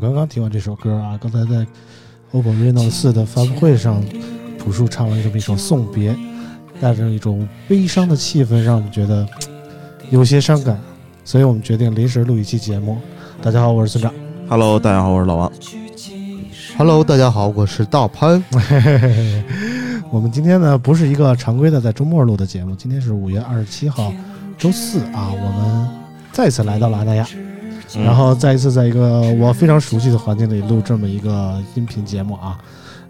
[0.00, 1.66] 刚刚听完这首歌啊，刚才在
[2.32, 4.02] OPPO Reno 四的发布会上，
[4.58, 6.12] 朴树唱了这么一首《送别》，
[6.80, 9.28] 带着一种悲伤的气氛，让我们觉得
[10.08, 10.80] 有些伤感，
[11.22, 12.96] 所以我们决定临时录一期节目。
[13.42, 14.10] 大家好，我是村长。
[14.48, 15.52] Hello，大家好，我是老王。
[16.78, 18.42] Hello，大家好，我是大潘。
[20.10, 24.10] 我们今天呢不是一个常规的在周末录的节目，今天是五月二十七号，
[24.56, 25.88] 周四啊，我们
[26.32, 27.28] 再次来到了阿那亚，
[27.96, 28.04] 嗯。
[28.04, 32.58] 然后再一次在一个我非常熟悉的环境里录这么一个音频节目啊。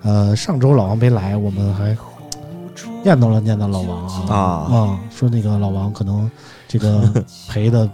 [0.03, 1.97] 呃，上周老王没来，我们还
[3.03, 4.37] 念叨了念叨老王啊。
[4.37, 5.00] 啊。
[5.11, 6.31] 说那个老王可能
[6.67, 7.03] 这个
[7.48, 7.89] 赔的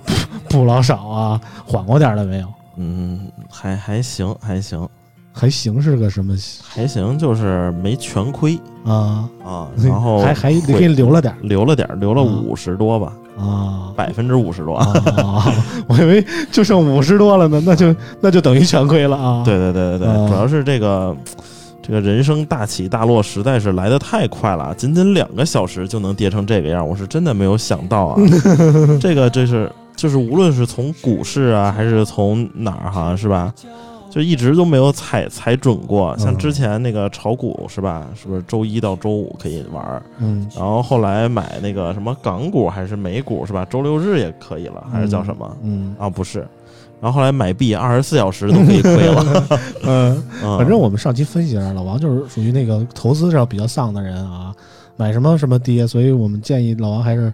[0.48, 2.48] 不老少啊，缓过点儿了没有？
[2.76, 4.88] 嗯，还还行，还行，
[5.32, 6.36] 还行是个什么？
[6.62, 8.56] 还行，就是没全亏。
[8.84, 9.28] 啊？
[9.44, 11.38] 啊，然后还还会给你留了点儿。
[11.42, 12.42] 留了点儿，留了啊。
[12.46, 13.92] 五十多吧，啊。
[13.96, 14.74] 百分之五十多。
[14.76, 15.52] 啊，
[15.88, 19.42] 我以为就剩五十多了呢，那就那就等于全亏了啊。
[19.44, 21.16] 对对对对啊对，主要是这个
[21.82, 28.20] 这个人生大起大落实在是来得太快了，仅仅两个小时就能跌成这个样，我是真的没有想到啊。
[29.00, 33.52] 这个这是就是无论是从股市啊，还是从哪儿哈，是吧？
[34.10, 38.06] 就一直都没有踩踩准过，像嗯之前那个炒股是吧？
[38.14, 40.02] 是不是周一到周五可以玩儿？
[40.18, 43.66] 嗯然后后来买那个什么港股还是美股是吧？
[43.68, 45.56] 周六日也可以了，还是叫什么？
[45.62, 46.46] 嗯啊，不是。
[46.98, 49.46] 然后后来买币二十四小时都可以亏了。
[49.84, 54.54] 嗯，嗯反正我们上期分析一下，老王就是属于那个投资上比较丧的人啊，
[54.96, 57.32] 买什么什么跌，所以我们建议老王还是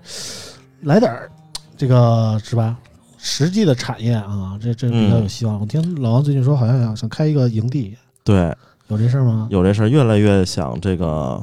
[0.82, 1.30] 来点儿
[1.76, 2.76] 这个是吧？
[3.24, 5.60] 实际的产业啊，这这比较有希望。
[5.60, 8.52] 我听老王最近说，好像想想开一个营地，对，
[8.88, 9.46] 有这事儿吗？
[9.48, 11.40] 有这事儿，越来越想这个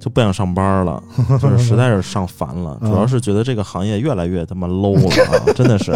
[0.00, 1.00] 就不想上班了，
[1.40, 2.76] 就是实在是上烦了。
[2.82, 5.92] 嗯主要是觉得这个行业越来越他妈 low 了啊，真的是，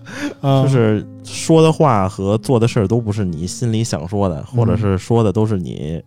[0.40, 6.02] 啊，就是说的话和做的事儿都不是你心里想说的，或者是说的都是你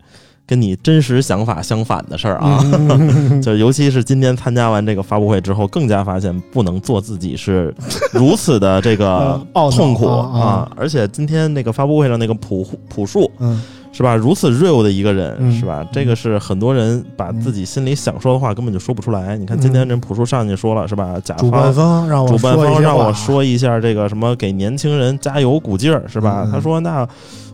[0.50, 2.60] 跟你真实想法相反的事儿啊。
[2.74, 7.72] 嗯 就尤其是今天参加完这个发布会之后，更加发现不能做自己是
[8.12, 10.68] 如此的这个 痛苦啊！
[10.76, 13.62] 而且今天那个发布会上那个朴朴树嗯
[13.92, 15.86] 是吧，如此 real 的一个人嗯是吧？
[15.94, 19.38] 这个是很多人把自己心里想说的话根本就说不出来。
[19.38, 21.16] 你看今天这朴树上去说了是吧？
[21.24, 22.02] 甲主办方。
[22.02, 26.42] 方让我主办方让我说一下这个什么给年轻人加油鼓劲儿是吧？
[26.48, 27.08] 嗯他说那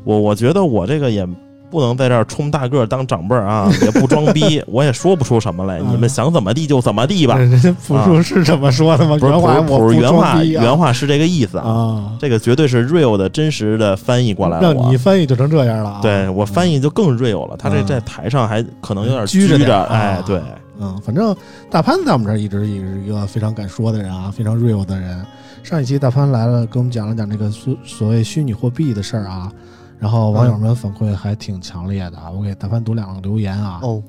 [0.05, 1.27] 我我觉得我这个也
[1.69, 5.79] 不能在这儿充大个儿当长辈儿啊， 也不装逼， 我也说不出什么来。
[5.79, 7.37] 嗯你们想怎么地就怎么地吧。
[7.37, 9.17] 人家朴树是这么说的吗？
[9.21, 9.53] 原话
[9.91, 11.67] 原话，原话是这个意思啊。
[11.69, 14.73] 啊，这个绝对是 real 的真实的翻译过来了。
[14.73, 15.99] 让你翻译就成这样了啊！
[16.01, 17.55] 对我翻译就更 real 了。
[17.57, 20.41] 他这嗯在台上还可能有点拘着哎，对，
[20.79, 21.35] 嗯，反正
[21.69, 25.25] 大潘在我们这儿一直也是一个非常敢说的人啊，非常 real 的人。
[25.63, 29.51] 上一期大潘来了，跟我们讲了讲这个所所谓虚拟货币的事儿啊，
[29.99, 32.29] 然后网友们反馈还挺强烈的啊。
[32.29, 34.03] 我给大潘读两个留言啊，哦，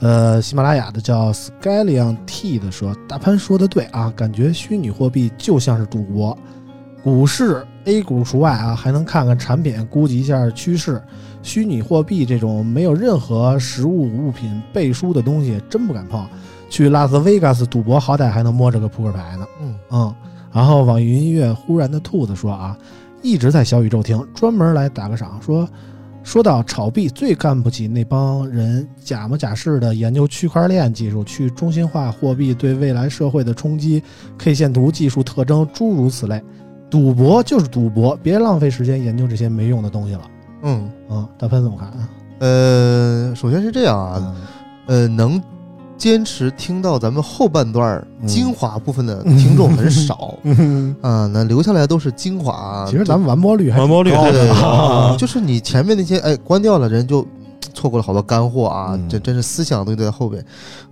[0.00, 6.36] 呃，喜马拉雅的叫 Skylion T 的说，大潘说的对啊，感觉虚拟货币就像是赌博，
[7.02, 11.02] 股市 A 股除外啊，还能看看产品，估计一下趋势。
[11.42, 16.26] 虚拟货币这种没有任何实物物品背书的东西，真不敢碰。
[16.68, 19.46] 去拉斯维加斯赌博，好歹还能摸着个扑克牌呢。
[19.62, 20.14] 嗯嗯，
[20.52, 22.76] 然后网易云音乐忽然的兔子说啊，
[23.22, 25.68] 一直在小宇宙听，专门来打个赏，说
[26.22, 34.02] 说到炒币，最干不起那帮人假模假式的研究区块链技术、去中心化货币对未来社会的冲击、
[34.36, 36.42] K 线图技术特征，诸如此类。
[36.90, 40.22] 赌博就是赌博，别浪费时间研究这些没用的东西了。
[40.62, 42.08] 嗯，嗯，大潘怎么看啊？
[42.40, 44.36] 呃，首先是这样啊，
[44.88, 45.40] 嗯呃，能
[46.00, 52.86] 坚持听到咱们后半段精华部分的听众很少 嗯，啊，那留下来都是精华啊。
[52.88, 54.48] 其实咱们完播率还完播率挺高还对。
[55.18, 57.22] 就是你前面那些哎关掉了，人就
[57.74, 60.42] 错过了好多干货啊，嗯这真是思想的东西都在后边。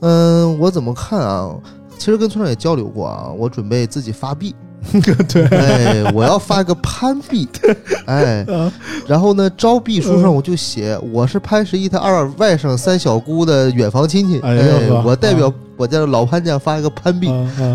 [0.00, 1.54] 嗯，我怎么看啊？
[1.96, 4.54] 其实跟村长也交流过啊，我准备自己发币，
[5.28, 7.48] 对，哎，我要发个潘币，
[8.06, 8.72] 哎，啊。
[9.06, 14.56] 然后呢，招币书上我就写我是潘石屹他二外甥三小姑的远房亲戚，哎
[15.04, 15.54] 我代表啊。
[15.78, 17.32] 我家的老潘家发一个潘币，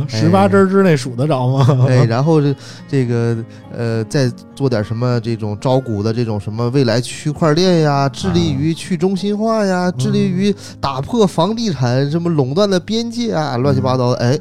[0.10, 1.86] 十八针之内数得着吗？
[1.88, 2.54] 哎，然后这
[2.86, 3.38] 这个
[3.74, 14.18] 呃，再做点什么这种招股的这种什么未来区块链呀，致力于去中心化呀，致力于打破房地产什么垄断的边界啊，乱七八糟的。
[14.18, 14.38] 哎，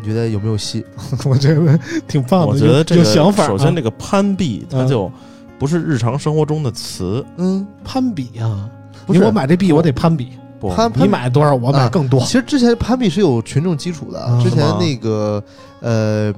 [0.00, 0.84] 你觉得有没有戏？
[1.26, 3.46] 我觉得挺棒的，我觉得这个想法啊。
[3.48, 5.10] 首先这个攀比，它嗯就
[5.58, 8.68] 不是日常生活中的词，嗯，攀比啊，
[9.06, 12.26] 不是我买这币我得攀比，不，你买多少我买更多其。
[12.32, 15.42] 实之前攀比是有群众基础的，啊之前那个
[15.80, 16.32] 呃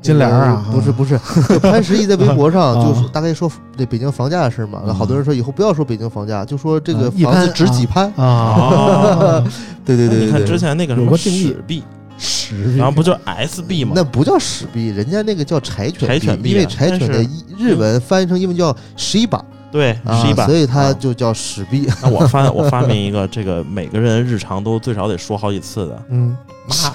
[0.00, 1.18] 金莲儿啊呃不是不是，
[1.48, 9.42] 就潘石屹在微博上啊就是大概说这北京房价的事嘛，那好多人说以后不要说北京房价，就说这个房子值几潘，啊，
[9.84, 11.82] 对对对对对，你看之前那个什么史币，
[12.18, 13.92] 十然后不就 S B 吗？
[13.94, 17.24] 那不叫史币，人家那个叫柴犬柴犬币啊因为柴犬的
[17.58, 20.54] 日文翻译成英文叫 shiba 对，啊是一，把所。
[20.54, 21.88] 以它啊就叫史币。
[22.02, 26.36] 那我发我发明一个，这个每个人日常都最少得说好几次的嗯，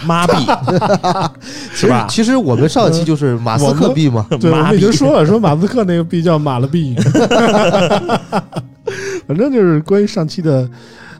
[0.05, 0.45] 妈妈币，
[1.73, 2.07] 其是吧？
[2.07, 6.95] 其实我们上期就是马斯克币嘛，对，我们已经说了，说马斯克那个币叫马了币，
[9.27, 10.69] 反正就是关于上期的。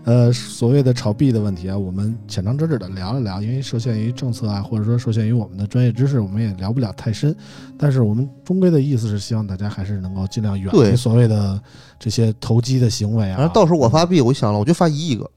[0.08, 7.36] 呃，所谓的炒币的问题啊，我们浅尝辄止的聊了聊，因为受限于政策啊，或者说受限于我们的专业知识，我们也聊不了太深。
[7.78, 11.62] 但是我们终归的意思是希望大家还是能够尽量远离所谓的
[12.00, 13.38] 这些投机的行为啊。
[13.38, 15.30] 反正到时候我发币，我想了，我就发一亿个，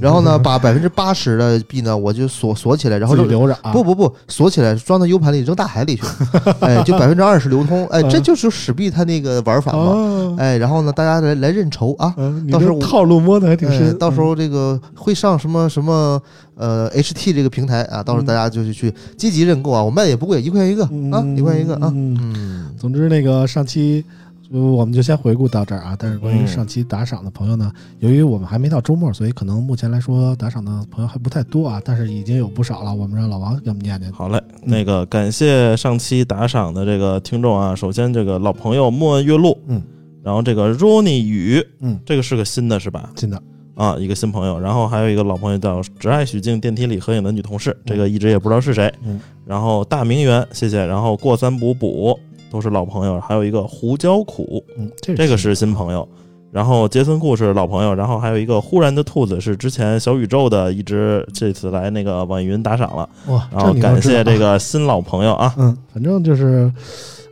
[0.00, 6.02] 然后呢，把百分之八十的币呢，我就锁锁起来，然后就留着啊，不不不锁起来，装到 U 盘里扔大海里去，
[6.60, 12.14] 哎，就百分之二十流通，哎，这就是史币它那个玩法嘛，哦，哎，然后呢，大家来来认筹啊，
[12.50, 13.98] 到时候套路摸的还挺哎深。
[13.98, 16.20] 到时候这个会上什么什么
[16.54, 21.10] 呃 HT 这个平台啊，到时候大家就是去积极认购啊，我卖的也不贵，一块钱一个嗯。
[21.10, 22.18] 啊，一块钱一个啊，嗯。
[22.20, 24.19] 嗯，总之，那个上期呃
[24.50, 25.96] 我们就先回顾到这儿啊。
[25.98, 27.70] 但是关于嗯上期打赏的朋友呢，
[28.00, 31.80] 由于我们还没到周末，所以可能目前来说打赏的朋友还不太多啊。
[31.84, 34.12] 但是已经有不少了，我们让老王给我们念念。
[34.12, 39.80] 好嘞，那个感谢上期打赏的这个听众啊，首先这个老朋友莫问月露，嗯，
[40.22, 43.10] 然后这个 Ronnie 雨，嗯，这个是个新的是吧？
[43.16, 43.40] 新的，
[43.74, 48.92] 啊，一个新朋友，然后还有一个老朋友叫只爱许静电梯里合影的女同事，这个一直也不知道是谁。
[49.04, 50.84] 嗯，然后大名媛，谢谢。
[50.84, 52.18] 然后过三补补
[52.50, 56.06] 都是老朋友，还有一个胡椒苦，嗯，这这个是新新朋友。
[56.52, 64.38] 然后杰森库是老朋友，然后还有一个忽然的兔子是之前小宇宙的，一只这次来那个网易云打赏了，哇，然后感谢这啊。
[64.38, 65.54] 个新老朋友啊。
[65.56, 66.68] 嗯，反正就是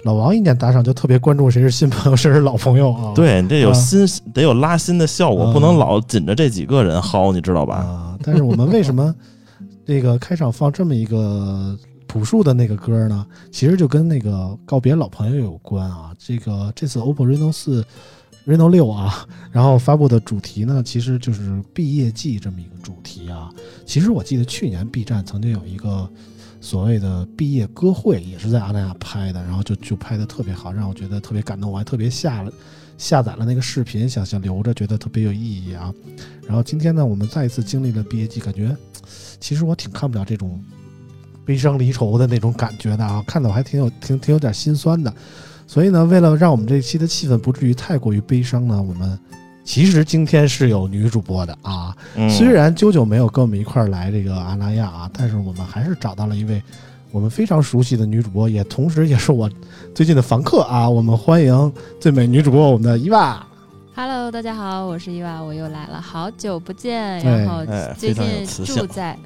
[0.05, 3.12] 老王一年打赏就特别关注谁是新朋友，谁是老朋友啊。
[3.12, 7.75] 对你这有啊新得有拉新的效果，嗯不能老紧着这几个人薅，你知道吧？
[7.75, 9.12] 啊，但是我们为什么
[9.85, 11.77] 这个开场放这么一个
[12.08, 13.24] 朴树的那个歌呢？
[13.53, 16.12] 其实就跟那个告别老朋友有关啊。
[16.19, 17.86] 这个这次 OPPO Reno 四、
[18.46, 23.50] Reno 六啊，然后发布的主题呢，其实就是毕业季这么一个主题啊。
[23.86, 26.10] 其实我记得去年 B 站曾经有一个
[26.60, 32.50] 所谓的毕业歌会，也是在阿那亚拍的，然后就就拍的特别好，让我觉得特别感动，我还特别下了。
[32.96, 35.94] 下载了那个视频，想想留着，觉得特别有意义啊。
[36.44, 38.77] 然后今天呢，我们再一次经历了毕业季，感觉
[39.38, 40.60] 其实我挺看不了这种
[41.48, 45.10] 悲伤离愁的那种感觉的啊，看的我还挺有挺挺有点心酸的。
[45.67, 49.19] 所以呢，为了让我们这一期的气氛不至于太过于悲伤呢，我们
[49.64, 51.96] 其实今天是有女主播的啊。
[52.17, 56.62] 嗯虽然啾啾没有跟我们一块儿来这个阿那亚啊，但是我们还是找到了一位
[57.10, 59.50] 我们非常熟悉的女主播，也同时也是我
[59.94, 60.86] 最近的房客啊。
[60.86, 63.43] 我们欢迎最美女主播我们的伊娃。
[63.94, 67.19] Hello，大家好，我是伊娃，我又来了，好久不见。
[67.20, 69.17] 然后哎最非常有近住在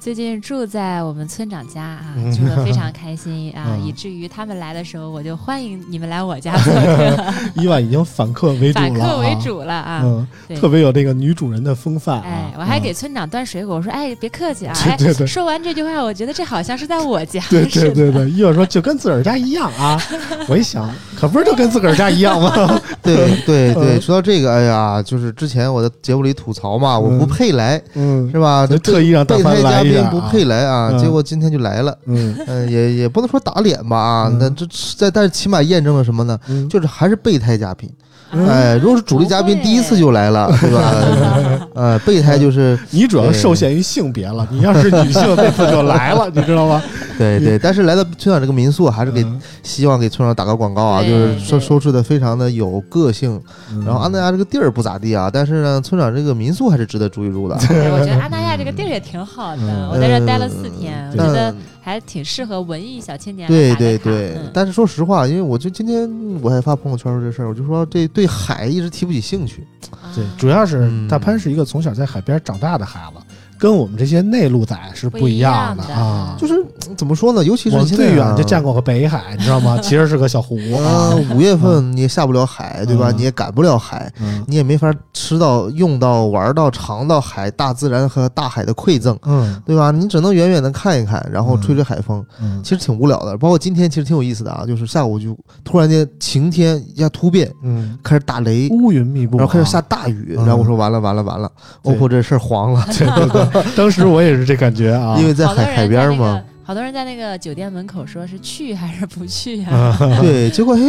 [0.00, 7.24] 最近住在我们村长家啊，嗯住的非常开心 啊，嗯以至于他们来的时候，我就欢迎你们来我家做客，
[7.60, 10.00] 伊万已经反客为主了、啊，反客为主了啊。
[10.02, 10.26] 嗯，
[10.58, 12.24] 特别有这个女主人的风范啊。
[12.24, 17.42] 哎，我还给嗯村长端水果，我说：“哎，别客气啊！” 对对对哎，说完这句话，我觉得这好像是在我家。
[17.50, 20.00] 对对对对，伊万说就跟自个儿家一样啊。
[20.48, 22.80] 我一想，可不是就跟自个儿家一样吗？
[23.02, 28.66] 对对对，嗯说到这个，哎呀，就是之前我在节目里吐槽嘛，我不嗯配来嗯是吧？
[28.66, 31.96] 就特意让大备胎嘉帆来一下宾不配来啊，嗯结果今天就来了。
[32.06, 34.66] 嗯嗯，也也不能说打脸吧啊，嗯那这
[34.96, 36.38] 在但是起码验证了什么呢？
[36.48, 37.90] 嗯，就是还是备胎嘉宾。
[38.32, 41.68] 嗯哎，如果是主力嘉宾，第一次就来了，对吧？
[41.74, 46.82] 呃，备胎就是你主要受限于性别了，你要是女性，那次就来了， 你知道吗？
[47.18, 53.40] 对对，但是来到村长这个民宿，还是给嗯希望给村长打个广告啊，就是收收拾的非常的有个性。
[53.72, 57.56] 嗯然后安那亚这个地儿不咋地啊，但是呢，村长这个民宿还是值得住一住的。
[57.68, 66.08] 对我觉得阿那亚这个地儿也挺好的，嗯我在这待了四天，觉得嗯还挺适合文艺小青年对对对，嗯但是说实话，因为我就今天
[66.40, 69.66] 我还发朋友圈说这事儿，我就说这对海一直提不起兴趣。
[70.14, 73.29] 对，主要是嗯大潘是一个从小在海边长大的孩子，
[73.60, 76.34] 跟我们这些内陆仔是不一样的啊。
[76.38, 76.54] 就是
[76.88, 77.44] 嗯怎么说呢？
[77.44, 79.78] 尤其是最远就见过个北海，你知道吗？
[79.82, 83.10] 其实是个小湖啊啊。，五月份你也下不了海，对吧？
[83.10, 89.90] 嗯你也赶不了海，嗯你也没法吃到、用到、玩到、尝到海大自然和大海的馈赠，嗯对吧？
[89.90, 93.36] 你只能远远的看一看，然后吹吹海风，嗯其实挺无聊的。
[93.36, 98.68] 包括今天其实挺有意思的啊，就是下午就突然间晴天一下突变，嗯，开始打雷。
[98.70, 99.80] 乌云密布，然后开始下。
[99.88, 101.50] 大雨，嗯然后我说完了完了完了
[101.82, 103.44] 对，OPPO 这事儿黄了，对 对对，
[103.76, 105.16] 当时我也是这感觉啊。
[105.18, 109.70] 因为在海海边嘛个，，好多人在那个酒店门口说是去还是不去呀？
[109.70, 110.80] 啊， 对，结果哎，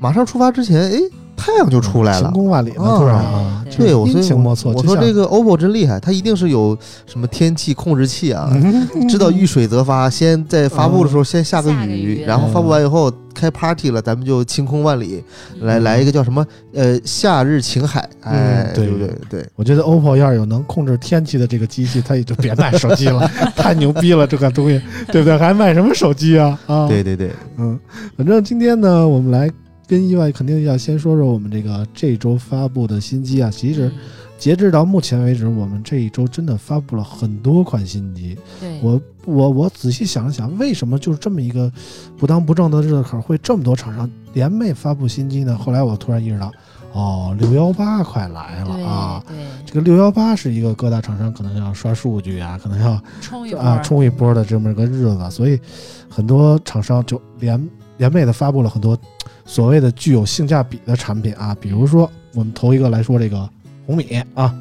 [0.00, 0.98] 马上出发之前，哎，
[1.42, 4.74] 太阳就出来了晴，空万里呢，啊突然啊，对对，我所以。
[4.76, 15.24] 我说这个 OPPO 真厉害，它一定是有什么天气控制器啊，嗯知道遇水则发，先在发布的时候先下个雨，然后发布完以后开 party 了，咱们就晴空万里，
[15.62, 19.10] 来嗯来一个叫什么呃夏日晴海，哎，嗯对对？
[19.28, 24.80] 对，我觉得 OPPO 要是有能控制天气的这个机器，它也就别卖手机了， 太牛逼了，这个东西，
[25.10, 25.36] 对不对？
[25.36, 26.58] 还卖什么手机啊？
[26.66, 27.78] 啊，对对对，嗯，
[28.16, 29.50] 反正今天呢，我们来
[29.92, 33.50] 跟意外肯定要先说说我们这个这周发布的新机啊。
[33.50, 33.92] 其实
[34.38, 38.34] 截至到目前为止，我们这一周真的发布了很多款新机。
[38.58, 41.70] 对，我我我仔细想了想，为什么就是这么一个
[42.16, 45.58] 不当不正的日子口，会这么多厂商联袂发布新机呢？
[45.58, 46.50] 后来我突然意识到，
[46.94, 49.22] 哦，六幺八快来了啊！
[49.28, 55.60] 对，这个六幺八是一个各大厂商可能要刷数据啊，可能要冲一波啊冲一波的这么一个日子，所以
[56.08, 58.98] 很多厂商就联联袂的发布了很多
[59.44, 63.48] 所谓的具有性价比的产品啊，比如说我们头一个来说这个
[63.86, 64.54] 红米啊，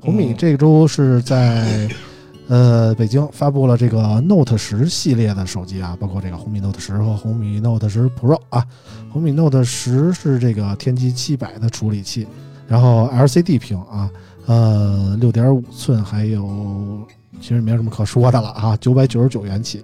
[0.00, 1.88] 红米嗯这周是在。
[2.46, 8.62] 呃，北京发布了这个 Note 十系列的手机啊，包括这个红米 Note 十和红米 Note 十 Pro 啊。
[9.10, 12.26] 红米 Note 十是这个天玑七百的处理器，
[12.68, 14.10] 然后 LCD 屏啊，
[14.44, 17.00] 呃，六点五寸，还有
[17.40, 19.82] 其实没有什么可说的了啊，九百九十九元起。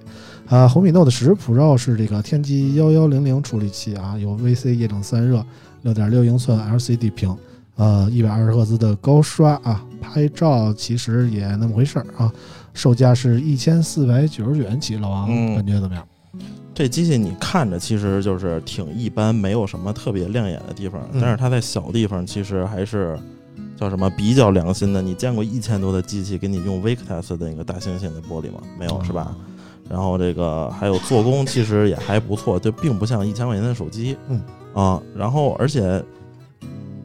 [0.50, 5.45] 啊，红米 Note 十 Pro 是这个天玑幺幺零零处理器啊，有 VC 液冷散热，
[5.83, 7.37] 六点六英寸 LCD 屏，
[7.76, 12.33] 呃，一百二十赫兹的高刷啊，拍照其实也那么回事儿啊，
[12.75, 16.04] 售价是一千四百九十九元起，老王、嗯感觉怎么样？
[16.75, 23.16] 这机器你看着其实就是挺一般，没有什么特别亮眼的地方，嗯但是它在小地方其实还是
[23.76, 25.00] 叫什么比较良心的。
[25.00, 28.61] 你见过一千多的机器给你用 Victus 的那个大猩猩的玻璃吗？
[28.76, 29.33] 没有是吧？
[29.90, 34.40] 然后这个还有做工其实也还不错，就并不像一千块钱的手机，嗯
[34.73, 36.00] 啊，然后而且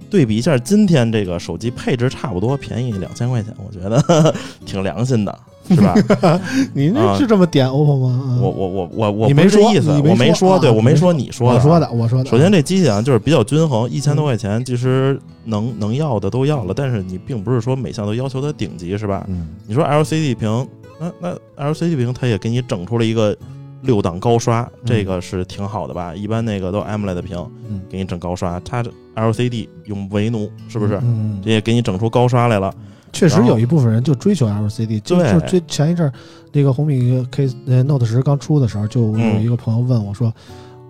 [0.10, 4.34] 对比一下今天这个手机配置差不多，便宜两千块钱，我觉得
[4.66, 5.36] 挺良心的，
[5.68, 5.96] 是吧？
[6.76, 8.22] 你那啊是这么点 OPPO 吗？
[8.28, 12.30] 嗯我我我我我没说意思，我没说啊对我没说你说的啊，我说的，我说的。
[12.30, 19.26] 首先，这机器啊，就是比较均衡，一千多嗯块钱，其实能能要的都要了，但是你并不是说每项都要求它顶级，是吧？
[19.28, 20.68] 嗯，你说 LCD 屏，
[21.00, 23.36] 那那 LCD 屏它也给你整出了一个
[23.82, 26.16] 六档高刷，这个是挺好的吧？
[26.16, 27.38] 一般那个都 AMOLED 屏
[27.70, 31.00] 嗯给你整高刷，它这 LCD 用为奴，是不是？
[31.04, 32.74] 嗯，这也给你整出高刷来了。
[33.14, 36.12] 确实有一部分人就追求 LCD，就对就追前一阵儿
[36.52, 40.34] 那个红米 K 呃 Note 十刚出的时候，就有嗯一个朋友问我说，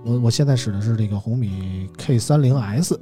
[0.03, 2.99] 我我现在使的是这个红米 K 三零 S，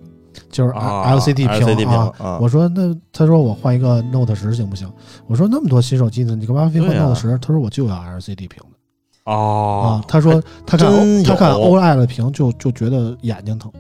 [0.50, 2.12] 就是啊 LCD 屏 LCD 屏啊。
[2.20, 4.92] 啊，我说那他说我换一个 Note 十行不行？
[5.28, 7.38] 我说那么多新手机呢，你干嘛非换 Note 十？
[7.40, 13.72] 他说我就要 LCD 屏的哦啊。，他说他看真 O 他看有 OLED 的屏就就觉得眼睛疼。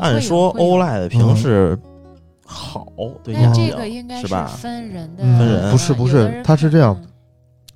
[0.00, 1.78] 按说会有 OLED 屏嗯是
[2.44, 2.86] 好
[3.22, 4.46] 对眼睛个应该是吧？
[4.46, 7.04] 分人的，嗯分人不是不是有的人它是这样看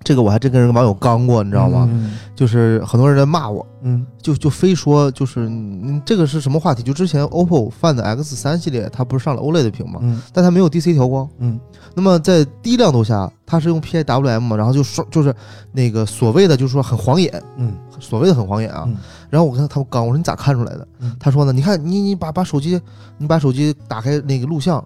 [0.05, 1.89] 这个我还真跟人网友刚过，你知道吗？
[1.91, 6.83] 嗯就是很多人在骂我，嗯就就非说就是嗯这个是什么话题？
[6.83, 10.01] 就之前 OPPO Find X 三系列它不是上了 OLED 屏吗？
[10.03, 11.29] 嗯但它没有 DC 调光。
[11.39, 11.59] 嗯
[11.95, 15.33] 那么在低亮度下，它是用 PIWM 嘛，然后就说就是
[15.73, 18.85] 那个所谓的就是说很晃眼，嗯所谓的很晃眼啊。
[18.87, 18.97] 嗯
[19.31, 20.89] 然后我跟他他们刚我说你咋看出来的？
[21.01, 22.81] 嗯他说呢，你看你你把把手机
[23.19, 24.85] 你把手机打开那个录像，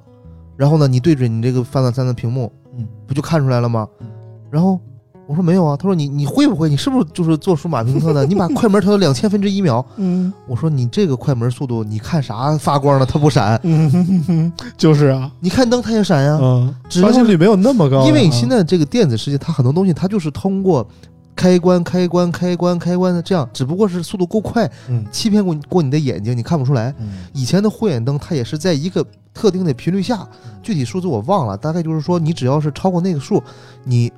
[0.56, 4.06] 然后呢你对准你这个 Find 三的屏幕，嗯不就看出来了吗嗯？
[4.50, 4.78] 然后
[5.26, 6.68] 我说没有啊，他说你你会不会？
[6.68, 8.24] 你是不是就是做数码评测的？
[8.26, 9.84] 你把快门调到两千分之一秒。
[9.96, 13.58] 嗯我说你这个快门速度，你看啥发光了它不闪？
[13.64, 16.38] 嗯， 就是啊，你看灯它也闪呀。
[16.40, 20.86] 嗯，只要刷新率没有那么高呀，因为你现在这个电子世界，它很多东西它就是通过
[21.34, 26.94] 开关、开关、开关、开关的这样，只不过是速度够快，嗯欺骗过你过你的眼睛，你看不出来。
[27.00, 29.04] 嗯以前的护眼灯它也是在一个
[29.34, 30.26] 特定的频率下，
[30.62, 33.42] 具体数字我忘了，大概就是说你只要是超过那个数，
[33.84, 34.10] 你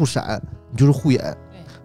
[0.00, 0.40] 不闪，
[0.70, 1.36] 你就是护眼，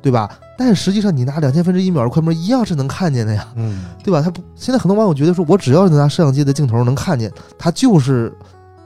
[0.02, 0.30] 对吧？
[0.58, 4.22] 但是实际上你拿两千分之一秒的快门一样是能看见的呀，嗯对吧？
[4.22, 7.30] 它不，现在很多网友觉得说我只要是拿摄像机的镜头能看见，
[7.60, 8.34] 它就是，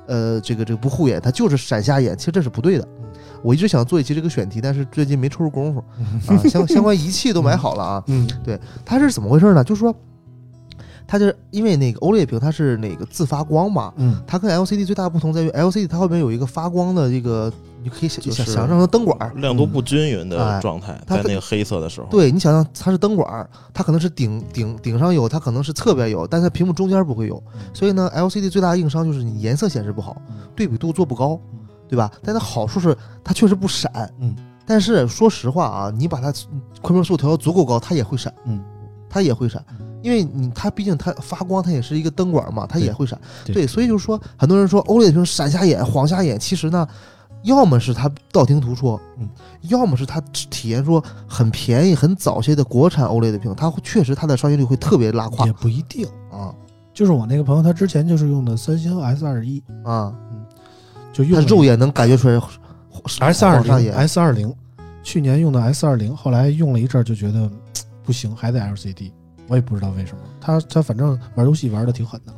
[0.07, 2.87] 呃，这个这个不护眼，它就是闪瞎眼，其实这是不对的。
[3.43, 5.83] 我一直想做一期这个选题，但是最近没抽出功夫
[6.27, 8.03] 啊，相相关仪器都买好了啊。
[8.07, 8.27] 嗯
[8.83, 9.63] 它是怎么回事呢？
[9.63, 9.95] 就是说，
[11.07, 19.33] 它就是因为那个 OLED 屏它是那个自发光嘛，嗯它跟 LCD 最大的不同在于 LCD 它后面有一个发光的这个，你可以想就是想想象成灯管儿。
[19.35, 27.41] 亮度不均匀哎的状态，它在那个黑色的时候，对你想象它是灯管儿，它可能是顶顶顶上有，它可能是侧边有，但是它屏幕中间不会有。
[27.73, 30.21] 所以呢，LCD 最大的硬伤就是你颜色显示不好，
[30.55, 31.39] 对比度做不高，
[31.87, 32.11] 对吧？
[32.23, 34.35] 但它好处是它确实不闪，嗯。
[34.65, 36.31] 但是说实话啊，你把它
[36.79, 38.63] 快门速度调到足够高，它也会闪，嗯，
[39.09, 39.65] 它也会闪，
[40.03, 43.19] 因为你它毕竟它发光，它也是一个灯管嘛，它也会闪。
[43.43, 46.87] 对对，所以就是说，很多人说 OLED 屏闪瞎眼、晃瞎眼，其实呢，
[47.43, 49.27] 要么是他道听途说，嗯，
[49.63, 56.05] 要么是他体验说很便宜、很早些的国产 OLED 屏，它会确实它的刷新率会特别拉胯也不一定。
[56.31, 56.53] 啊
[56.93, 60.43] 就是我那个朋友，他之前就是用的三星 S 二一，啊，嗯
[61.13, 62.37] 就用他肉眼能感觉出来
[63.19, 64.53] S 二零 S 二零，
[65.01, 67.49] 去年用的 S 二零，后来用了一阵儿就觉得
[68.03, 69.13] 不行，还得 LCD，
[69.47, 70.21] 我也不知道为什么。
[70.41, 72.33] 他他反正玩游戏玩的挺狠的。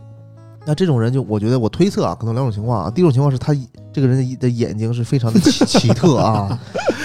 [0.65, 2.91] 那这种人就我觉得我推测啊，可能两种情况啊。
[2.91, 3.51] 第一种情况是他
[3.91, 6.59] 这个人的眼睛是非常的奇 奇特啊，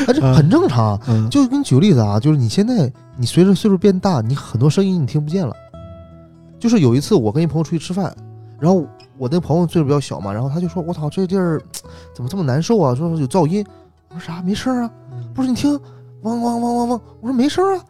[0.07, 1.01] 那这很正常。
[1.09, 5.55] 嗯，就给你举个例子啊，就是你现在你随着岁数变大，你很多声音你听不见了。
[6.59, 8.15] 就是有一次我跟一朋友出去吃饭，
[8.59, 8.87] 然后
[9.19, 11.61] 我那朋友岁数比较小嘛，然后他就说：“我操，这地儿
[12.15, 12.95] 怎么这么难受啊？
[12.95, 13.65] 说有噪音。”
[14.11, 14.43] 我说啥？
[14.43, 14.91] 没事儿啊？
[15.35, 15.79] 不是你听，
[16.23, 17.01] 汪汪汪汪汪。
[17.21, 17.85] 我说没事儿啊。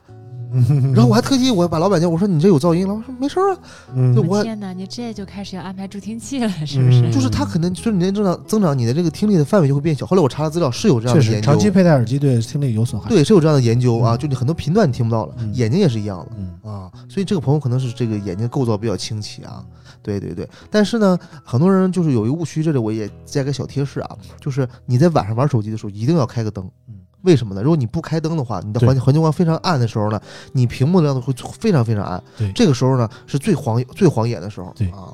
[0.95, 2.95] 然后我还特地我把老板叫，我说你这有噪音了。
[2.95, 3.59] 我说没事儿啊。
[3.95, 7.03] 嗯就我天哪，你这就开始要安排助听器了，是不是？
[7.03, 10.07] 嗯就是他可能随着年龄增长增长，你的这个听力的范围就会变小。
[10.07, 16.27] 后来我查了资料，是有这样的研究，长期佩戴耳机对听力有损害。，对是有这样的研究啊，嗯就你很多频段你听不到了，嗯眼睛也是一样的。
[16.39, 19.65] 嗯啊，所以这个朋友可能是这个眼睛构造比较清奇啊，
[20.03, 20.49] 对对对。
[20.71, 26.69] 但是呢，很多人就是有一个误区，这里我也加个小贴士啊，就是你在晚上玩手机的时候一定要开个灯。
[26.89, 26.95] 嗯
[27.27, 27.62] 为什么呢？
[27.62, 30.19] 如果你不开灯的话，你的环境环境光非常暗的时候呢，
[30.53, 32.23] 你屏幕亮度会非常非常暗。
[32.39, 34.73] 对这个时候呢是最晃最晃眼的时候。
[34.75, 35.12] 对啊，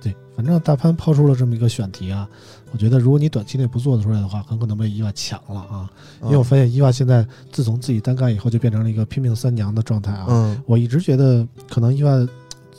[0.00, 2.26] 对，反正大潘抛出了这么一个选题啊，
[2.72, 5.90] 我觉得如果你短期内不做出来的话，很可能被伊娃抢了啊。
[6.22, 10.26] 因为我发现伊娃现在自从自己单干以后，就变成了一个拼命三娘的状态啊。
[10.28, 12.10] 嗯我一直觉得可能伊娃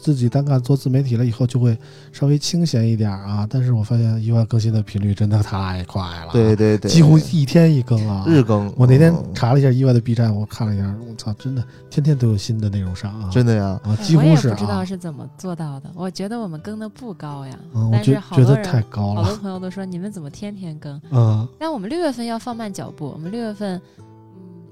[0.01, 1.77] 自己单干做自媒体了以后，就会
[2.11, 3.45] 稍微清闲一点啊。
[3.49, 8.23] 但是我发现意外更新的频率真的太快了，对，对对，几乎一天一更啊。
[8.27, 8.71] 日更。
[8.77, 15.89] 我那天嗯查了一下意外的 B 站，我看了一下，我操，真的天天都有新的内容上啊，真的呀，啊，几我也乎是不知道啊，是怎么做到的。
[15.95, 20.99] 我觉得我们更的不高呀，嗯，我但觉觉得是好多人太高了，好多朋友都说你们怎么天天更？
[21.11, 24.03] 嗯但我们六月份要放慢脚步，我们六月份，嗯，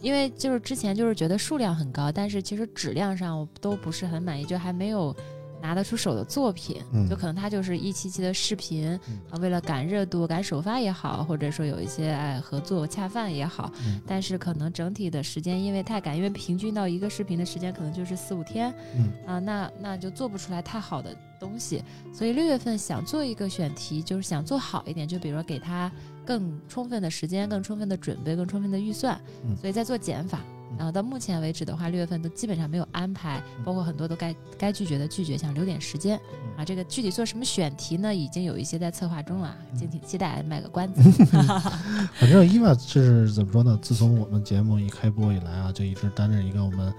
[0.01, 5.15] 因为就是之前就是觉得数量很高，但是其实质量上我都不是很满意，就还没有
[5.59, 21.83] 拿得出手的作品，嗯就可能他就是一期期的视频嗯啊，为了赶热度、赶首发也好，或者说有一些哎合作恰饭也好，嗯但是可能整体的时间因为太赶，因为平均到一个视频的时间可能就是四五天，嗯啊，那那就做不出来太好的东西，
[22.13, 25.91] 所以六月份想做一个选题，就是想做好一点，就比如说给他
[26.27, 30.41] 更充分的时间、更充分的准备、更充分的预算，嗯所以在做减法。
[30.43, 36.65] 嗯然后到目前为止的话，六月份都基本上没有安排，包括很多都该该拒绝的拒绝，想留点时间嗯啊。
[36.65, 38.13] 这个具体做什么选题呢？
[38.13, 41.25] 已经有一些在策划中了，嗯敬请期待，卖个关子。
[42.19, 43.79] 反正伊娃是怎么说呢？
[43.81, 46.93] 自从我们节目一开播以来啊，就一直担任一个我们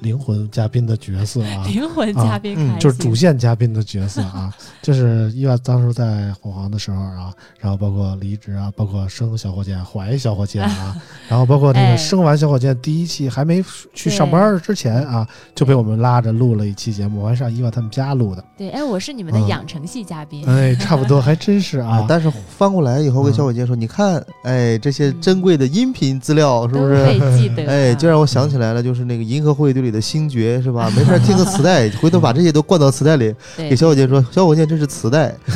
[0.00, 10.96] 灵魂嘉宾的角色啊， 灵魂嘉宾嗯，就是主线嘉宾的角色啊， 就是伊娃当时在凤凰的时候啊，然后包括离职啊，包括生小火箭、怀小火箭啊，
[11.28, 11.90] 然后包括那哎。
[11.92, 13.62] 个生完小火箭第一期还没
[13.92, 19.48] 去上班之前啊，就被我们拉着录了一期节目，我还上伊娃他们家录的，对，哎，我是你们的嗯。
[19.48, 27.36] 养成系嘉宾，哎，差不多还真是啊，但是翻过来以后跟嗯小火箭说：“你看，哎，这些珍贵的音频资料是不是？
[27.36, 30.90] 记得，哎，就让我想起来了，就是那个《银河护卫队》里的星爵是吧？
[30.96, 35.34] 没事听个磁带， 回头把这些都灌到磁带里，对给小火箭说：小火箭这是磁带。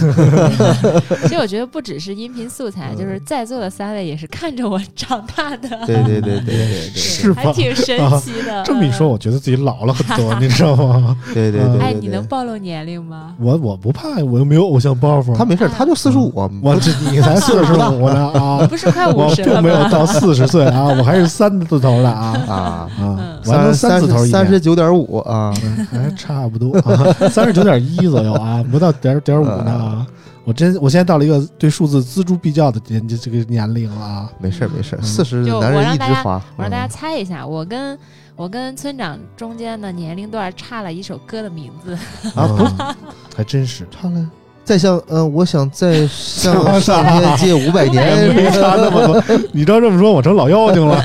[1.23, 8.63] 其实我觉得不只是音频素材，就是在座的三位也是看着我长大的，对对对对对对是吧还挺神奇的。
[8.65, 11.17] 这么一说，嗯我觉得自己老了很多，你知道吗？
[11.33, 12.25] 对对对哎，你能。
[12.25, 13.35] 暴露年龄吗？
[13.39, 18.67] 我我不怕，我又没有偶像包袱，他没事，他就四十五，我这 你才四十五呢啊！
[18.67, 19.89] 不是快五十了并没有？
[19.91, 30.07] 到四十岁啊，我还是三字头的啊啊，啊嗯，我还能三三十九点五啊，嗯还差不多啊， 三十九点一左右啊，不到点点五呢啊。
[30.45, 34.31] 我真，我现在到了一个对数字锱铢必较的年纪这个年龄了啊。
[34.39, 36.35] 没事儿没事儿，嗯四十就男人我让大家一枝花。
[36.57, 37.99] 我让大家嗯猜一下，我跟
[38.37, 41.97] 我跟村长中间的年龄段差了一首歌的名字。
[42.35, 42.95] 啊
[43.35, 43.87] 还真是。
[43.91, 44.31] 差了。
[44.65, 48.05] 再向嗯，我想再向 向上天借五百年。
[48.35, 51.01] 没差那么多，你照这么说，我成老妖精了，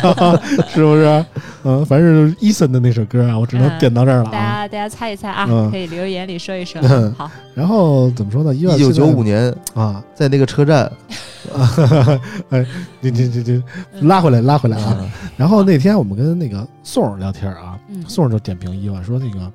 [0.74, 1.26] 是不是？
[1.64, 4.68] 嗯，反正伊森的那首歌啊，我只能点到这儿了大啊。
[4.68, 7.14] 家大家猜一猜啊，嗯可以留言里说一说嗯。
[7.16, 8.54] 好，然后怎么说呢？
[8.54, 10.92] 一一九九五年，啊，在那个车站，
[12.50, 12.66] 哎，
[13.02, 13.64] 你你你
[14.00, 14.92] 你拉回来拉回来啊。
[14.92, 19.52] 啊然后那天我们跟那个宋儿聊天啊，嗯宋儿就点评伊娃说，那个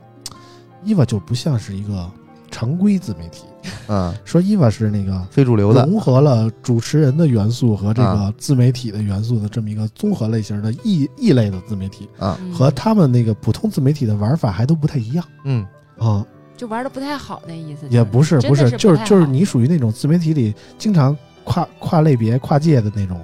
[0.83, 2.11] 伊娃就不像是一个
[2.51, 3.45] 常规自媒体，
[3.87, 8.33] 啊， 说伊娃是那个非主流的，融合了主持人的元素和这个啊。
[8.38, 15.24] 自媒体的元素的这么一个综合类型的异异类的自媒体，啊，嗯和他们那个普通自媒体的玩法还都不太一样。
[15.44, 15.66] 嗯。
[15.98, 16.24] 啊。
[16.57, 17.87] 就玩的不太好那意思。
[17.90, 23.20] 也不是不是，就是就是你属于那种自媒体里经常跨跨类别、跨界的那种。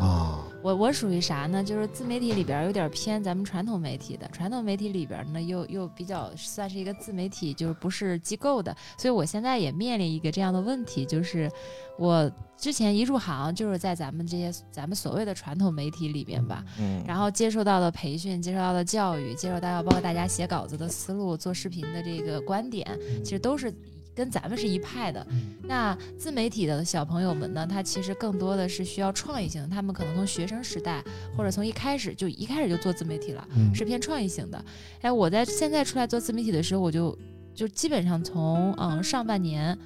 [0.00, 0.37] 嗯。
[0.58, 0.60] 啊。
[0.62, 1.62] 我我属于啥呢？
[1.62, 11.50] 就是自媒体里边儿有点偏咱们传统媒体的，传统媒体里边儿呢又又比较算是一个自媒体，就是不是机构的，所以我现在也面临一个这样的问题，就是
[11.98, 22.84] 我之前一入行就是在咱们这些咱们所谓的传统媒体里面吧，嗯，然后接受到的培训、接受到的教育、接受到包括大家写稿子的思路、做视频的这个观点，
[23.22, 23.72] 其实都是
[24.18, 25.24] 跟咱们是一派的。
[25.62, 31.04] 那自媒体的小朋友们呢，他其实更多的是需要创意性，他们可能从学生时代
[31.36, 34.64] 或者从一开始就一开始就做自媒体了，嗯是偏创意性的。
[35.02, 37.16] 哎，我在现在出来做自媒体的时候，我就
[37.54, 39.78] 就基本上从嗯上半年，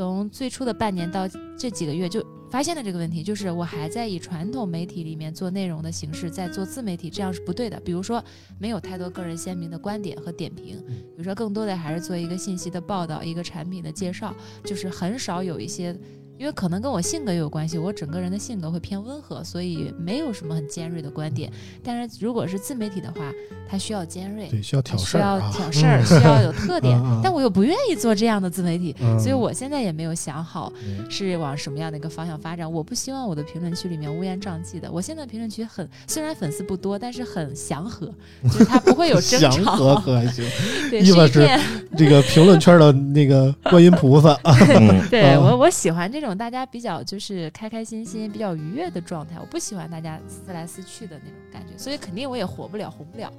[0.00, 2.24] 从最初的半年到这几个月就。
[2.50, 7.78] 发现了这个问题，就是我还在以传统媒体里面做内容的形式在做自媒体，这样是不对的。
[7.78, 8.20] 比如说，
[8.58, 14.34] 没有太多个人鲜明的观点和点评，比如说更多的还是做一个信息的报道，一个产品的介绍，
[14.64, 15.96] 就是很少有一些，
[16.40, 21.52] 因为可能跟我性格也有关系，我整个人的性格会偏温和，所以没有什么很尖锐的观点。
[21.84, 23.30] 但是如果是自媒体的话，
[23.68, 32.70] 它需要尖锐，对，需要挑需要事儿啊，挑事儿， 需要有特点但我又不愿意做这样的自媒体，嗯所以我现在也没有想好嗯是往什么样的一个方向发展。
[32.72, 34.90] 我不希望我的评论区里面乌烟瘴气的。
[34.90, 38.10] 我现在评论区很虽然粉丝不多，但是很祥和，
[38.44, 40.00] 就是它不会有争祥和吵。
[40.00, 40.42] 可还行。
[40.88, 41.46] 对，伊娃是
[41.98, 44.34] 这个评论圈的那个观音菩萨
[45.10, 49.36] 对我，我喜欢这种大家比较就是开开心心、比较愉悦的状态。
[49.40, 53.30] 我不喜欢大家撕来撕去的那种感觉，所以肯定我也火不了，红不了。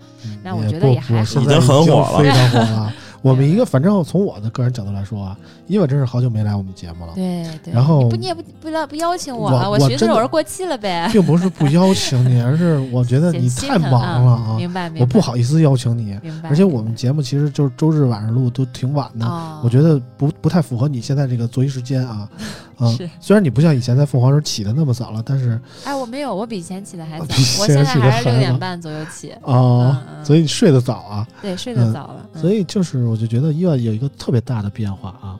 [0.43, 2.93] 那我觉得不也还已经很火了非常火了。
[3.21, 11.07] 我们一个，反正从我的个人角度来说啊，伊娃真是好久没来我们节目了，对对，然后你不你也不不邀不邀请我我了，我寻思我是过气了呗。
[11.13, 16.17] 并不是不邀请你，而是我觉得你太忙了啊，明白明白，我不好意思邀请你。
[16.23, 16.49] 明白。
[16.49, 19.23] 而且我们节目其实就是周日晚上录，都挺晚的。
[19.27, 22.27] 哦，我觉得不不太符合你现在这个作息时间啊，
[22.81, 30.25] 嗯是，虽然你不像以前在凤凰时候起的那么早了，但是哎，我没有，我比以前起的还早， 比我现在还是六点半左右起，哦，嗯嗯。
[30.25, 32.25] 所以你睡得早啊，对，睡嗯得早了。
[32.33, 32.41] 嗯。
[32.41, 35.39] 所以就是我就觉得伊娃有一个特别大的变化啊，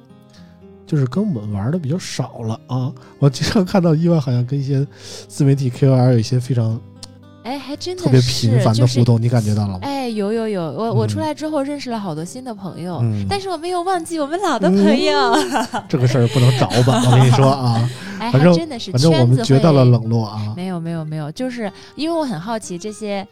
[0.86, 2.92] 就是跟我们玩的比较少了啊。
[3.20, 4.86] 我经常看到伊娃好像跟一些
[5.28, 6.80] 自媒体 KOL 有一些非常
[7.44, 9.80] 哎，还真的特别是频繁的就是互动，你感觉到了吗？
[9.82, 15.36] 哎，有有有，我我出嗯来之后认识了好多新的朋友，嗯但是我没有忘记我们老的朋友。
[15.90, 20.54] 这个事儿不能找吧，我跟你说啊， 哎，反正还真的是反正我们觉到了会冷落啊。
[20.56, 23.28] 没有没有没有，就是因为我很好奇这些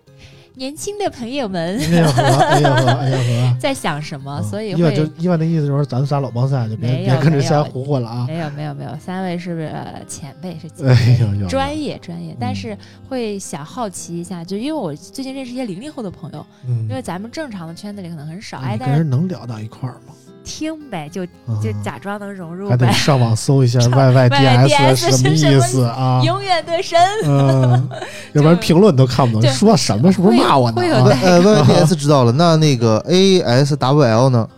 [0.59, 3.57] 年轻的朋友们哎呀呵，哎呀呵，哎呀呵。
[3.59, 5.11] 在想什么，所以伊万就会。
[5.17, 8.25] 伊万的意思就是咱们仨老帮菜就别别跟着瞎胡混了啊！
[8.27, 11.23] 没有没有没有，三位是不是呃前辈是前哎辈？
[11.25, 20.13] 呦呦，专业专业，但嗯是会想好奇一下，就因为我最近认识一些零零后的朋友，嗯因为咱们正常的圈子里可能很少，哎，跟但是人能聊到一块儿吗？
[20.49, 26.21] 听呗，就嗯就假装能融入还得呗，上网搜一下 YYDS YYDS 什么是什么意思啊？
[26.25, 26.99] 永远的神。
[27.25, 27.89] 嗯，
[28.33, 29.51] 要不然评论都看不懂，对。
[29.51, 30.81] 说什么是不是骂我呢？
[30.81, 30.81] 啊？
[30.81, 31.15] 会有的。
[31.21, 34.49] 呃，YYDS 知道了，那那个 ASWL 呢？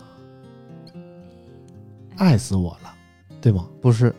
[2.16, 2.90] 爱死我了，
[3.40, 3.64] 对吗？
[3.82, 4.14] 不是，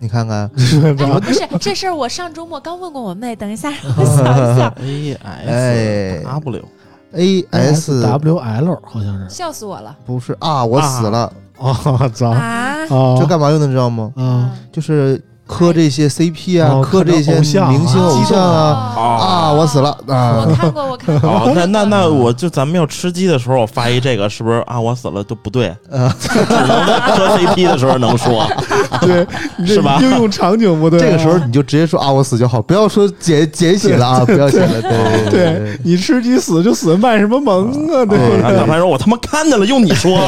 [0.00, 6.18] 你看看，哎，不是这事儿，我上周末刚问过我妹，等一下让我想一想，A 哎。
[6.18, 6.68] S W
[7.14, 9.28] AS W L 好像是。
[9.28, 12.76] 笑死我了不是啊，我死了，啊，操啊！
[12.90, 14.12] 哦，这干嘛用的，你知道吗？
[14.16, 20.54] 啊就是磕这些 CP 啊，哦磕这些明星偶像啊哦啊，我死了啊我！
[20.54, 21.30] 看过，我看过。
[21.30, 24.80] 哦，那那那我就咱们要吃鸡的时候，我发一这个，是不是啊？
[24.80, 28.46] 我死了都不对， 啊只能在磕 CP 的时候能说，
[29.02, 29.26] 对，
[29.66, 38.04] 是吧应用场景不对啊，这个时候你就直接说啊，我死就好，不要说简简写了啊，不要写了，对对对你吃鸡死就死，卖什么萌啊？
[38.04, 40.18] 对不对然后大潘说：“我他妈看见了，用你说。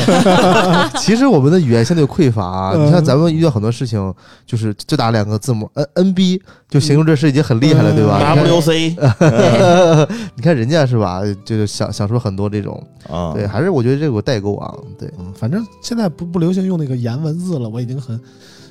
[0.98, 4.12] 其实我们的语言相对匮乏啊，嗯你像咱们遇到很多事情，
[4.46, 8.18] 就是就打两个字母 N N B 就形容这事已经很厉害了，嗯对吧？
[8.18, 15.08] 你看 WC 你看人家是吧，就是想想出很多这种，啊，对，还是我觉得这有个代沟啊，对。
[15.18, 18.20] 嗯，反正现在不不流行用那个颜文字了，我已经很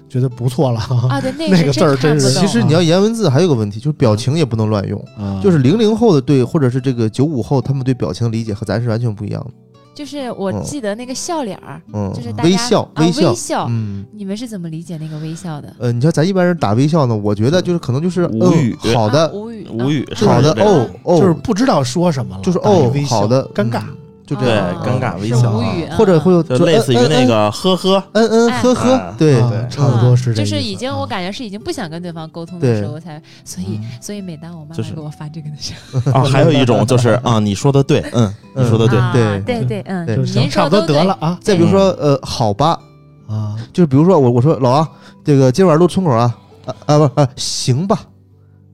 [0.10, 5.00] 觉得不错了啊，对，那 那个是字儿真是其实你要颜文字还有个问题，就是表情也不能乱用。
[5.18, 9.52] 啊，就是零零后的对，或者是这个九五后，他们对表情的理解和咱是完全不一样的。
[9.96, 14.06] 就是我嗯记得那个笑脸儿，嗯就是，大家微笑，啊微笑，嗯。
[14.12, 15.74] 你们是怎么理解那个微笑的？
[15.80, 23.96] 呃，你像咱一般人打微笑呢，我觉得就是可能就是无语嗯、好的啊，无语，无语好的哦哦，就是不知道说什么了，就是哦好的，尴尬嗯，
[24.26, 24.46] 就这
[24.84, 25.52] 尴尬微笑，
[25.98, 28.62] 或者会有就类似于那个呵呵，嗯嗯哎。
[28.62, 33.90] 呵呵啊，对差不多是这意思，就是已经，我啊感觉是已经不想跟对方沟通的时候才，所以嗯。
[34.02, 41.38] 所以每当我妈妈给我发这个的时候， 啊，还有一种就是啊，你说的对，嗯，你说的对，啊对对对，嗯，您差不多得了啊。
[41.42, 42.80] 再比如说呃，好吧，
[43.28, 44.88] 啊，就是比如说我我说老王，
[45.24, 46.36] 这个今晚录村口啊
[46.66, 48.00] 啊啊不啊行吧，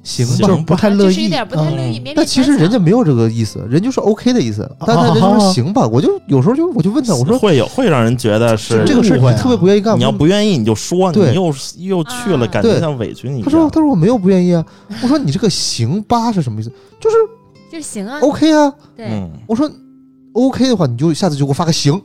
[0.03, 0.55] 行就是。
[0.63, 2.03] 不太乐意就是有点不太乐意，嗯。
[2.03, 12.47] 勉勉但其实人家没有这个意思，人就是 OK 的意思，但他人就哦说行吧，我就有时候就我就问他，我说会有会让人觉得是这个事儿你特别不愿意干，你要不愿意你就说，你又又去了，啊。
[12.47, 13.41] 感觉对像委屈你。
[13.41, 14.65] 他说他说我没有不愿意啊，
[15.03, 16.71] 我说你这个行吧是什么意思？
[16.99, 17.15] 就是
[17.71, 19.69] 就是行啊，OK 啊，对，嗯，我说
[20.33, 22.01] OK 的话，你就下次就给我发个行，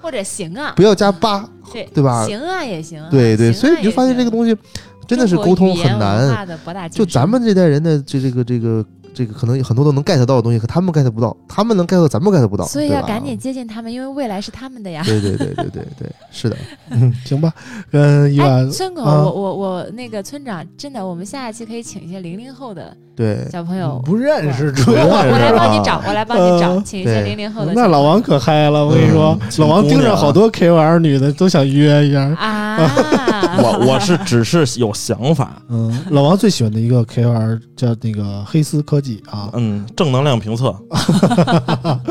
[0.00, 2.24] 或者行啊，不要加八，对对吧？
[2.26, 4.56] 行啊也行啊，对对，啊所以你就发现这个东西
[5.06, 6.46] 真的是沟通很难。
[6.90, 8.84] 就咱们这代人的这这个这个
[9.16, 15.02] 这个，可能很多都能 get 到的东西，可他们 get 不到，他们能 get 到，咱们 get 不到，所以要赶紧接近他们，因为未来是他们的呀。
[15.06, 16.56] 对对对对对对，是的，
[16.90, 17.50] 嗯，行吧，
[17.90, 27.72] 跟伊哎，万村口，啊我我我那个村长，真的，我们下一期可以请一些零零后的对，小朋友，不认识，主我要我我来帮你啊找，我来帮你找，嗯请一些对零零后的。
[27.74, 32.20] 那老王可嗨了，我跟你说，嗯老王盯着好多 KOL 女的都想约一下。
[32.38, 40.74] 啊， 我我是只是有想法，嗯，老王最喜欢的一个 KOL 叫那个黑丝科技啊，嗯，正能量评测，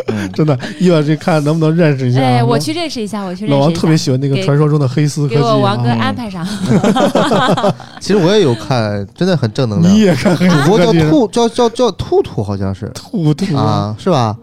[0.07, 2.23] 嗯 真的，一会儿去看能不能认识一下啊。
[2.23, 3.55] 哎，我去认识一下，我去认识一下。
[3.55, 5.97] 老王特别喜欢那个传说中的黑丝科技给我王哥啊。
[6.01, 6.45] 安排上。
[7.99, 10.15] 其实我也有看，真的很正能量你量。
[10.15, 10.99] 也看黑主播丝科技？
[10.99, 14.35] 叫兔，叫叫叫兔兔，好像是兔兔啊，是吧？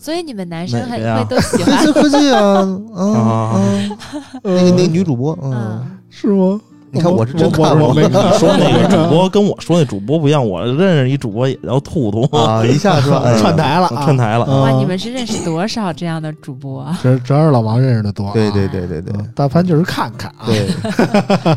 [0.00, 2.60] 所以你们男生很哪个呀会都喜欢黑欢丝科技啊，
[2.96, 3.96] 嗯啊嗯，
[4.44, 6.60] 那个那个女主播，嗯，嗯，是吗？
[6.90, 13.22] 你看我是真我看过我没你说那个主播跟我说那主播不一样，我认识一主播也叫兔兔，啊，一下是吧？
[13.24, 14.44] 哎串台了啊，串台了。
[14.46, 16.98] 哇，嗯你们是认识多少这样的主播啊？
[17.02, 18.32] 这主要是老王认识的多啊。
[18.32, 20.46] 对对对对对嗯，大凡就是看看啊。
[20.46, 20.66] 对，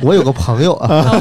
[0.04, 1.16] 我有个朋友啊，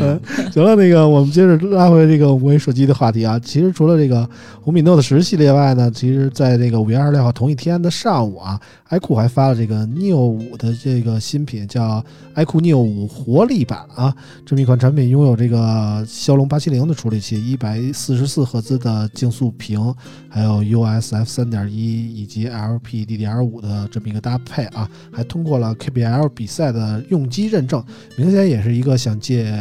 [0.00, 0.20] 嗯，
[0.52, 3.38] 行了，那个我们接着拉回这个无人手机的话题啊。
[3.38, 4.28] 其实除了这个
[4.62, 12.04] 红米 Note 十系列外呢，其实在这个五月二十六号同一天的上午啊，iQOO 还发了这个 Neo 五的这个新品，叫
[12.34, 14.14] iQOO Neo 五活力版啊。
[14.44, 19.94] 这么一款产品拥有这个骁龙八七零的处理器，一百四十四赫兹的竞速屏，
[20.28, 27.82] 还有 USF 三点一以及 LPDDR 五的这么一个搭配啊，还通过了 KBL 比赛的用机认证。
[28.16, 29.52] 明显也是一个想借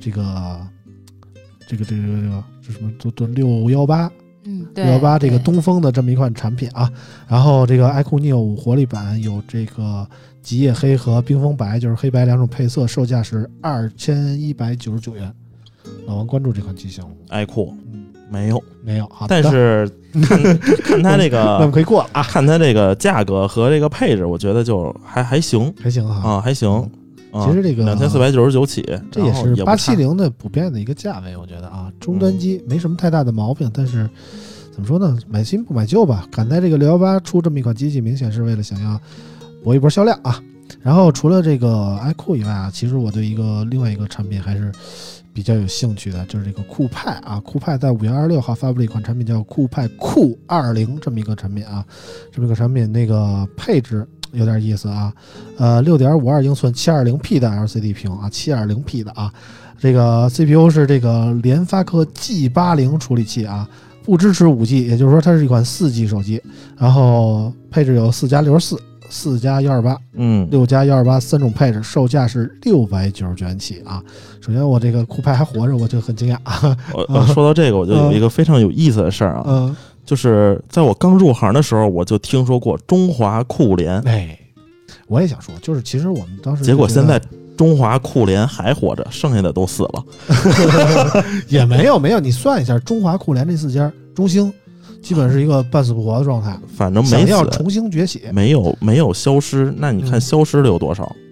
[0.00, 0.60] 这个
[1.66, 4.10] 这个这个这个这什么这这六幺八
[4.44, 6.90] 嗯，对，六幺八这个东风的这么一款产品啊。
[7.26, 10.08] 然后这个 iQOO Neo 五活力版有这个
[10.42, 15.32] 极夜黑和冰封白，就是黑白两种配色，售价是二千一百九十九元。
[16.06, 17.10] 老王关注这款机型吗？
[17.28, 19.06] 爱酷嗯，没有，没有。
[19.08, 20.38] 好但是 看
[20.82, 26.30] 看它这那么个可以过了啊，看它这个价格和这个配置，我觉得就还还行还行哈。
[26.30, 26.90] 啊，还行。
[27.30, 34.08] 啊其实这个两千四百九十九起，这也是八七零的普遍的一个价位，我觉得啊，终端机没什么太大的毛病，但是
[34.72, 36.26] 怎么说呢，买新不买旧吧。
[36.30, 39.00] 赶在这个六幺八出这么一款机器，明显是为了想要
[39.62, 40.42] 搏一波销量啊。
[40.82, 44.70] 然后除了这个 iQOO 以外啊，其实我对一个另外一个产品还是
[45.32, 47.40] 比较有兴趣的，就是这个酷派啊。
[47.40, 51.84] 酷派在五月二十六号发布了一款产品，叫酷派酷二零这么一个产品啊，
[52.30, 55.12] 这么一个产品那个配置有点意思啊，
[55.56, 59.32] 呃，六点五二英寸七二零 P 的 LCD 屏啊，七二零 P 的啊，
[59.78, 63.68] 这个 CPU 是这个联发科 G 八零处理器啊，
[64.04, 66.42] 不支持五 G，也就是说它是一款四 G 手机，
[66.76, 74.02] 然后配置有四加六十四、四加幺二八、嗯，六加幺二八三种配置，售价是六百九十九元起啊。
[74.40, 79.76] 首先我这个酷派还活着，我就很惊讶啊，我我说到这个，我就有一个非常有意思的事儿啊，嗯，
[80.08, 84.38] 就是在我刚入行的时候，我就听说过中华酷联，哎，
[85.06, 87.20] 我也想说，就是其实我们当时结果现在
[87.58, 90.04] 中华酷联还活着，剩下的都死了。
[91.46, 94.50] 也没有没有，你算一下，中华酷联这四家，中兴
[95.02, 99.70] 基本是一个半死不活的状态，反正想没死，要重新崛起，没有没有消失。
[99.76, 101.04] 那你看嗯消失的有多少？
[101.16, 101.27] 嗯，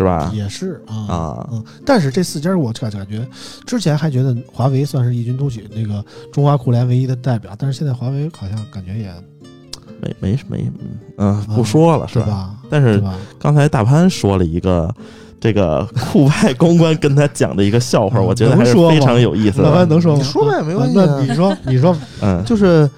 [0.00, 3.28] 是吧也是啊啊嗯，但是这四家我感感觉，
[3.66, 9.12] 之前还觉得华为算是异军突起，那个中华酷联唯一的代表，但是现在华为好像感觉也
[10.00, 10.72] 没没没，
[11.18, 12.24] 嗯，不说了，是吧？
[12.24, 12.54] 是吧？
[12.70, 13.02] 但是？
[13.38, 14.90] 刚才大潘说了一个
[15.38, 19.64] 这个酷派公关跟他讲的一个笑话，嗯我觉得还是非常有意思的。
[19.64, 20.22] 老潘能说吗？
[20.22, 21.04] 你说呗，没关系、啊。
[21.06, 22.88] 那你说，你说， 嗯就是，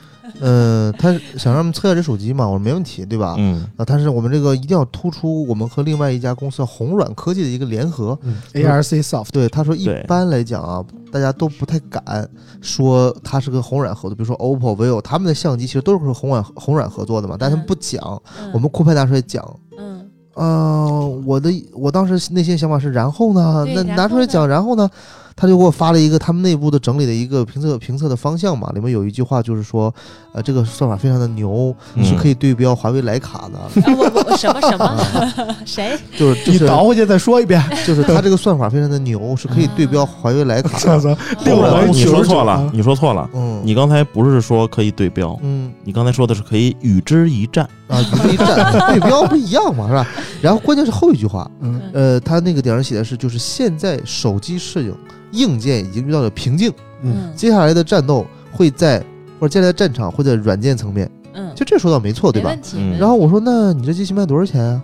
[0.41, 3.35] 呃，他想让我们测一下这手机嘛，我说没问题，对吧？
[3.39, 8.19] 嗯啊，但是我们这个一定要突出我们和另外一家公司红软科技的一个联合。
[8.23, 12.29] 嗯，ARC Soft，对，他说一般来讲啊，大家都不太敢
[12.61, 18.01] 说它是跟红软合作，比如说 OPPO、vivo 他们的相机其实都是和红软红软合作的嘛，但他们不讲。
[18.39, 19.45] 嗯我们酷派大叔也讲，
[19.79, 24.89] 嗯呃、我的我当时内心想法是，然后呢，那对然后呢拿出来讲，然后呢，
[25.37, 29.93] 他就给我发了一个他们内部的整理的一个评测评测的方向嘛，里面有一句话就是说，
[30.33, 35.99] 呃，这个算法非常的牛，嗯是可以对标华为徕卡的，啊我我什么什么 谁？
[36.19, 37.63] 就是就是你倒回去再说一遍。
[37.87, 41.01] 就是它这个算法非常的牛，是可以对标华为徕卡的。
[41.01, 43.29] 操，六红软百你说错了啊，你说错了。
[43.33, 47.69] 嗯，你刚才不是说可以对标，嗯你刚才说的是可以与之一战。
[47.89, 50.07] 啊，与之一战， 对标不一样嘛，是吧？
[50.41, 54.95] 然后关键是后一句话，嗯呃，他那个顶上写的是，就是现在手机摄影
[55.33, 56.71] 硬件已经遇到了瓶颈。
[57.03, 58.99] 嗯，嗯接下来的战斗会在
[59.41, 62.55] 或者接下来的战场会在软件层面，嗯，就这说到没错，对吧
[62.99, 64.83] 然后我说，那你这机器卖多少钱啊？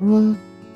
[0.00, 0.20] 他说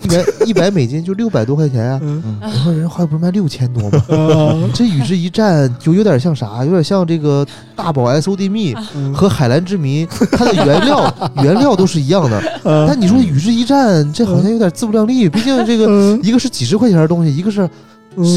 [0.02, 2.00] 一百 一百美金，就六百多块钱啊。
[2.02, 4.02] 嗯我说人话不是卖六千多吗？
[4.10, 6.64] 嗯这与之一战就有点像啥？
[6.64, 7.46] 有点像这个
[7.76, 12.42] 大宝 SOD 蜜嗯和海蓝之谜，它的原料 原料都是一样的。
[12.64, 15.28] 嗯但你说与之一战，这好像有点自不量力。
[15.28, 17.70] 毕竟这个嗯一个是几十块钱的东西，一个是嗯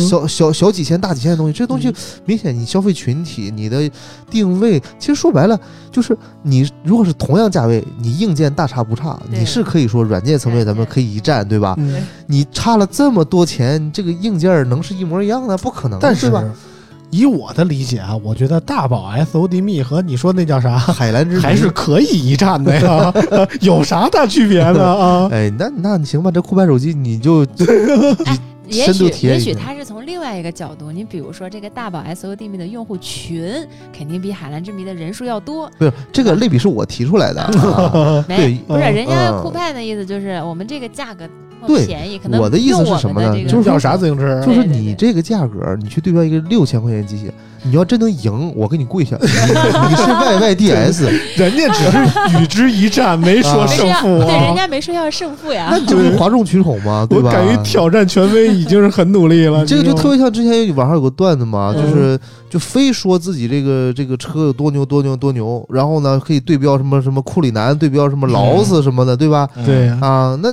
[0.10, 1.94] 小小小几千、大几千的东西，这东西
[2.26, 3.90] 明显你消费群体、你的
[4.30, 5.60] 定位，其实说白了
[5.92, 11.76] 就是你如果是同样价位，你硬件大差不差，你是可以说软件层面咱们可以一战，对吧？
[11.78, 15.58] 嗯你差了这么多钱，这个硬件能是一模一样的？
[15.58, 16.44] 不可能，但是吧？
[17.12, 23.14] 以我的理解啊，我觉得大宝 SOD 蜜和你说那叫啥，海蓝之谜还是可以一战的呀，
[23.62, 25.30] 有啥大区别呢啊？
[25.32, 27.46] 哎，那那你行吧，这酷派手机你就
[28.68, 38.26] 也许也许他是从另外一个角度，你比如说这个大宝 SOD 蜜的用户群肯定比海蓝之谜的人数要多，不是这个类比是我提出来的，啊。
[38.28, 39.42] 没对不是人家嗯。
[39.42, 41.28] 酷派的意思就是我们这个价格
[41.68, 44.42] 对便宜，可能我的意思是什么呢就是要啥自行车？
[44.46, 47.32] 就是你这个价格，你去对标一个六千块钱机器，
[47.64, 49.28] 你要真能赢，我给你跪下，你
[49.90, 51.04] 你是 YYDS，
[51.38, 54.56] 人家只是与之一战，没说啊胜负对，人啊。
[54.56, 55.78] 家没说要胜负呀那。
[55.78, 57.30] 你就是哗众取宠嘛，对吧？
[57.30, 59.66] 我敢于挑战权威，已经是很努力了。
[59.66, 69.48] 这个就特别像之前网上有个段子嘛，嗯就是就非说自己这个这个车有多牛多牛多牛，然后呢可以对标什么什么库里南，对标什么劳斯什么的，对吧？
[69.66, 70.50] 对，啊，那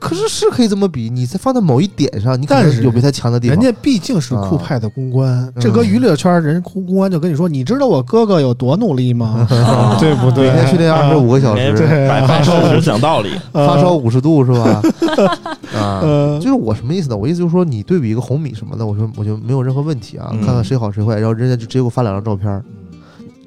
[0.00, 3.54] 可是是可以这么比，你在放在某一点上，你可但是有比他强的地方。
[3.56, 9.46] 人家毕竟是酷派的公关，这搁嗯娱乐圈，人公公关就跟你说，你知道我哥哥有多努力吗？
[9.50, 10.48] 啊 对不对？
[10.50, 13.30] 每天训练二十五个小哎时，对百分之十讲道理。
[13.52, 14.82] 呃发烧五十度是吧？
[15.76, 17.16] 啊，呃就是我什么意思呢？
[17.16, 22.62] 我意思就是说，你对比一个红米什么的，我说我就没有任何问题啊，嗯看看谁好谁坏，然后人家就直接给我发两张照片。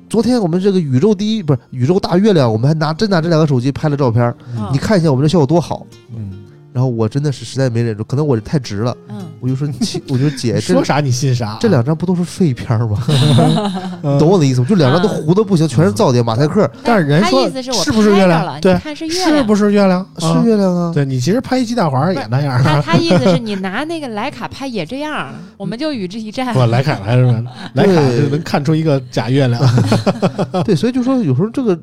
[0.09, 4.23] 昨天我们这个宇宙第一不是宇宙大月亮，我们还拿真拿这两个手机拍了照片，
[4.55, 5.87] 嗯你看一下我们这效果多好。
[6.15, 6.29] 嗯，
[6.73, 9.75] 然后我真的是实在没忍住，可能我太直了，嗯，我就说你，
[10.09, 12.97] 我就说姐，说啥你信啥，这两张不都是废片吗？
[14.19, 14.67] 懂我的意思吗？
[14.67, 20.03] 就两张都糊的不行，全是噪点，马赛克但是人他说意思是我是不是月亮对你看是月是，不是月亮？
[20.17, 20.91] 是啊月亮啊。
[20.91, 22.83] 对你其实拍一鸡蛋黄也那样他啊。
[22.83, 26.51] 他意思是 你拿那个徕卡拍也这样，我们就与之一战。
[26.53, 27.43] 不，徕卡来是吧？
[27.75, 29.61] 徕卡就能看出一个假月亮。
[30.65, 31.77] 对，所以就说有时候这个，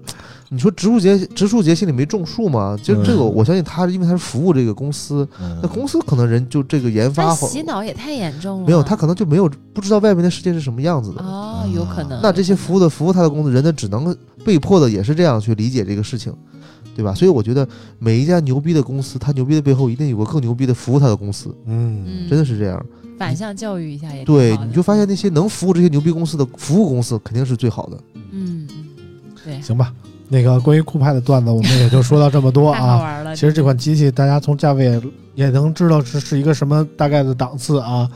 [0.49, 2.77] 你说植树节植树节心里没种树吗？
[2.83, 5.29] 就这个，嗯我相信他，因为他是服务这个公司，
[5.63, 8.67] 那公司可能人就这个研发洗脑也太严重了。
[8.67, 11.23] 没有，他可能就没有不知道外面的世界是什么样子的。
[11.23, 12.19] 哦，有可能。
[12.23, 16.35] 那这些服务的服务他的公司人呢，只能被迫的也是这样去理解这个事情，
[16.97, 17.15] 对吧？
[17.15, 17.69] 所以我觉得
[17.99, 22.83] 每一家牛逼的公司，它牛逼的背后一定有个更牛逼的服务它的公司，嗯，嗯真的是这样。
[23.19, 27.99] 反向教育一下也对，你就发现那些能服务这些牛逼公司的服务公司肯定是最好的。
[28.33, 28.87] 嗯，嗯
[29.45, 29.93] 对，行吧。
[30.33, 33.23] 那个关于酷派的段子，我们也就说到这么多啊。
[33.35, 35.01] 其实这款机器，大家从价位
[35.35, 38.09] 也能知道是是一个什么大概的档次啊。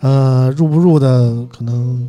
[0.00, 2.06] 呃，入不入的可能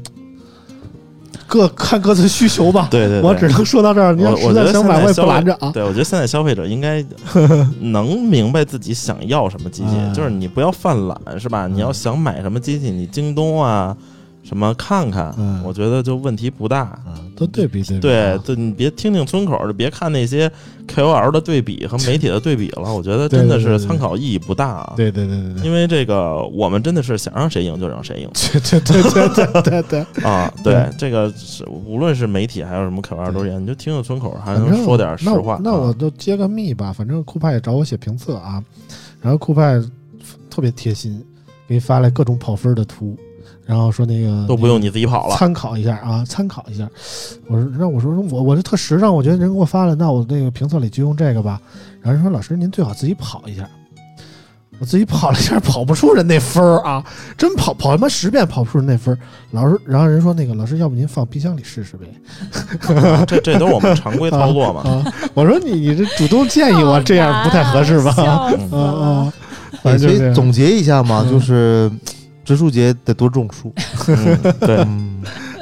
[1.48, 2.90] 各看各自需求吧。
[2.92, 4.14] 对对对，我只能说到这儿。
[4.14, 5.72] 你要我实在想买，我也不拦着啊。
[5.72, 7.04] 对，我觉得现在消费者应该
[7.80, 11.66] 能明白自己想要什么机器，嗯就是你不要犯懒，是吧？
[11.66, 13.96] 你要想买什么机器，你京东啊
[14.48, 16.98] 什么看看，嗯我觉得就问题不大。
[17.06, 18.42] 嗯，都对比对比对啊。
[18.46, 20.50] 对，你别听听村口，就别看那些
[20.88, 22.94] KOL 的对比和媒体的对比了。
[22.94, 24.94] 我觉得真的是参考意义不大啊。
[24.96, 25.64] 对对对对对。
[25.66, 30.24] 因为这个，我们真的是想让谁赢就让谁赢对对对对对对对。
[30.24, 30.50] 啊！
[30.64, 35.60] 对对，这个是无论是媒体还有什么 KOL 都是一样，你就听听村口，还能说点实话。
[35.62, 38.64] 那我就揭个密吧，反正酷派也找我写评测啊，
[39.22, 39.82] 然后酷派
[40.50, 41.22] 特别贴心，
[41.68, 43.18] 给你发来各种跑分的图，
[43.68, 45.36] 然后说那个都不用你自己跑了。
[45.36, 46.90] 参考一下啊，参考一下。
[47.48, 51.62] 我说，那我说我我这特时尚，我觉得人给我发了，那我那个评测里就用这个吧。
[52.02, 53.68] 然后人说老师您最好自己跑一下。
[54.80, 57.04] 我自己跑了一下，跑不出人那分儿啊！
[57.36, 59.18] 真跑跑他妈十遍跑不出人那分儿。
[59.50, 62.06] 老师，然后人说那个老师，要不您放冰箱里试试呗？
[63.26, 64.82] 这这都是我们常规操作嘛。
[64.88, 68.12] 啊，我说你你这主动建议我这样不太合适吧？
[68.12, 69.34] 笑死嗯嗯，
[69.82, 71.92] 反正总结一下嘛，嗯就是
[72.48, 73.74] 植树节得多种树。
[74.08, 74.78] 嗯，对，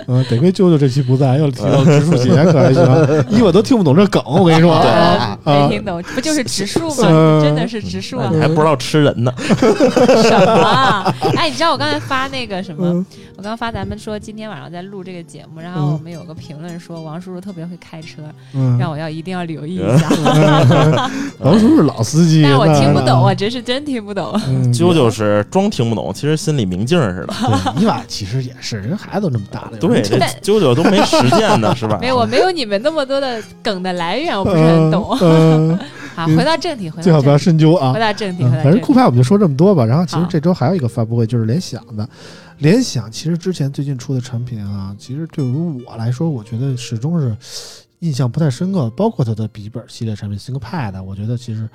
[0.08, 2.84] 嗯，嗯，得亏舅舅这期不在，要提到植树节，可还行。
[3.30, 4.74] 一我都听不懂这梗，我跟你说
[5.44, 7.08] 没听懂，不就是植树吗？
[7.08, 8.20] 嗯真的是植树！
[8.32, 9.34] 你还不知道吃人呢。
[9.38, 11.14] 什么啊？
[11.36, 12.86] 哎，你知道我刚才发那个什么？
[12.88, 13.06] 嗯
[13.38, 18.22] 我刚发咱们说今天晚上在录这个节目，然后我们有个评论说王叔叔特别会开车，
[18.54, 20.10] 嗯，让我要一定要留意一下。
[21.40, 24.40] 王叔叔老司机，但我听不懂，我真是真听不懂。
[24.48, 27.34] 嗯啾啾是装听不懂，其实心里明镜似的。
[27.74, 31.98] 对伊娃其实也是，人孩子都这么大了，对，这但啾啾都没实践呢， 是吧？
[32.00, 35.18] 没有，我没有你们那么多的梗的来源，我不是很懂。
[35.22, 35.80] 嗯，
[36.16, 38.00] 好，回到正题，回到最好不要深究啊回。
[38.00, 38.64] 到正题，嗯回到正题。
[38.64, 39.86] 反正酷派我们就说这么多吧。
[39.86, 42.08] 然后其实这周还有一个发布会，就是联想的。
[42.60, 47.36] 联想其实之前最近出的产品啊，其实对于我来说，我觉得始终是
[48.00, 48.90] 印象不太深刻。
[48.92, 51.68] 包括它的笔记本系列产品 ThinkPad，我觉得其实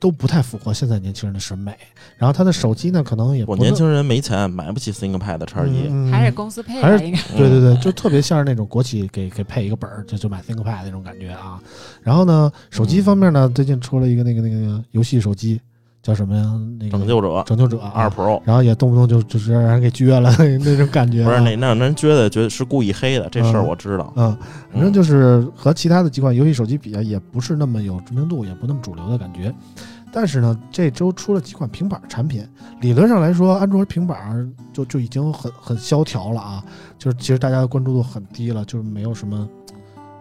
[0.00, 1.72] 都不太符合现在年轻人的审美。
[2.16, 5.86] 然后他的手机呢，可能也不是我年轻人没钱，买不起 ThinkPad 叉一。
[5.88, 7.20] 嗯还是公司配还是应该。
[7.36, 11.60] 对对对，就特别像是那种国企给给配一个本儿，就就买 ThinkPad 那种感觉啊。
[12.02, 15.60] 然后呢，手机方面呢，最近出了一个那个那个游戏手机，
[16.02, 16.42] 叫什么呀？
[16.78, 20.30] 那个拯救者拯救者啊二 Pro 然后也动不动就就是让人给撅了
[20.64, 21.28] 那种感觉、啊。
[21.28, 24.12] 不是那那让人撅的觉得是故意黑的，这事儿嗯我知道。
[24.16, 24.36] 嗯，
[24.72, 29.54] 反正就是和其他的几款游戏手机比啊，也不是那么有知名度，也不那么主流的感觉。
[30.12, 32.44] 但是呢，这周出了几款平板产品，
[32.80, 36.64] 理论上来说，安卓平板就就已经很很萧条了啊，
[36.98, 39.48] 就是其实大家的关注度很低了，就是没有什么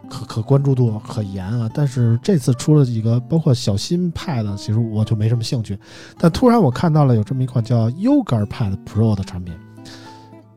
[0.10, 1.70] 可可关注度可严啊。
[1.74, 5.78] 但是这次出了几个，包括小新 Pad，其实我就没什么兴趣。
[6.18, 9.54] 但突然我看到了有这么一款叫 Yoga Pad Pro 的产品，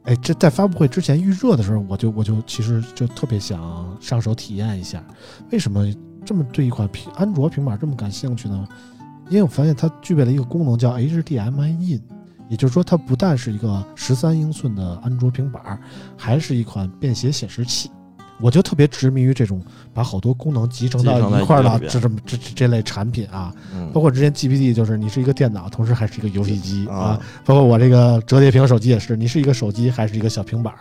[0.04, 5.04] 哎，这在发布会之前预热的时候，我就我就其实就特别想上手体验一下，
[5.50, 5.86] 为什么
[6.24, 8.66] 这么对一款平安卓平板这么感兴趣呢？
[9.28, 12.02] 因为我发现它具备了一个功能叫 HDMI in，
[12.48, 15.80] 也就是说它不但是一个十三英寸的安卓平板，
[16.16, 17.90] 还是一款便携显示器。
[18.42, 19.62] 我就特别执迷于这种
[19.94, 23.88] 把好多功能集成到一块儿的这这么这这这类产品啊，嗯。
[23.94, 26.96] 包括之前 GPT 就是你是一个电脑，同时还是一个游戏机啊。
[26.96, 30.80] 啊，包括我这个折叠屏手机也是，你是一个手机还是一个小平板儿，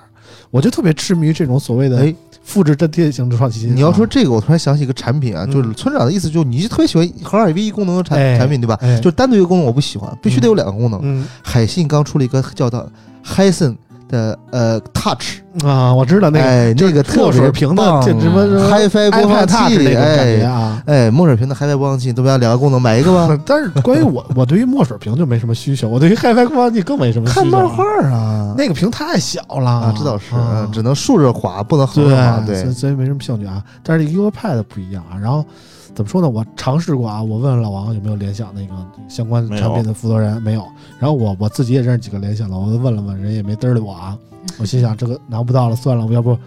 [0.50, 3.76] 我就特别痴迷于这种所谓的哎，复制粘贴型的创新。
[3.76, 5.52] 你要说啊这个，我突然想起一个产品啊，嗯。
[5.52, 8.38] 就是村长的意思，就是你特别喜欢合二为一功能的产哎。
[8.38, 8.78] 产品，对吧？
[8.82, 8.98] 哎？
[8.98, 11.00] 就是单独一个功能我不喜欢，必须得有两个功能。
[11.04, 11.28] 嗯。
[11.44, 12.90] 海信刚出了一个叫做
[13.24, 13.76] Hisense
[14.12, 20.84] 的呃 Touch，啊，我知道那个哎，那个特水屏的棒这什么 HiFi 播放器，那种感觉哎啊。
[20.86, 23.36] 哎，墨水屏的 HiFi 播放器，都不要两个功能，买一个吧。
[23.46, 27.42] 但是关于我，我对于墨水屏就没什么需求，我对于 HiFi 播放器更没什么需求。
[27.42, 30.36] 看漫画啊，那个屏太小了啊，这倒是，
[30.72, 32.44] 只能竖着滑，不能横着滑。
[32.46, 33.64] 对，所对以，没什么兴趣啊。
[33.82, 35.18] 但是这个 UPad 不一样啊。
[35.18, 35.46] 然后
[35.94, 36.30] 怎么说呢？
[36.30, 38.74] 我尝试过啊，我问问老王有没有联想那个
[39.08, 40.66] 相关产品的负责人，没有。
[41.00, 44.18] 然后我我自己也认识几个联想的，我就问了问，人也没嘚儿理我啊。
[44.58, 46.38] 我心想这个拿不到了，算了，我要不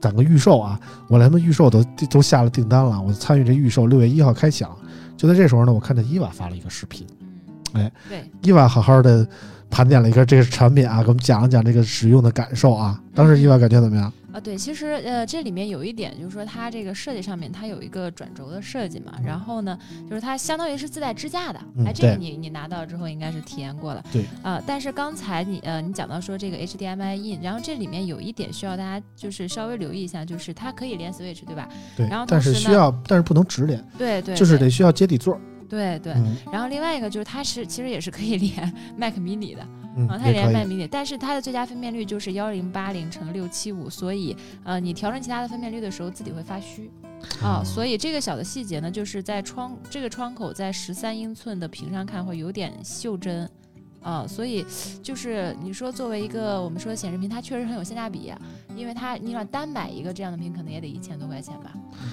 [0.00, 0.80] 攒个预售啊？
[1.08, 4.70] 我连他妈预售都都下了订单了，我参与这预售，六月一号开抢。
[5.16, 7.06] 就在这时候呢，我看见伊娃发了一个视频，
[7.74, 9.26] 嗯，哎，对，伊娃好好的
[9.68, 13.00] 盘点了一个这个产品啊，给我们讲了讲这个使用的感受啊。
[13.14, 14.12] 当时伊娃感觉怎么样？
[14.32, 31.68] 啊，对，其实呃，这里面有一点就是说，它这个设计上面它有一个转轴的设计嘛，然后呢，就是它相当于是自带支架的，嗯哎，这个你你拿到之后应该是体验过了，对，啊、但是刚才你呃你讲到说这个 HDMI in，然后这里面有一点需要大家就是稍微留意一下，就是它可以连 Switch 对吧？
[31.96, 35.40] 对然后，但是需要，但是不能直连，对对，对就是得需要接底座。
[35.68, 36.14] 对对。
[36.14, 39.66] 嗯然后另外一个就是它是其实也是可以连 Mac mini 的，
[39.96, 40.68] 嗯啊，，它连也可 Mac 以。
[40.68, 46.90] mini，但是它的最佳分辨率就是幺零八零乘六七五，所以呃，你调整其他的分辨率的时候，字体会发虚
[47.42, 47.62] 啊。
[47.62, 53.48] 哦所以这个小的细节呢，就是在窗这个窗口在十三英寸的屏上看会有点袖珍。
[54.08, 54.64] 啊，所以
[55.02, 58.32] 就是你说作为一个我们说显示屏，它确实很有性价比，
[58.74, 61.72] 因为它你想单买一个这样的屏，可能也得一千多块钱吧，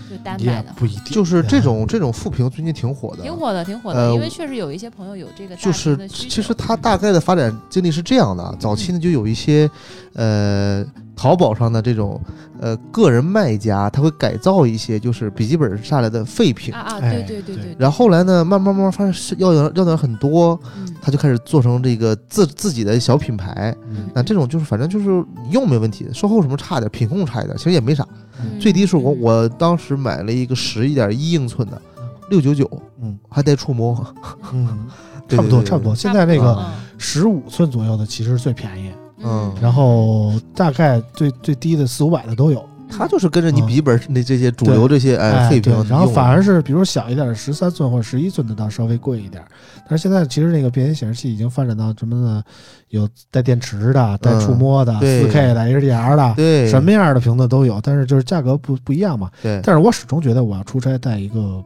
[0.10, 6.06] 就单买的话，不一定，就是这种这种副屏最近挺火的，挺火的，挺火的，呃因为确实有一些朋友有这个就是。
[6.10, 9.70] 其实它大概的发展经历是这样的啊，早期呢就有一些
[10.16, 10.86] 呃
[11.16, 12.20] 淘宝上的这种
[12.60, 16.74] 呃个人卖家，他会改造一些就是笔记本下来的废品。
[16.74, 17.64] 啊，对对对对。
[17.64, 20.94] 对，然后后来呢，慢慢慢慢发现是要要要点很多，嗯。
[21.02, 23.76] 他就开始做成这个自自己的小品牌。
[23.90, 24.10] 嗯。
[24.14, 25.06] 那这种就是反正就是
[25.52, 28.06] 用没问题，售后什么差点，品控差一点，其实也没啥。
[28.42, 28.60] 嗯。
[28.60, 29.22] 最低是我嗯。
[29.22, 31.82] 我当时买了一个十一点一英寸的，
[32.30, 32.70] 六九九，
[33.02, 33.18] 嗯。
[33.30, 34.06] 还带触摸，
[34.54, 34.88] 嗯，
[35.30, 35.96] 差不多差不多。
[35.96, 36.66] 现在那个嗯
[36.98, 38.90] 十五寸左右的其实最便宜，
[39.26, 42.64] 嗯然后大概最最低的四五百的都有。
[42.88, 49.44] 它就是跟着你嗯笔记本那这些主流这些哎哎，废屏对，然后反而是比如小一点的十三寸或者十一寸的，倒稍微贵一点。
[49.90, 52.44] 但是现在其实那个便携显示器已经发展到什么呢？
[52.90, 57.82] 有带电池的、带触摸的、四 K 的、HDR 的，对什么样的屏的都有。
[57.82, 59.32] 但是就是价格不不一样嘛。
[59.42, 61.62] 对但是我始终觉得我要出差带一个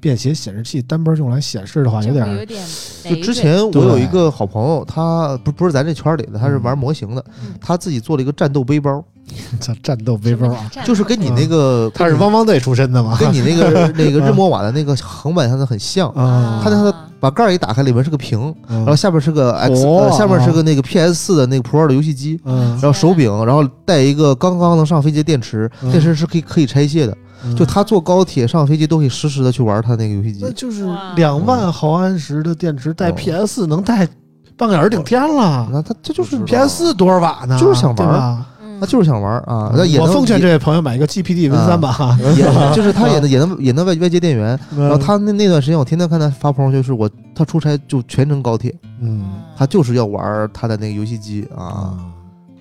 [0.00, 2.46] 便携显示器单边用来显示的话，有点
[3.04, 9.02] 就之前我有一个好朋友，他不不是咱这圈里的，他是玩模型的，嗯他自己做了一个战斗背包，
[9.60, 10.70] 叫战斗背包啊。
[10.84, 13.16] 就是跟你那个他是汪汪队出身的嘛？
[13.18, 16.08] 跟你那个 那个日默瓦的那个横版上的很像。
[16.10, 30.50] 啊，他那他把盖儿一打开，里面是个屏，然然后下边是个 X，哦呃，下面是个那个 PS 四的那个 Pro 的游戏机，嗯然后手柄，然后带一个刚刚能上飞机的电池，嗯电池是可以可以拆卸的，嗯就他坐高铁上飞机都可以实时的去玩他那个游戏机那。
[30.52, 34.06] 就是两万毫安时的电池带哦 PS 能带
[34.56, 35.68] 半个小时顶天了。
[35.72, 37.58] 那他这就是 PS 多少瓦呢？
[37.58, 38.44] 就是想玩
[38.80, 42.18] 他就是想玩啊，那也我奉劝这位朋友买一个 GPD Win 三吧。
[42.36, 44.58] 也就是他也能 也能也能外外接电源。
[44.76, 49.22] 然然后他那那段时间，我天天看他发朋友圈，是我他出差就全程高铁，嗯
[49.56, 51.62] 他就是要玩他的那个游戏机啊。
[51.62, 51.94] 啊，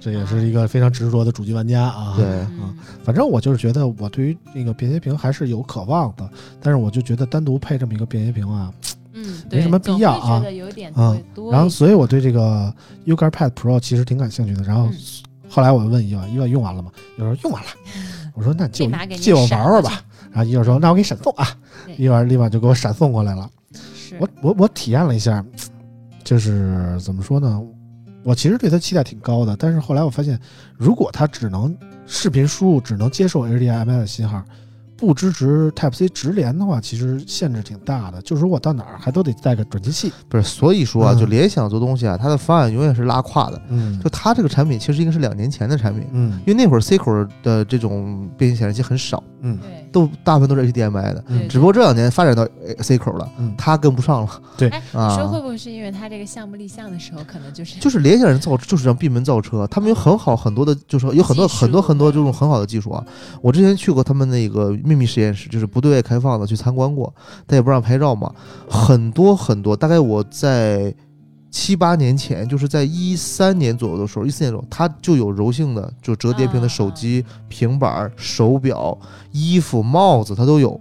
[0.02, 2.16] 这也是一个非常执着的主机玩家啊。
[2.18, 6.30] 对嗯反正我就是觉得我对于那个便携屏还是有渴望的，
[6.60, 8.74] 但是我就觉得单独配这么一个便携屏啊，
[9.14, 11.52] 嗯，没什么必要啊总会觉得有点啊会多。
[11.52, 12.74] 然后所以我对这个
[13.06, 14.64] Ugar Pad Pro 其实挺感兴趣的。
[14.64, 14.98] 然后嗯
[15.50, 16.90] 后来我问伊娃，伊万用完了吗？
[17.18, 17.70] 伊娃说用完了。
[18.34, 20.02] 我说那借我立马给你借我玩玩吧。
[20.32, 21.46] 然后伊娃说那我给你闪送啊。
[21.86, 23.50] 对伊娃立马就给我闪送过来了。
[24.20, 25.44] 我我我体验了一下，
[26.24, 27.62] 就是怎么说呢？
[28.24, 30.40] 我其实对它期待挺高的，但是后来我发现，
[30.78, 34.44] 如果它只能视频输入只能接受 HDMI 的信号，
[34.96, 38.22] 不支持 Type C 直连的话，其实限制挺大的。
[38.22, 40.14] 就是说我到哪儿还都得带个转接器。
[40.30, 43.60] 不是，所以说啊，嗯就联想做东西啊，它的方案永远是拉胯的。
[43.70, 47.12] 嗯就它这个产品其实应该是两年前的产品，嗯因为那会儿 C 口
[47.42, 51.24] 的这种变形显示器很少，嗯对都大部分都是 HDMI 的。
[51.28, 54.42] 嗯只不过这两年发展到呃 C 口了，嗯，它跟不上了。
[54.58, 63.04] 对哎，你说会啊，不会是因为它这个项目立项的时候，可能就是就是联想人造就是让闭门造车，他们有很好很多的，就是有很多技术很多很多这种很好的技术啊。
[63.42, 67.14] 我之前去过他们那个秘密实验室，就是不对外开放的，去参观过，
[67.46, 68.32] 但也不让拍照嘛。
[68.70, 70.94] 很多很多，大概我在
[71.52, 78.98] 七八年前，就是在一三年左右的时候，一四年左右，它就有柔性的，就折叠屏的手机、平板、手表、
[79.32, 80.80] 衣服、帽子，它都有。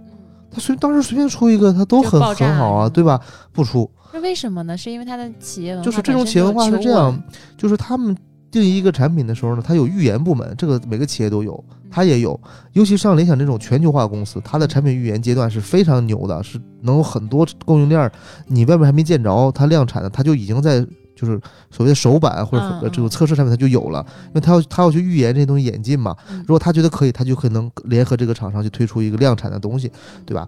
[0.49, 3.19] 它随当时随便出一个，它都很很好啊，对吧？
[3.51, 4.77] 不出，那为什么呢？
[4.77, 7.21] 是因为它的企业文化就是这种企业文化是这样，
[7.57, 8.15] 就是他们
[8.51, 12.39] 定义一个产品的时候呢，它有预研部门，这个每个企业都有，它也有。
[12.73, 18.11] 尤其像联想这种全球化公司，它的产品预研阶段是非常牛的，是能有很多供应链儿，
[18.47, 20.85] 你外面还没见着，它量产的，它就已经在
[21.15, 21.39] 就是
[21.69, 26.15] 所谓的首版或者这个测试产品它就有了，因为它要它要去预言这些东西演进嘛。
[26.29, 29.91] 嗯如果它觉得可以，它就可能联合这个厂商去推出一个量产的东西，
[30.25, 30.47] 对吧？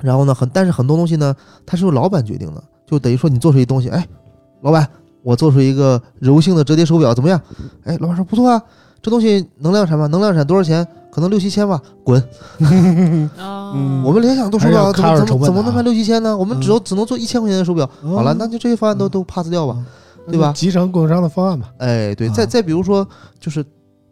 [0.00, 1.34] 然后呢，很但是很多东西呢，
[1.66, 4.06] 它是由老板决定的，就等于说你做出一东西，哎，
[4.60, 4.88] 老板，
[5.22, 7.40] 我做出一个柔性的折叠手表怎么样？
[7.84, 8.62] 哎，老板说不错啊，
[9.02, 10.06] 这东西能量产吗？
[10.08, 10.86] 能量产多少钱？
[11.10, 12.22] 可能六七千吧，滚！
[14.04, 16.36] 我们联想都说了啊，怎么怎么怎么能卖六七千呢？
[16.36, 17.88] 我们只有只能做一千块钱的手表。
[18.02, 19.76] 好了，嗯那就这些方案都都 pass 掉吧。
[20.30, 21.70] 对吧集成供应商的方案吧。
[21.78, 23.06] 哎，对，啊再再比如说，
[23.40, 23.64] 就是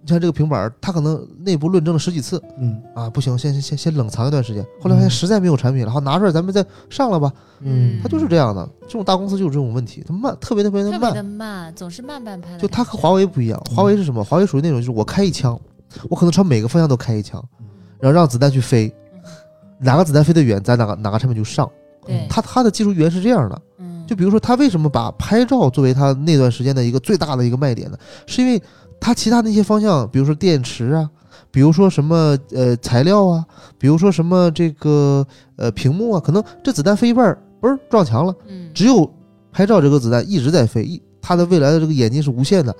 [0.06, 4.64] 你看这个平板儿，它可能内部论证了十几次，嗯啊，不行，先先先先冷藏一段时间。
[4.80, 7.32] 后来发现嗯实在没有产品了，好拿出来咱们再上了吧。
[7.58, 11.24] 嗯它就是这样的，这种大公司就有这种问题，它慢，特别特别的特别的慢。
[11.24, 12.56] 慢，总是慢半拍。
[12.56, 14.22] 就它和华为不一样，华为是什么？
[14.22, 15.58] 华为属于那种就是我开一枪，
[16.08, 17.44] 我可能朝每个方向都开一枪，
[17.98, 18.94] 然后让子弹去飞，
[19.80, 21.68] 哪个子弹飞得远，咱哪个哪个产品就上。
[22.06, 27.98] 对，它它的技术语言是这样的，嗯就比如说它为什么把拍照作为它那段时间的一个最大的一个卖点呢？
[28.24, 28.62] 是因为
[29.00, 31.10] 它其他那些方向，比如说电池啊，
[31.50, 33.44] 比如说什么呃材料啊，
[33.78, 35.26] 比如说什么这个
[35.56, 38.70] 呃屏幕啊，可能这子弹飞一半儿，不是撞墙了，嗯。
[38.74, 39.08] 只有
[39.52, 42.76] 拍照这个子弹一直在飞，一它的未来的这个眼睛是无限的，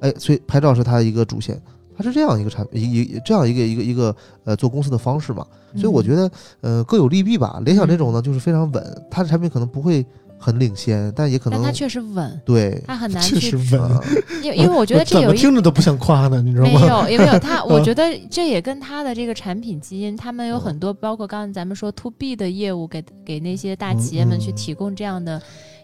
[0.00, 1.60] 哎，所以拍照是它的一个主线。
[1.94, 5.46] 它是这样一个产一一这样一个一个一个呃做公司的方式嘛，
[5.76, 6.30] 所以我觉得
[6.62, 7.60] 呃各有利弊吧。
[7.66, 10.04] 联想这种呢就是非常稳，它的产品可能不会
[10.42, 14.02] 很领先，但也可能但它确实稳，对，它很难确去实稳，呃
[14.42, 16.86] 因为因为我觉得 这怎么有一听着都不像夸呢，你知道吗没？
[16.88, 25.40] 有，也没有 他，我嗯觉得这也跟他的这个产品基因，他们有很多，包括刚才咱们说 to B 的业务，给给那些大企业们去提供这样的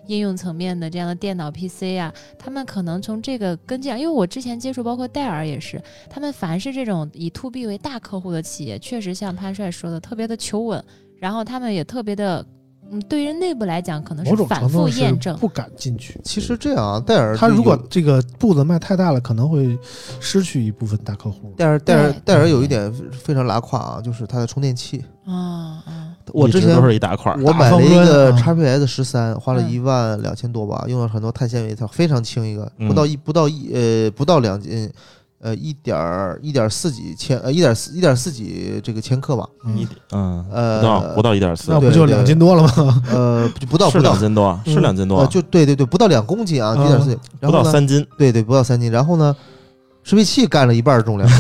[0.09, 5.81] 应用层面的这样的电脑 PC 啊，他们可能从这个跟这样，因为我之前接触，包括戴尔也是，
[6.11, 10.83] 他们凡是这种以 to B 为大客户的企业，确实像潘帅说的，特别的求稳，
[11.19, 12.45] 然后他们也特别的。
[12.91, 15.37] 嗯，对于内部来讲，可能是反复种程度是验证。
[15.39, 16.21] 不敢进去。
[16.25, 19.79] 其实这样啊，戴尔他如果这个步子迈太大了，可能会
[20.21, 21.53] 失去一部分大客户。
[21.57, 25.05] 戴尔戴尔戴尔有一点非常拉胯啊，就是它的充电器。
[25.27, 34.91] 啊啊，我之前都是一大块儿，我买了一个大方 XPS 十三，花了嗯一万两千多吧，用了很多碳纤维，它非常轻一个，嗯不到一不到一呃不到两斤，
[35.41, 43.03] 呃一点儿一点四几千呃一点四一点四几这个千克吧，一点嗯，呃不到不到一点四那，不就两斤多了吗？
[43.13, 49.35] 呃不不到是不到两斤多，是嗯两斤多呃，就对对对不到两公斤啊，嗯一点四，不到三斤，对对不到三斤，然后呢。
[50.05, 51.31] 适配器干了一半重量，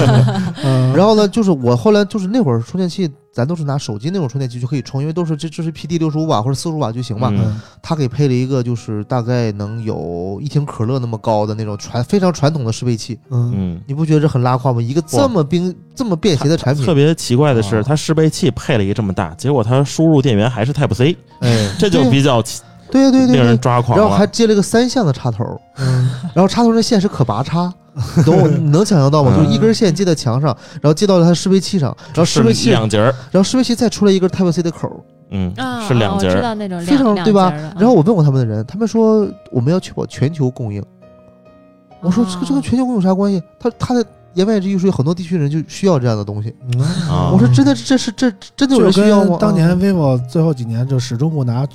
[0.62, 7.28] 嗯，然后呢，就是我后来就是那会儿充电器，咱都是拿手机那种充电器就可以充，因为都是这这是 PD 六十五瓦或者四十五瓦就行嘛。
[7.30, 7.38] 嗯。
[7.44, 13.52] 嗯他给配了一个就是大概能有一瓶可乐那么高的那种传非常传统的适配器，嗯。
[13.54, 13.80] 嗯。
[13.86, 14.82] 你不觉得这很拉胯吗？
[14.82, 17.82] 一个这么冰这么便携的产品，特别奇怪的是，啊。
[17.86, 22.42] 它适配器配了一个这么大，结果它输入电源还是 Type C，哎， 这就比较
[22.90, 24.26] 对对对令人对，抓狂然后还。
[24.26, 25.44] 接了个三相的插头，
[25.76, 26.10] 嗯。
[26.34, 27.89] 然后插头那线是可拔插，你
[28.24, 28.48] 懂我？
[28.48, 29.32] 你能想象到吗？
[29.34, 34.96] 嗯就是一根线接在墙上，然后接到了它适配器上，然后适配器，两节儿，后适配器再出来一根 Type C 的口儿，
[35.30, 37.50] 嗯啊，，是两节儿，啊我知道那种非常对吧？
[37.76, 40.82] 然后我问过他们的人，他们说我们要确保全球供应。
[42.00, 43.42] 我说这个这跟全球供应有啥关系？
[43.58, 46.54] 他他的言外之意是有很多地区人就需要这样的东西。
[46.72, 46.80] 嗯
[47.10, 49.36] 啊我说真的这是这真的有人需要吗？
[49.40, 51.66] 当年啊 vivo 最后几年就始终不拿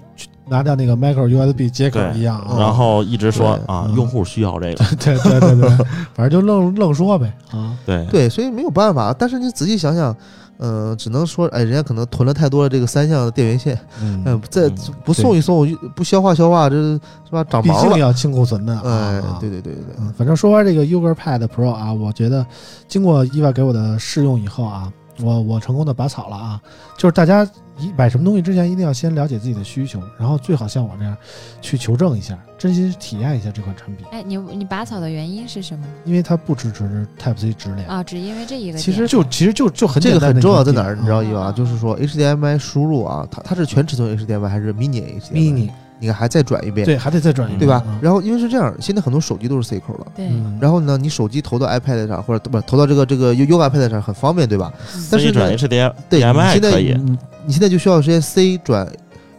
[0.48, 2.58] 拿掉那个 micro USB 接口一样啊。
[2.60, 5.70] 然后一直说啊，嗯用户需要这个， 对对对对，
[6.14, 7.78] 反正就愣愣说呗啊。
[7.86, 9.14] 对对，所以没有办法。
[9.18, 10.16] 但是你仔细想想，
[10.60, 17.00] 嗯、只能说哎，人家可能囤了太多的这个三项的电源线，嗯、嗯，再嗯不送一送，不消化消化，这是
[17.32, 17.44] 吧？
[17.44, 17.90] 长毕毛了。
[17.92, 18.82] 竟要清库存的啊。
[18.86, 19.84] 哎啊，对对对对
[20.18, 22.46] 反正说完这个 Uger Pad Pro 啊，我觉得
[22.88, 24.90] 经过伊娃给我的试用以后啊，
[25.22, 26.62] 我我成功的拔草了啊。
[26.98, 27.44] 就是大家
[27.78, 31.16] 一买什么东西之前，一定要先了解自己的需求，然后最好像我这样
[31.62, 35.92] 去求证一下，真心体验一下这款产品，哎，你你拔草的原因是什么呢？
[36.06, 37.88] 因为它不支持 Type C 直连。
[37.88, 38.78] 啊，只因为这一个。
[38.78, 40.96] 其实就其实就就很这个很重要在哪儿？
[40.96, 41.52] 你知道啊伊娃？
[41.52, 45.70] 就是说 HDMI 输入啊，它它是全尺寸 HDMI 还是 Mini HDMI？
[46.00, 47.84] 你看还再转一遍，对，还得再转一遍，对吧？
[47.88, 48.00] 嗯？
[48.02, 50.08] 然后因为是这样，现在很多手机都是 C 口了。
[50.16, 54.74] 对，嗯，然后呢，你手机投到 iPad 上，或者不投到这个这个 U U iPad 上很方便，对吧？
[54.96, 55.08] 嗯。
[55.12, 57.18] 但是 C 转 HDMI 对，你现在可以，你
[57.48, 58.88] 你现在就需要直接 C 转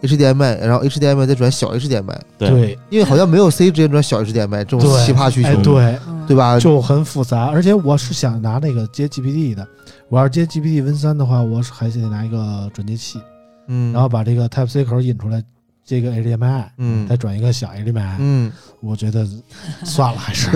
[0.03, 2.51] HDMI，然后 HDMI 再转小 HDMI，对。
[2.51, 5.49] 对，因为好像没有 C 直接转小 HDMI 这种奇葩需求。
[5.49, 6.37] 哎，，对，嗯对？
[6.37, 6.59] 吧？
[6.59, 9.67] 就很复杂，而且我是想拿那个接 GPT 的，
[10.09, 13.21] 我要是接 GPT Win 三的话，我是还得拿一个转接器，
[13.69, 15.43] 嗯，然后把这个 Type C 口引出来，
[15.87, 17.07] 接个 HDMI，嗯。
[17.09, 19.27] 再转一个小 HDMI，嗯，我觉得
[19.85, 20.51] 算了，还是。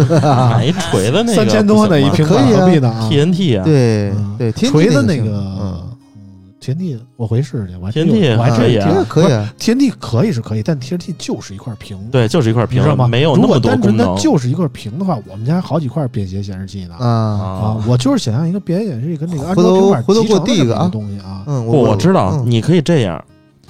[0.50, 2.60] 买一 锤子那个三千多呢一平板可以啊。
[2.60, 2.88] 何必呢？
[2.90, 4.34] 啊？TNT 啊，对嗯。
[4.36, 5.90] 对，天锤子那个嗯，
[6.58, 8.88] 天地，我回试去，我还 TNT 我还真可以啊。
[8.88, 13.06] 这个可以啊，天地可以是可以，但 T N T 就是一块屏，对，就是一块屏你知道吗？
[13.08, 14.16] 没有如果那么多功单纯的能。
[14.16, 16.94] 就是一块屏的话，我们家好几块便携显示器呢。
[16.98, 21.44] 啊，啊，我就是想要一个便携显示器跟那个安卓平板回头给我集成的东西啊。
[21.46, 22.50] 嗯，不，我知道，嗯。
[22.50, 23.22] 你可以这样，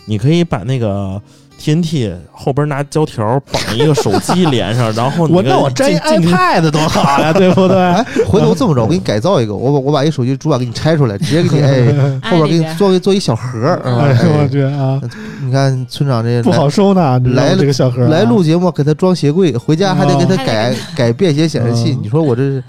[0.07, 1.21] 你可以把那个
[1.61, 7.77] TNT 后边拿胶条绑一个手机连上，然后你我那我摘一 iPad 多好呀， 对不对？
[7.77, 11.63] 哎，回头这么着，我给你改造一个，我把我把一手机主板给你拆出来，直接给你
[12.23, 14.99] 哎，后边给你做做一小盒哎呦我哎去啊，
[15.43, 18.09] 你看村长这不好收纳，来了这个小盒啊。
[18.09, 20.47] 来录节目，给他装鞋柜，回家还得给他哦。
[20.47, 21.93] 改改便携显示器。
[21.93, 21.99] 嗯。
[22.03, 22.63] 你说我这是，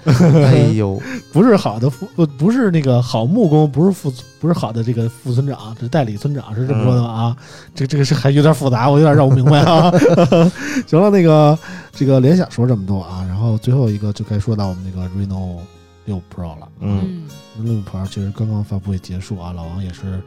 [0.44, 1.00] 哎呦，
[1.32, 7.08] 不是好的副，不不是那个好木工，不是副，不是好的这个副村长，这代理村长，是这么说的吗？
[7.08, 7.36] 啊，
[7.74, 9.90] 这个这个是还有点复杂，我有点绕不明白啊。
[10.86, 11.58] 行了，那个
[11.92, 15.58] 这个联想说这么多啊，然后最后一个就该说到我们那个 Reno
[16.04, 16.68] 六 Pro 了。
[16.80, 17.28] 嗯
[17.58, 20.22] ，Reno 六 Pro 其实刚刚发布会结束啊，老王也是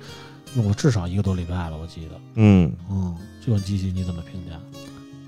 [0.55, 2.15] 用了至少一个多礼拜了，我记得。
[2.35, 4.57] 嗯，嗯，这款机器你怎么评价？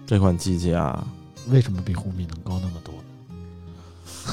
[0.06, 1.06] 这款机器啊，
[1.50, 2.94] 为什么比红米能高那么多？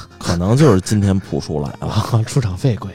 [0.19, 1.89] 可能就是今天朴树来了。
[2.13, 2.91] 啊，出场费贵。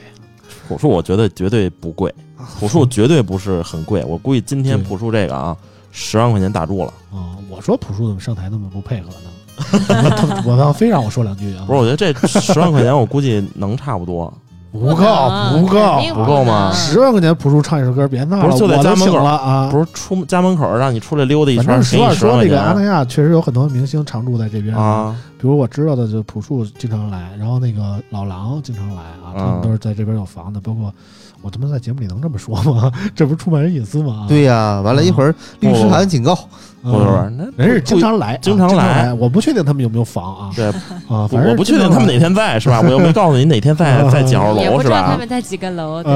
[0.67, 2.13] 朴树我觉得绝对不贵，
[2.59, 5.57] 朴树绝对不是很贵，我估计今天朴树这个啊，
[5.91, 6.93] 十万块钱打住了。
[7.11, 10.09] 啊、我说朴树怎么上台那么不配合呢？
[10.15, 11.65] 他 我让非让我说两句啊！
[11.67, 14.33] 不是，我觉得这十万块钱我估计能差不多。
[14.71, 19.67] 不够，啊不够，不够吗十万块钱朴树唱一首歌，别闹了，不是就在我家门口了啊！
[19.71, 30.93] 不是出家门口让你出来溜达一圈，反正实话说，那个阿那亚确实有很多明星常住在这边，啊，比如我知道的就朴树经常来，然后那个老狼经常来啊，他们嗯都是在这边有房的，包括
[31.41, 32.91] 我他妈在节目里能这么说吗？
[33.15, 34.25] 这不是出卖人隐私吗？
[34.27, 36.37] 对呀，完了一会儿律师函警告，
[36.84, 40.65] 嗯，不是不是，那人是经常来啊，经常来来，我不确定他们有没有房啊对，
[41.07, 42.82] 啊，反正我不确定他们哪天在是吧？
[42.84, 45.17] 我又没告诉你哪天在啊在几号楼是也不知道他吧？
[45.17, 46.11] 们在几个楼，对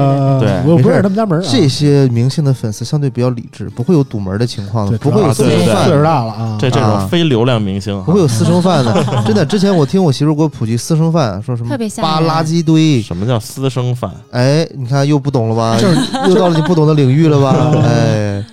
[0.64, 5.84] 我又不认识他们家门这些明星的粉丝相对比较理智，不会有堵门的情况的，不会有私生饭的。
[5.84, 9.44] 岁数大了啊，这这啊种非流量明星不会有私生饭的， 真的。
[9.44, 14.10] 之前我听我媳妇给我普及私生饭，说什么扒垃圾堆，什么叫私生饭？
[14.32, 15.76] 哎，你看又不懂了吧？
[15.78, 17.54] 就是又到了你不懂的领域了吧？
[17.74, 18.44] 嗯哎，嗯，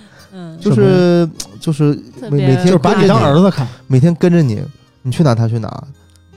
[0.62, 1.28] 就是
[1.60, 1.98] 就是
[2.30, 4.62] 每每天就是把你当儿子看，每天跟着你，
[5.02, 5.84] 你去哪他去哪，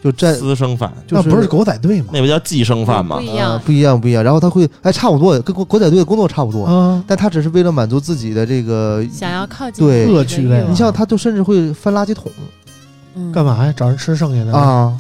[0.04, 2.08] 就站私生饭，就是那不是狗仔队吗？
[2.12, 3.18] 那不叫寄生饭吗？
[3.18, 3.22] 不？
[3.22, 4.24] 一呃样，不一样不一样。
[4.24, 10.06] 然后他会哎差不多，跟狗狗仔队的工作差不多，啊，但他只是为了满足自己的这个，想要靠近对。
[10.06, 12.32] 自己的恶趣味你像他就甚至会翻垃圾桶。
[13.16, 13.32] 嗯。
[13.32, 13.74] 干嘛呀？
[13.76, 14.96] 找人吃剩下的，啊，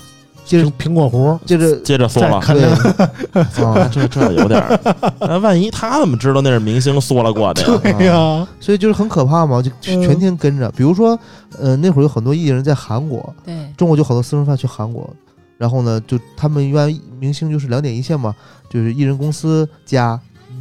[0.46, 2.72] 接着苹苹果核，接着接着缩了，对两
[3.74, 4.80] 啊，这这有点儿。
[5.20, 7.80] 那万一他怎么知道那是明星缩了过的呀？
[7.82, 10.72] 对呀，所以就是很可怕嘛，就嗯全天跟着。
[10.78, 11.18] 比如说，
[11.58, 15.10] 呃，那会儿有很多艺人在韩国，对，中国就好多私生饭去韩国，
[15.58, 18.34] 然后呢，就他们一般明星就是两点一线嘛，
[18.70, 20.20] 就是艺人公司加，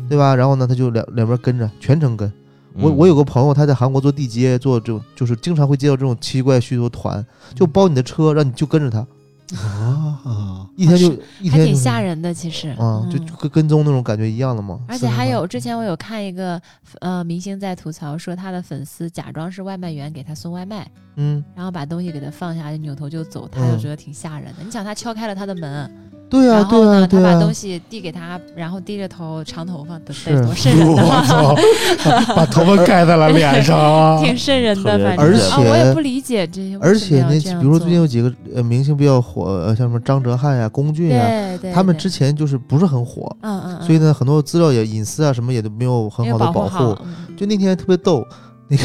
[0.09, 0.35] 对吧？
[0.35, 2.33] 然后呢，他就两两边跟着，全程跟。
[2.77, 7.25] 我嗯我有个朋友，他在韩国做地接，做这种就是经常会接到这种奇怪需求团，
[7.55, 9.07] 就包你的车，让你就跟着他，
[9.53, 14.81] 啊啊，一天就一还挺吓人的，其实啊，就跟跟踪那种感觉一样的嘛。
[14.89, 16.61] 而且还有，之前我有看一个
[17.01, 24.65] 呃明星在吐槽说，他的粉丝假装是外卖员给他送外卖，嗯，然后把东西给他放下，扭头就走，他就觉得挺吓人的。
[24.65, 25.91] 你想，他敲开了他的门，
[26.35, 34.19] 对啊、然后呢，对呀、他把东西递给他，然后低着头，长头发，得是得多瘆人我的，操，把头发盖在了脸上啊！
[34.23, 34.83] 挺瘆人的。
[34.83, 48.25] 反正而且，我且也不理解这些，而且那比如说最近有几个呃明星比较火，呃像什么张哲瀚呀、龚俊呀，对对，对他们之前就是不是很火，嗯嗯，嗯所以呢，很多资料也隐私啊什么也都没有很好的保护。，嗯就那天特别逗，
[48.69, 48.83] 那个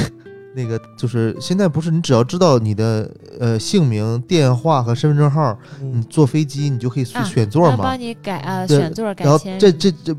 [0.60, 7.78] 那个就是现在不是你只要知道你的呃姓名、电话和身份证号，你坐飞机你就可以啊选座嘛。
[7.78, 10.14] 他帮你改啊，对选座改然后，这这这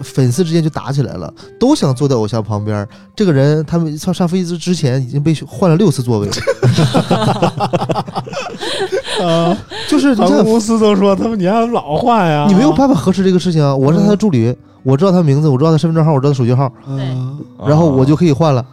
[0.00, 1.30] 粉丝之间就打起来了，
[1.60, 2.88] 都想坐在偶像旁边。
[3.14, 6.28] 这个人他们上上飞机之前已经被换了六次座位，
[9.22, 9.54] 啊，
[9.86, 13.76] 就是你看航空公司都说他们你还老换呀，你没有办法核实这个事情啊。
[13.76, 18.64] 我是他的助理，我知道他名字，我知道他身份证号，我知道他手机号，嗯，然后我就可以换了。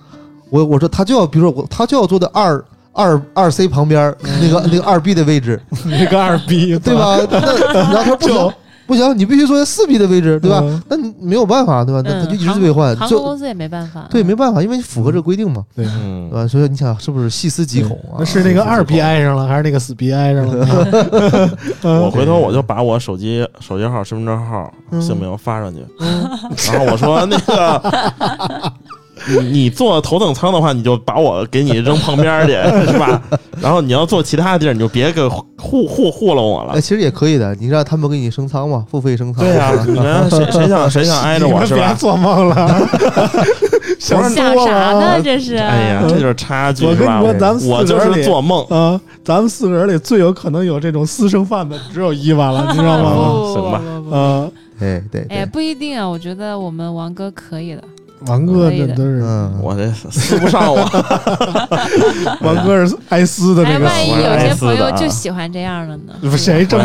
[0.49, 6.95] 我我说他就要，比如说我他就要坐在二二二 C 旁边那个那个二 B 的位置， 那个二 B， 对？
[6.95, 7.17] 吧？
[7.31, 8.53] 那然后他说不行
[8.87, 10.59] 不行，你必须坐在四 B 的位置，对吧？
[10.63, 12.01] 嗯那你没有办法，对吧？
[12.03, 16.47] 那嗯他就一直被换，就航空公司也没办法，对没办法，因为符合这个规定嘛，对，嗯对，吧？
[16.47, 18.17] 所以你想是不是细思极恐啊？
[18.17, 21.49] 那是那个二 B 挨上了，还是那个死 B 挨上了呢？
[21.83, 25.85] 我回头我就把我手机手机号、身份证号、嗯姓名发上去，
[26.71, 28.73] 然后我说那个
[29.27, 32.53] 你你坐头等舱的话，你就把我给你扔旁边去，
[32.91, 33.21] 是吧？
[33.61, 36.81] 然后你要坐其他地儿，你就别给糊糊糊弄我了哎，。
[36.81, 39.43] 其实也可以的，你让他们给你升舱嘛，付费升舱。
[39.43, 41.87] 对呀、 你们谁谁想谁想挨着我是吧？
[41.87, 42.89] 别做梦了，
[43.99, 45.21] 想想啥呢？
[45.21, 45.55] 这是？
[45.57, 47.19] 哎呀，这就是差距是吧？
[47.21, 48.65] 我跟你说，咱们四我就个人里是做梦。
[48.69, 53.11] 啊，咱们四个人里最有可能有这种私生饭的只有伊娃了，你知道吗？
[53.29, 54.47] 不行吧不不不啊，
[54.79, 57.83] 对对哎，不一定啊，我觉得我们王哥可以的。
[58.27, 60.77] 王哥可以的这都是嗯，我这撕不上我，
[62.41, 66.37] 王哥是爱撕的哎，那个万一有些朋爱撕的啊友就喜欢这样的呢？
[66.37, 66.83] 谁这么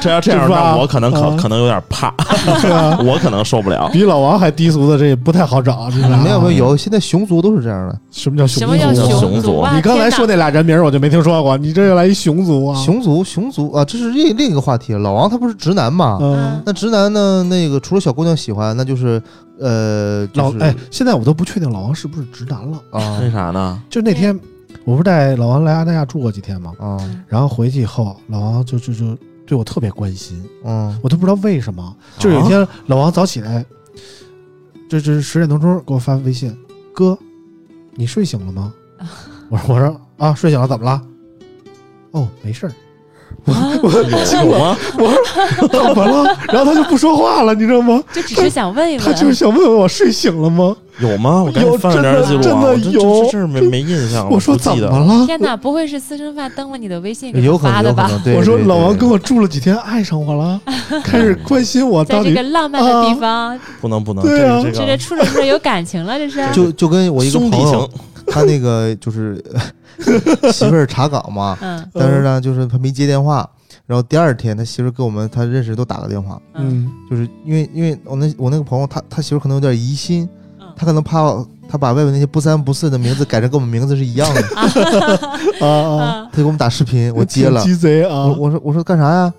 [0.00, 2.12] 这要这样，那我可能可啊可能有点怕？
[3.04, 3.88] 我可能受不了。
[3.92, 6.20] 比老王还低俗的，这也不太好找，你知道吗？
[6.24, 7.98] 没有没有有，现在熊族都是这样的。
[8.10, 9.08] 什么叫熊什么叫族？
[9.08, 9.72] 熊族熊族啊？
[9.76, 12.82] 你刚才说那俩人名我就没听说过，你这又来一熊族啊？
[12.82, 14.92] 熊族熊族啊，这是另另一个话题。
[14.94, 16.18] 老王他不是直男嘛？
[16.20, 17.42] 嗯，那直男呢？
[17.44, 19.20] 那个除了小姑娘喜欢，那就是
[19.60, 22.82] 呃，就是老哎，现在我都不确定老王是不是直男了。
[22.90, 23.82] 啊为啥呢？
[23.88, 24.38] 就那天，
[24.84, 26.72] 我不是带老王来阿那亚住过几天吗？
[26.78, 26.98] 啊
[27.28, 31.96] 然后回去以后，老王就就就对我特别关心，嗯我都不知道为什么。
[32.18, 33.64] 就有一天老王早起来，
[34.88, 36.56] 这这十点多钟给我发微信，
[36.94, 37.16] 哥，
[37.94, 38.72] 你睡醒了吗？
[39.50, 41.02] 我说我说啊，睡醒了，怎么了？
[42.12, 42.72] 哦，没事儿。
[43.46, 44.76] 我我有吗？
[45.70, 46.36] 怎么了？
[46.48, 48.02] 然后他就不说话了，你知道吗？
[48.12, 49.34] 就只是想问一他就是。
[49.34, 50.74] 想问问我睡醒了吗？
[51.00, 51.42] 有吗？
[51.42, 52.42] 我赶有紧翻点记录啊！
[52.42, 55.26] 真的有这这没没印象，我说怎不记得么了？
[55.26, 58.08] 天哪，不会是私生饭登了你的微信给发的吧？
[58.36, 60.60] 我说老王跟我住了几天，爱上我了，
[61.02, 66.46] 开始关心我到底在这个浪漫的地方，不能不能，对啊这这个这处着处着有感情了，这是。
[66.52, 69.42] 就就跟我一个兄弟朋友情，，他那个就是
[70.52, 73.48] 媳妇儿查岗嘛，嗯但是呢，就是他没接电话。
[73.86, 80.26] 然后第二天，他媳妇儿给我们他认识都打个电话，嗯嗯就是因为因为我那我那个朋友他他媳妇儿可能有点疑心，
[80.58, 81.22] 嗯他可能怕
[81.68, 84.40] 他把外面那些不三不四的名字改成跟我们名字是一样的，
[85.60, 85.66] 啊啊，
[86.02, 88.34] 啊他给我们打视频，我接了，鸡贼啊我！
[88.34, 89.32] 我说我说干啥呀？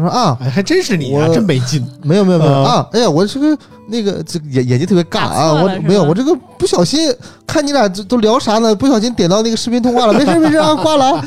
[0.00, 1.84] 他说啊，哎，还真是你啊，我真没劲。
[2.02, 2.88] 没有没有没有啊啊！
[2.92, 5.52] 哎呀，我这个那个这个眼眼睛特别尬打啊！
[5.52, 7.12] 我了是吗没有，我这个不小心
[7.46, 8.74] 看你俩这都聊啥呢？
[8.74, 11.24] 不小心点到那个视频通话了， 没事没事啊，挂了啊。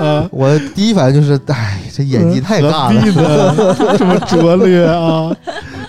[0.00, 3.52] 啊， 我第一反应就是，哎，这演技太尬何必了。
[3.54, 3.76] 呢？
[3.98, 5.34] 这么拙劣啊！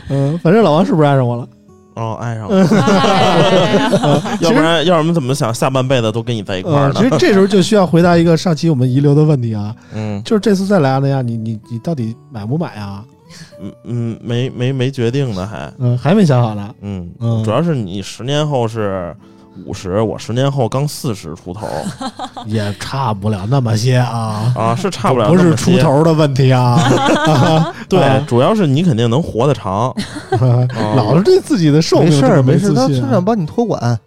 [0.10, 1.48] 嗯，反正老王是不是爱上我了？
[1.98, 2.62] 哦，爱上了，
[4.39, 7.00] 要不然要不然怎么想下半辈子都跟你在一块儿呃，其？
[7.04, 13.04] 实 这时候就需要回答一个上期我们遗留的问题啊，嗯就是这次再来阿那亚，你你你到底买不买啊？
[13.62, 16.74] 嗯嗯，没没没决定呢，还嗯，还没想好呢。
[16.82, 19.14] 嗯嗯，主要是你十年后是
[19.66, 21.68] 五十，我十年后刚四十出头
[22.45, 25.55] 也差不了那么些啊，啊，是差不了不是。
[25.55, 26.78] 出头的问题啊。
[27.89, 29.89] 对啊，主要是你肯定能活得长。
[30.39, 33.97] 啊老是对自己的寿命没事没事，他村长帮你托管，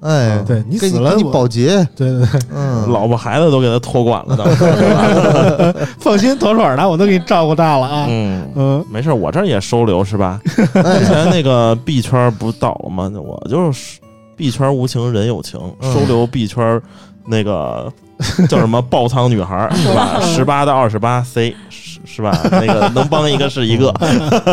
[0.00, 8.06] 哎，对你死了你保洁，对对对，嗯，老婆孩子都给他托管了，当时放心，妥妥的，我都给你照顾大了啊。
[8.08, 10.40] 嗯，嗯，没事，我这也收留是吧？
[10.74, 13.10] 哎之前那个币圈不倒了吗？
[13.14, 13.98] 我就是
[14.36, 16.80] 币圈无情人有情，嗯收留币圈
[17.26, 17.90] 那个
[18.48, 20.20] 叫什么爆仓女孩 是吧？
[20.20, 22.36] 十八到二十八 C 是是吧？
[22.50, 23.92] 那个能帮一个是一个。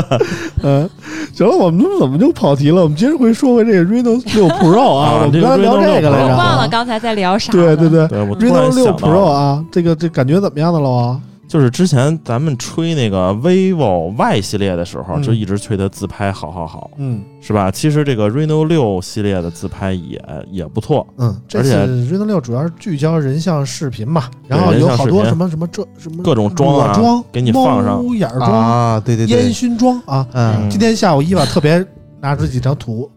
[0.64, 0.90] 嗯，
[1.34, 2.82] 行了，我们怎么就跑题了？
[2.84, 6.68] 我们接着回说回这个 Reno 六 Pro 啊，啊我们刚才聊这个来着忘了啊。
[6.68, 7.52] 刚才在聊啥。
[7.52, 11.20] 对对，对对我突然，Reno 六 Pro，啊，这个这感觉怎么样的了啊？
[11.52, 17.70] 就是之前咱们吹那个 vivo Y 系列的时候，嗯就一直吹它自拍好好好，嗯是吧？
[17.70, 30.26] 其实这个 Reno 六系列的自拍也也不错，嗯，而且 Reno 六主要是聚焦人像视频嘛，然后有好多什么什么这什么各种妆啊妆给你放上猫眼儿妆、啊，对对对烟，熏妆啊。
[30.32, 31.86] 嗯今天下午伊娃特别
[32.22, 33.12] 拿出几张图，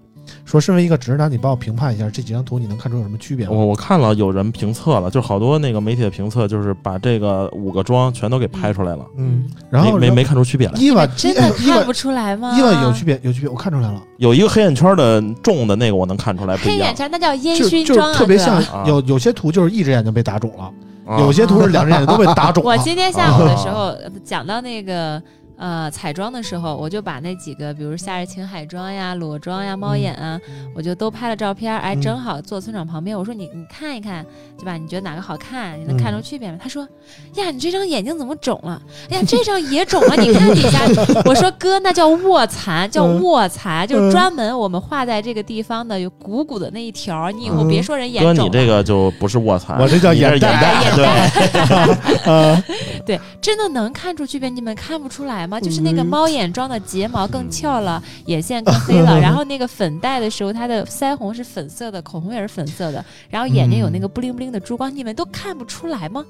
[0.45, 3.53] 说身为一个直男，你帮我评判一下这几张图，你能看出有什么区别吗？
[3.53, 10.75] 我我看了有人评测了，就好多那个媒体的评测，就是把这个五个妆全都给拍出来了，嗯，然后没没没看出区别来。
[10.77, 12.55] 伊娃真的看不出来吗？
[12.59, 20.71] 伊娃有区别，有区别，我看出来了，有一个黑眼圈的重的那个我能看出来不一样黑眼，圈，那叫烟就就熏妆啊，特别像有有些图就是一只眼睛被打肿了，
[21.07, 22.71] 啊有些图是两只眼睛都被打肿了。
[22.71, 25.23] 我今天下午的时候 讲到那个
[25.57, 30.41] 呃彩妆的时候，我就把那几个，比如夏日晴海妆呀、裸妆呀、猫眼啊，
[30.75, 34.25] 我就都拍了照片，哎，嗯正好坐村长旁边，我说你你看一看，
[34.59, 34.77] 对吧？
[34.77, 35.79] 你觉得哪个好看？
[35.81, 36.59] 你能看出区别吗？
[36.61, 36.87] 他说
[37.35, 38.81] 呀，你这张眼睛怎么肿了？
[39.11, 40.81] 哎呀，这张也肿了，你看底下。
[41.25, 48.51] 我说哥，那叫卧蚕，叫嗯卧蚕，就是嗯专门我们画在这个地方的有鼓鼓的那一条，你以后嗯别说人眼哥，肿了。
[48.51, 52.63] 你这个就不是卧蚕，我这叫眼袋眼眼袋
[53.07, 55.61] 对，真的能看出区别，你们看不出来吗？
[55.61, 66.25] 就是那个嗯猫眼妆的睫毛更翘了，眼线更 黑了，然后那个粉黛的时候，它的腮红是粉色的，口红也是粉色的，然后眼睛有那个布灵布灵的珠光，你们都看不出来吗？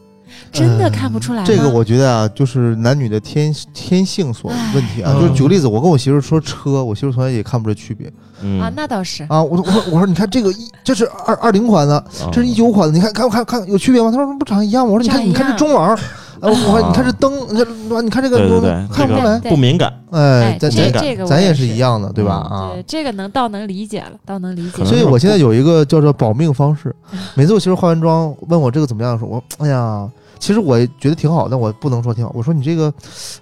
[0.50, 1.46] 真的看不出来吗？
[1.46, 5.12] 这个我觉得啊，就是男女的天天性所问题啊。
[5.12, 8.10] 就是举个例子，我跟我媳妇儿说车，我媳妇从来也看不出区别
[8.42, 9.22] 嗯啊，那倒是。
[9.24, 9.42] 啊。
[9.42, 14.10] 我说我说我说你看这个一，这是二二零款的，啊这是一九款的，你看看看看有区别吗？
[14.10, 14.94] 他说不长一样吗？
[14.94, 15.96] 我说你看你看这中网，
[16.44, 19.48] 呃，我看这灯，这你看这个对对对，看不出来个。
[19.48, 22.46] 不敏感，哎咱咱这个咱也也是一样的，对吧？
[22.50, 24.84] 嗯啊，对，这个能倒能理解了，倒能理解了。
[24.88, 26.94] 所以我现在有一个叫做保命方式，
[27.34, 30.06] 每次我媳妇化完妆问我这个怎么样的时候，我说哎呀，
[30.38, 32.30] 其实我觉得挺好，但我不能说挺好。
[32.34, 32.92] 我说你这个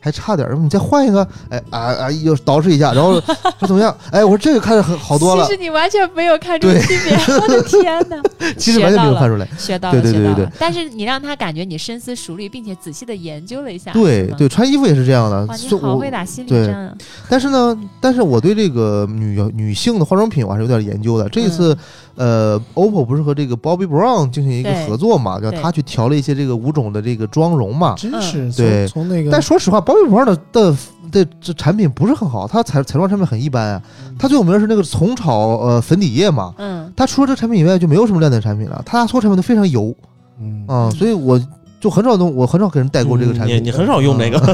[0.00, 3.20] 还差点儿，你再换一个，哎啊啊，又捯饬一下，然后
[3.58, 3.94] 说怎么样？
[4.10, 8.20] 哎，我说这个看着很好多了其，实你完全没有看出对区别， 我的天哪！
[8.56, 9.48] 其实完全没有看出来。
[9.58, 16.94] 学到了，对对对对对但是你让他感觉你深思熟虑，并且仔细的研究了一下，对对，穿衣服也是这样的哇，，你好会打心理对战啊！
[17.28, 21.28] 但是呢，但是我对这个女女性的化妆品我还是有点研究的。
[21.28, 21.76] 这一次，
[22.16, 27.94] 呃，OPPO 不是和这个 Bobbi Brown 进行一个合作嘛，让他去调了一些这个五种的这个妆容嘛。
[27.98, 30.76] 真是对从那个，但说实话，Bobbi Brown 的的
[31.10, 33.82] 的这产品不是很好，它彩彩妆产品很一般啊。
[34.18, 39.94] 它最有名的是那个虫草呃粉底液嘛，嗯，它除了这产品以外就没有什么亮点产品了，它所有产品都非常油
[40.40, 41.40] 嗯啊、所以我
[41.82, 43.56] 就很少弄，我很少给人代购这个产品。
[43.56, 44.38] 你你很少用这个，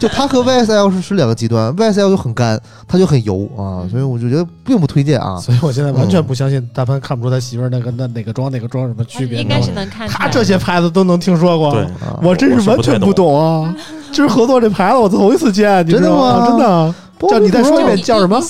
[0.00, 5.36] 就它和 YSL 是是两个极端，YSL 就很干，它就很油啊，所以我就觉得并不推荐啊。
[5.36, 9.38] 所以我现在完全不相信大潘看不出他媳妇儿那个那哪个妆哪个妆什么区别。
[9.42, 10.18] 应该是能看出来。
[10.18, 11.76] 他这些牌子都能听说过，
[12.22, 13.76] 我真是完全不懂啊！
[14.10, 16.94] 这是合作这牌子，我头一次见，你知道真的吗真的。
[17.28, 18.40] 叫你再说一遍叫什么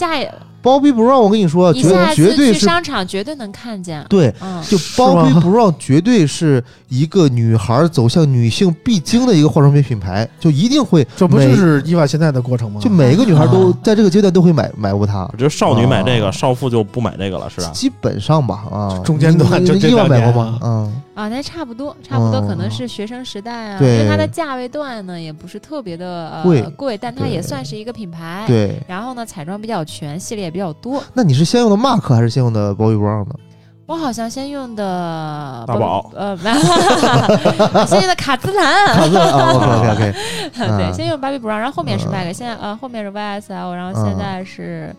[0.65, 4.05] 一 Bobbi Brown，我跟你说，绝你下次去绝对是商场绝对能看见。
[4.09, 12.81] 对，嗯，就 Bobbi Brown 绝对是一个女孩走向女性必经的一个化妆品品牌，就一定会这不就是伊娃现在的过程吗？
[12.81, 17.71] 就每一个女孩都啊在这个阶段都会买买过它我，觉得少女买这个，啊少妇就不买这个了，是吧？
[17.73, 20.59] 基本上吧啊，中间段你就这你伊娃买过两年吗？
[20.63, 28.45] 嗯，啊，那差不多，差不多，哦可能是学生时代啊，对因为它的价位段呢也不是特别的呃贵贵，但它也算是一个品牌。。
[28.47, 28.79] 对。
[28.89, 31.03] 然后呢，彩妆比较全，系列也比较多。
[31.13, 33.35] 那你是先用的 MAC 还是先用的 Bobbi Brown 呢？
[33.87, 36.35] 我好像先用的大宝呃，
[37.87, 40.15] 先用的卡姿兰，卡姿兰啊，OK OK
[40.57, 44.95] 对，嗯先用 Bobbi Brown，然后后面是嗯 MAC，现在呃后面是 YSL，然后现在是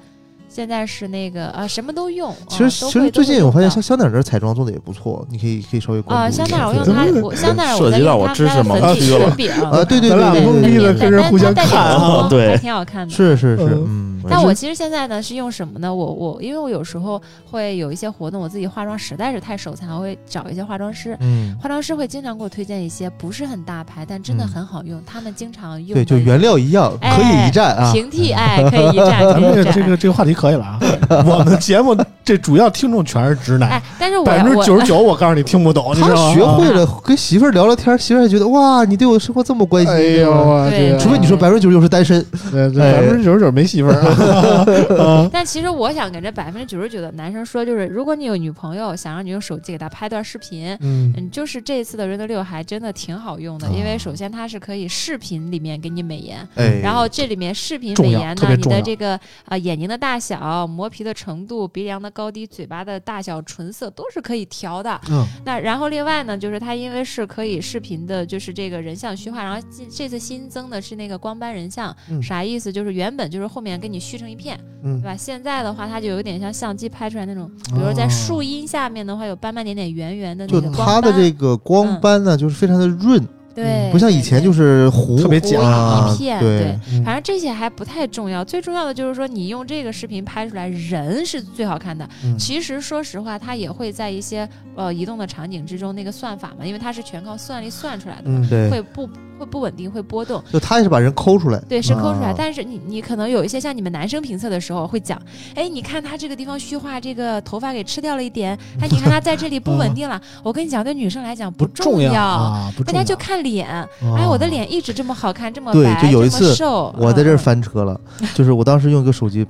[0.56, 2.34] 现在是那个啊什么都用。
[2.47, 6.45] 其实啊其实最近我发现香香奈儿这彩妆做的也不错，你可以可以稍微关啊注一下。
[6.47, 13.14] 香奈儿，我用对它，我香奈儿我在涉及到用它我知识们家的粉底盲区了啊，对对对对对懵逼的对，跟人互相看啊对还挺好看的。
[13.14, 15.93] 是是是，嗯嗯，但我其实现在呢是用什么呢？
[15.93, 21.15] 我我因为我有时候会有一些活动，我自己化妆实在是太手残，我会找一些化妆师。
[21.19, 25.01] 嗯，化妆师会经常给我推荐一些不是很大牌，但真的嗯很好用。
[25.05, 27.91] 他们经常用对，就原料一样，可以一战啊。
[27.93, 29.71] 平替，哎，可以一战， 咱们这个。
[29.76, 30.80] 这个这个话题可以了啊！
[31.09, 36.34] 我们节目这主要听众全是直男哎，，但是我百分之我九十九我告诉你听不懂，你知他道吗？
[36.34, 39.93] 学会了跟媳妇儿聊聊天，媳妇儿还觉得哇，你对我生活这么关心。
[39.93, 44.14] 哎呦我对除非你说百分之九十九是单身，对对哎百分之九十九没媳妇儿！
[45.32, 64.99] 但其实我想给这百分之九十九的男生说，就是如果你有女朋友，想让你用手机给她拍段视频，嗯嗯，就是这次的 Reno 六还真的挺好用的，因为首先它是可以视频里面给你美颜，哎，然后这里面视频美颜呢，你的这个啊、眼睛的大小、磨皮的程度、鼻梁的高低、嘴巴的大小、唇色都是可以调的。
[65.09, 72.72] 嗯那然后另外呢，就是它因为是可以视频的，就是这个人像虚化，然后这这次新增的是那个光斑人像，嗯啥意思？
[72.72, 75.01] 就是原本就是后面给你虚成一片，嗯。
[75.01, 75.18] 对吧？
[75.18, 83.22] 现在的话，它就有点像相机拍出来那种，比如说在树荫下面的话，有斑斑点点圆圆的那就个光它的这个光斑呢，就是非常的润，
[83.56, 92.08] 对，不像以前就是糊，特别假啊一片对对，嗯反正这些还不太重要，最重要的就是说，你用这个视频拍出来，人是最好看的。
[92.24, 100.43] 嗯其实说实话，它也会在一些呃移动的场景之中，那个算法嘛，因为它是全靠算力算出来的嘛，嗯对，会不会不稳定，会波动。
[100.51, 102.30] 就他也是把人抠出来，对，是抠出来。
[102.30, 105.22] 啊但是你你可能有一些像你们男生评测的时候会讲，
[105.56, 110.22] 哎，你看他这个地方虚化，这个头发给吃掉了一点，哎，你看他在这里不稳定了。
[110.43, 112.93] 我跟你讲，对女生来讲不重要啊，不重要。
[112.93, 113.67] 大家就看脸。
[113.69, 113.87] 哎，
[114.17, 117.99] 哎我的脸一直这么好看，这么对白，这么就有一次瘦，我在这儿嗯翻车了，
[118.33, 119.45] 就是我当时用一个手机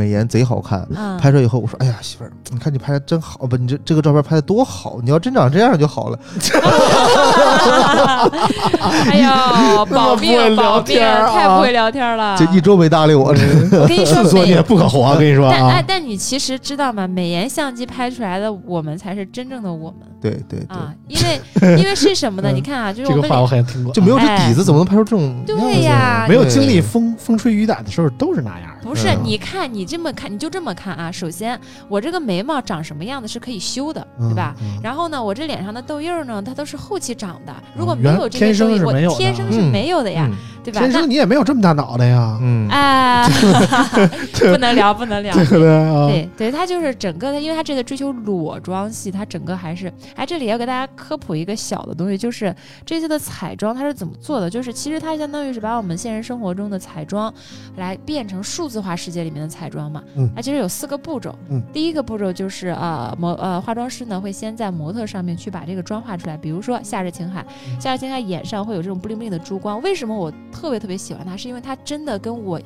[0.00, 6.18] 美颜贼好看，嗯拍出来以后我说，哎呀媳妇儿，你看你拍的真好，不，你这这个照片拍的多好，你要真长这样就好了。
[9.10, 12.34] 哎呦， 保不会命聊保命，太不会聊天了。
[12.38, 13.42] 这一周没搭理我，这
[13.78, 17.06] 我跟你说自作孽美，不可活，我跟你说 但哎啊，，但你其实知道吗？
[17.06, 21.40] 美颜相机拍出来的我们才是真正的我们对对对，啊，因为
[21.78, 22.50] 因为是什么呢？
[22.50, 28.79] 嗯你看啊，就是这个话我好像听过，就没有这哎底子，怎么能拍出这种对呀没有经历风风吹雨打的时候都是那样的。
[28.82, 31.10] 不是，嗯你看你这么看，你就这么看啊。
[31.10, 31.58] 首先，
[31.88, 34.54] 我这个眉毛长什么样子是可以修的，嗯对吧？
[34.62, 37.54] 嗯然后呢，我这脸上的痘印儿呢，它都是后期长的。
[37.76, 40.80] 如果没有这些我天生是嗯没有的呀，嗯对吧？
[40.80, 43.26] 天生你也没有这么大脑袋呀，嗯，啊，
[44.50, 45.32] 不能聊，不能聊。
[45.40, 46.06] 对不对啊？
[46.08, 52.54] 对对，它就是整个的，因为他这个追求裸妆系，他整个还是哎，这里要给大家科普一个小的东西，就是
[52.84, 54.50] 这次的彩妆它是怎么做的？
[54.50, 57.32] 就是其实它相当于是把我们现实生活中的彩妆
[57.76, 60.02] 来变成数字化世界里面的彩妆嘛。
[60.16, 61.36] 嗯它其实有四个步骤。
[61.50, 71.36] 嗯，第一个步骤就是呃模呃化妆师呢会先在模特上面去把这个妆画出来，比如说夏日晴海，嗯夏日晴海眼上会有这种 bling bling 的珠光，为什么我特别特别喜欢它？
[71.36, 72.60] 是因为它真的跟我。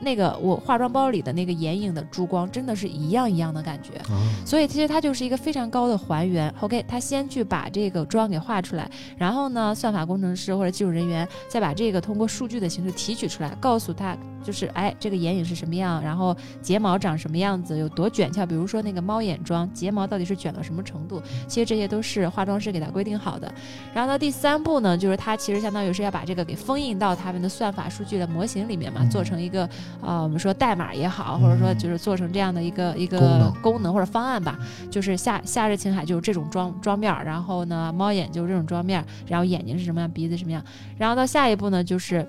[0.00, 6.52] 那个我化妆包里的那个眼影的珠光真的是一样一样的感觉，啊所以其实它就是一个非常高的还原。
[6.58, 14.16] OK，他先去把这个妆给画出来，然后呢，算法工程师或者技术人员再把这个通过数据的形式提取出来，告诉他
[14.46, 18.46] 就是哎，这个眼影是什么样，然后睫毛长什么样子，有多卷翘。
[18.46, 23.52] 比如说那个猫眼妆，睫毛到底是卷到什么程度，其实这些都是化妆师给他规定好的。
[23.92, 29.68] 然后到第三步呢，就是他其实相当于是要把这个给封印到他们的算法数据的模型里面嘛，嗯做成一个
[30.00, 34.56] 呃我们说代码也好，或者说就是做成这样的一个一个功能或者方案吧。
[34.88, 40.62] 就是夏夏日晴海就是这种妆妆面儿，然后呢猫眼就是这种妆面儿，然后眼睛是什么样，鼻子什么样，
[40.96, 42.24] 然后到下一步呢就是。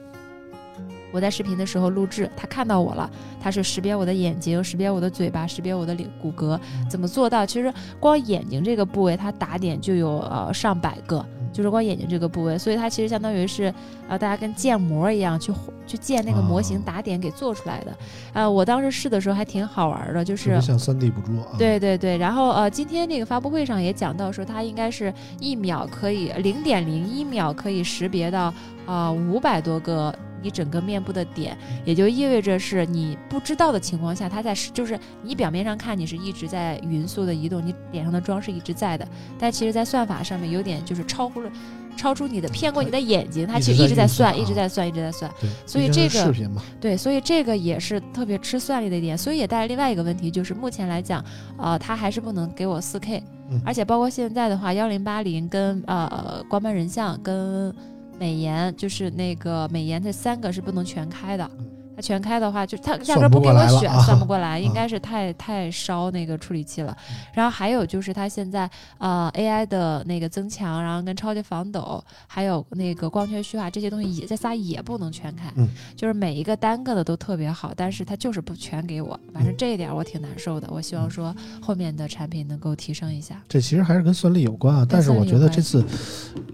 [1.12, 7.46] 我在视频的时候录制，他看到我了，他是识别我的眼睛，识别我的嘴巴，识别我的脸骨骼，怎么做到？
[7.46, 13.74] 其实光眼睛这个部位，它打点就有呃上百个，就是光眼睛这个部位，所以它其实相当于是
[14.10, 15.54] 呃大家跟建模一样去
[15.86, 17.98] 去建那个模型哦打点给做出来的。
[18.34, 21.56] 呃，我当时试的时候还挺好玩的，就是像三 D 捕捉啊。
[21.58, 28.54] 对对对，然后呃，今天这个发布会上也讲到说，它应该是一秒可以零点零一秒可以识别到
[28.86, 39.08] 啊五百多个你整个面部的点，也就意味着是你不知道的情况下，它在是就是你表面上看你是一直在匀速的移动，你脸上的妆是一直在的，
[39.40, 41.52] 但其实在算法上面有点就是超乎了。
[41.98, 45.32] 超出你的骗过你的眼睛，它其实一直在算，一直在算啊一直在算，
[45.66, 51.26] 所以这个视频嘛，对，所以这个也是特别吃算力的一点，所以也带来另外一个问题，就是目前来讲，
[51.58, 57.74] 呃，它还是不能给我四 K，、嗯而且包括现在的话，幺零八零跟呃光斑人像跟
[58.20, 61.50] 美颜，就是那个美颜这三个是不能全开的。
[61.98, 66.96] 它全开的话，就它压根儿不给我选，啊算不过来，应啊该是太太烧那个处理器了。
[67.34, 68.70] 然后还有就是它现在
[69.00, 80.68] 呃 AI 的那个增强，然后跟超级防抖，还有那个光圈虚化这些东西也这仨也不能全开，嗯就是每一个单个的都特别好，但是它就是不全给我，反正嗯这一点我挺难受的。
[80.70, 83.42] 我希望说后面的产品能够提升一下。
[83.50, 84.86] 这其实还是跟算力有关啊。
[84.88, 85.84] 但是我觉得这次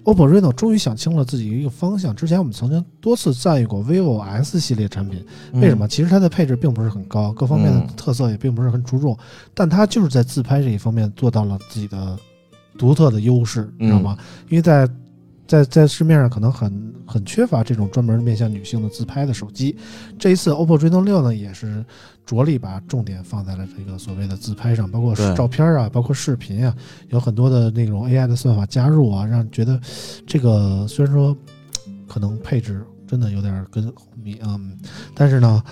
[0.06, 2.16] OPPO Reno 终于想清了自己一个方向。
[2.16, 5.88] 之前我们曾经多次赞誉过 vivo S 系列产品，为什么？
[5.88, 9.18] 其实它的配置并不是很高，各方面的嗯特色也并不是很出众，
[9.54, 12.18] 但它就是在自拍这一方面做到了自己的
[12.78, 14.18] 独特的优势，你知道吗？
[14.50, 14.90] 因为在
[15.46, 19.76] 在在市面上可能很很缺乏这种专门面向女性的自拍的手机。
[20.18, 21.86] 这一次 OPPO Reno 六呢，也是
[22.26, 26.74] 着力把重点放在了这个所谓的自拍上，包括照片啊，包括视频啊，
[27.10, 29.80] 有很多的那种 AI 的算法加入啊，让人觉得
[30.26, 31.36] 这个虽然说
[32.08, 32.82] 可能配置
[33.14, 33.94] 真的有点跟
[34.44, 34.76] 嗯，
[35.14, 35.64] 但是呢，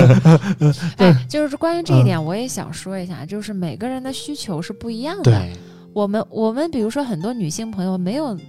[0.96, 5.24] 哎，就是关于这一嗯点，我也想说一下，就是每个人的需求是不一样的。
[5.24, 5.52] 对，
[5.92, 8.42] 我们我们比如说很多女性朋友没有，她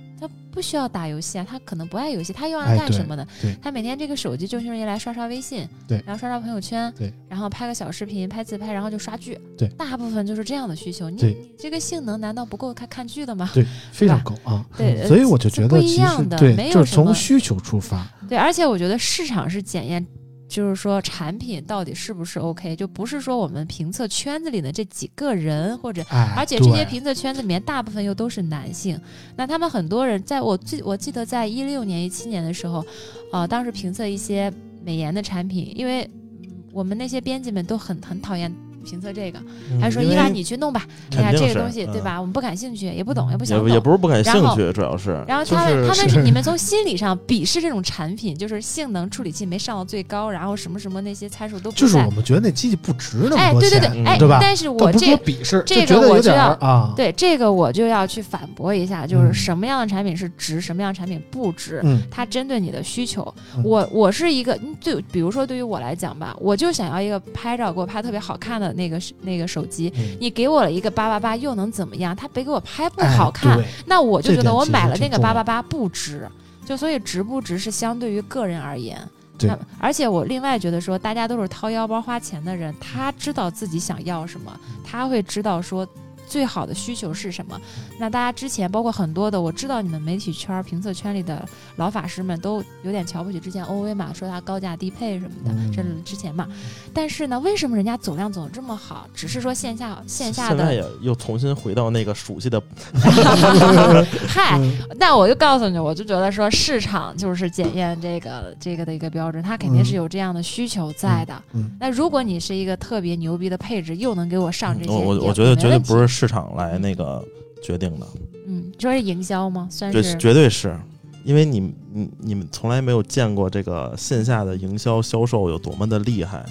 [0.52, 3.26] 不需要打游戏啊，他可能不爱游戏，他用来干什么呢？
[3.42, 11.10] 对他每天这个手机就是用来刷刷微信，对然后刷刷朋友圈，对，然后拍个小视频、拍自拍，然后就刷剧，对大部分就是这样的需求。
[11.10, 13.50] 你对你这个性能难道不够看看剧的吗？
[13.54, 14.66] 对， 非常够啊。
[14.78, 20.06] 对所以我就觉得不一样的没有什么从需求出发，对，而且我觉得市场是检验。
[20.52, 29.00] 就是说，产品到底是不是 OK，就不是说我们评测圈子里的这几个人，或者哎，而且这些评测圈子里面大部分又都是男性，
[29.38, 32.86] 那他们很多人在我记我记得在一六年、一七年的时候，
[33.32, 34.52] 呃，当时评测一些
[34.84, 36.04] 美颜的产品，因为
[36.44, 38.54] 嗯我们那些编辑们都很很讨厌
[38.84, 39.40] 评测这个，
[39.72, 40.86] 嗯还是说伊娃你去弄吧，
[41.18, 42.20] 哎呀肯定是这个东西对嗯吧？
[42.20, 43.72] 我们不感兴趣，也不懂，也不想也懂。
[43.74, 52.12] 也不是不感兴然后趣，主要是然后他们、他们是是你们从心理上鄙视这种产品，就是性能处理器没上到最高，然后什么什么那些参数都不就是我。
[52.12, 61.80] 们觉得那机器不值那么哎，多钱，对对对，嗯哎，对吧但是我这说鄙视，这个我就要啊，对这个我就要去反驳一下，就是嗯什么样的产品是值，什么样的产品不值。
[61.84, 72.16] 嗯它针对你的需求，嗯我我是一个，嗯对，比如说对于我来讲吧，我就想要一个拍照给我拍特别好看的那个那个手机，嗯你给我了一个八八八又能怎么样？
[72.16, 76.28] 他别给我拍不哎好看，对那我就觉得我买了那个八八八不值。
[76.64, 78.98] 就所以值不值是相对于个人而言。
[79.38, 85.86] 对那而且我另外觉得说，大家都是掏腰包花钱的人，他知道自己想要什么，他会知道说
[86.32, 87.60] 最好的需求是什么。
[88.00, 91.46] 那大家之前包括很多的，我知道你们媒体圈、评测圈里的
[91.76, 96.48] 老法师们都有点瞧不起之前 OV 嘛，说它高价低配什么的，嗯这是之前嘛。
[96.94, 99.06] 但是呢，为什么人家走量走得这么好？
[99.14, 102.64] 只是说线下线下的现在，也又重新回到那个熟悉的，
[104.26, 111.44] 嗨，嗯那我就告诉你，我就觉得说市场就是检验这个这个的一个标准，它肯定是有这样的需求在的。
[111.54, 117.24] 嗯那如果你是一个特别牛逼的配置，又能给我上这些，我觉得绝对不是市场来那个
[117.64, 118.06] 决定的，
[118.46, 119.68] 嗯，说是营销吗？
[119.72, 120.78] 算这是绝对是。
[121.24, 121.60] 因为你
[121.92, 126.46] 你你们从来没有见过这个线下的营销销售有多么的厉害。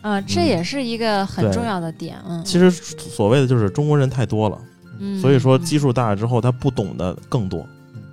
[0.00, 2.16] 啊、这嗯也是一个很重要的点。
[2.26, 4.58] 嗯，其实所谓的就是中国人太多了，
[4.98, 7.66] 嗯，所以说嗯基数大了之后，他不懂的更多。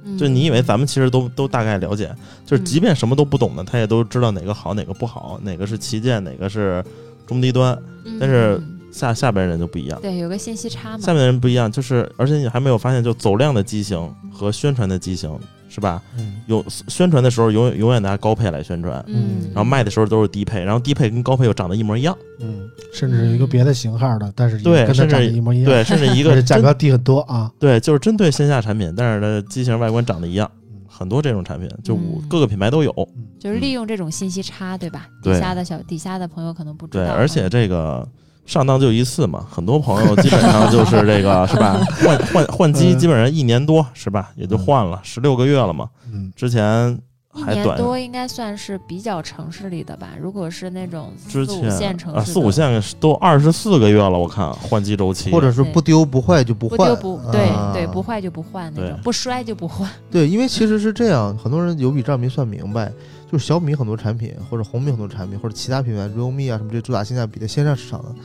[0.03, 2.13] 嗯就你以为咱们其实都都大概了解，
[2.45, 6.83] 就是嗯即便什么都不懂的，他也都知道哪个好，哪个不好，哪个是旗舰，哪个是
[7.25, 7.77] 中低端。
[8.05, 11.13] 嗯但是嗯下下边人就不一样，对有个信息差嘛下。
[11.13, 15.37] 面的人不一样，就是而且你还没有发现，就走量的机型和宣传的机型
[15.69, 16.01] 是吧？
[16.17, 27.51] 嗯有宣传的时候永远永远拿高配来宣传，嗯，然后卖的时候都是低配，然后低配跟高配又长得一模一样，嗯，甚至有一个别的型号的，但是对跟它对甚至长得一模一样，对，甚至一个 价格低很多啊。
[27.59, 30.49] 对，就是针对线下产品，但是它机型外观长得一样，
[30.87, 32.91] 很多这种产品，就嗯各个品牌都有。
[33.39, 35.07] 就是利用这种信息差，对吧？
[35.23, 38.05] 对底下的小底下的朋友可能不知道对，而且这个
[38.49, 41.79] 上当就一次嘛，很多朋友基本上就是这个 是吧？
[42.03, 44.31] 换换换机嗯基本上一年多是吧？
[44.35, 45.87] 也就换了十六个月了嘛。
[46.11, 46.99] 嗯，之前
[47.35, 50.07] 一年还短，多应该算是比较城市里的吧。
[50.19, 59.87] 如果是那种四五线城市的，四五线都二十四个月了，我看换机周期或者是不丢不坏就不换，不丢不对啊对，不坏就不换那种，不摔就不换。
[60.09, 62.91] 对，因为其实是这样，很多人有笔账没算明白，
[63.31, 68.15] 就是小米很多产品，或者红米很多产品，或者其他品牌 realme 啊什么这些主打性价比的线上市场的，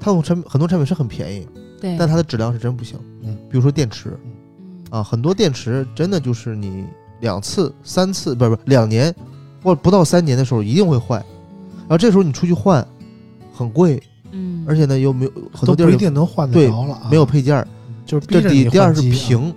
[0.00, 1.46] 它有产品很多产品是很便宜，
[1.80, 2.98] 对，但它的质量是真不行。
[3.22, 6.84] 嗯，比如说电池嗯啊，很多电池真的就是你
[7.20, 9.14] 两次、三次，不是不是两年
[9.62, 11.16] 或者不到三年的时候一定会坏，
[11.80, 12.86] 然后这时候你出去换，
[13.52, 14.02] 很贵，
[14.32, 17.66] 嗯，而且呢又没有很多地儿定能换得对着了啊，没有配件儿。
[18.06, 19.54] 就是这第第二是屏，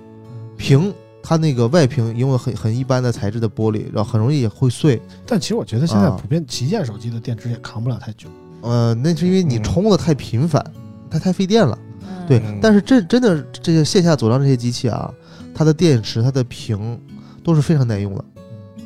[0.57, 5.01] 屏它那个外屏因为很很一般的材质的玻璃，然后很容易也会碎。
[5.25, 8.27] 但其实我觉得现在啊普遍旗舰手机的电池也扛不了太久。
[8.61, 10.63] 呃，那是因为你嗯充的太频繁，
[11.09, 11.77] 它太费电了。
[12.01, 15.11] 嗯对，嗯但是这真的这些线下走量这些机器啊，
[15.53, 16.99] 它的电池、它的屏
[17.43, 18.23] 都是非常耐用的。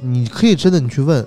[0.01, 1.25] 你可以真的你去问，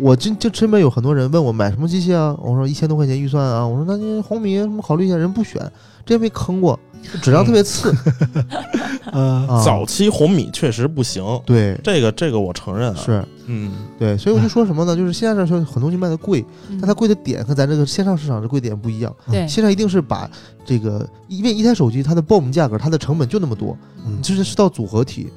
[0.00, 5.60] 我真就身边有很多人问我买什么机器啊，我说一千多块钱预算啊，我说那你红米什么考虑一下，人不选，
[6.06, 6.78] 真被坑过，
[7.22, 7.94] 质量特别次。
[9.12, 14.94] 呃，啊，早期红米确实不行，对这个这个我承认啊。，是嗯，对，所以我就说什么呢？
[14.96, 19.14] 就是线下上很多东西卖的贵，嗯但它贵的点和咱这个线上市场的贵点不一样。
[19.30, 20.30] 对线上一定是把
[20.64, 23.76] 这个，因为一台手机它的 BOM 价格，它的成本就那么多，
[24.06, 25.28] 嗯你就是是到组合体，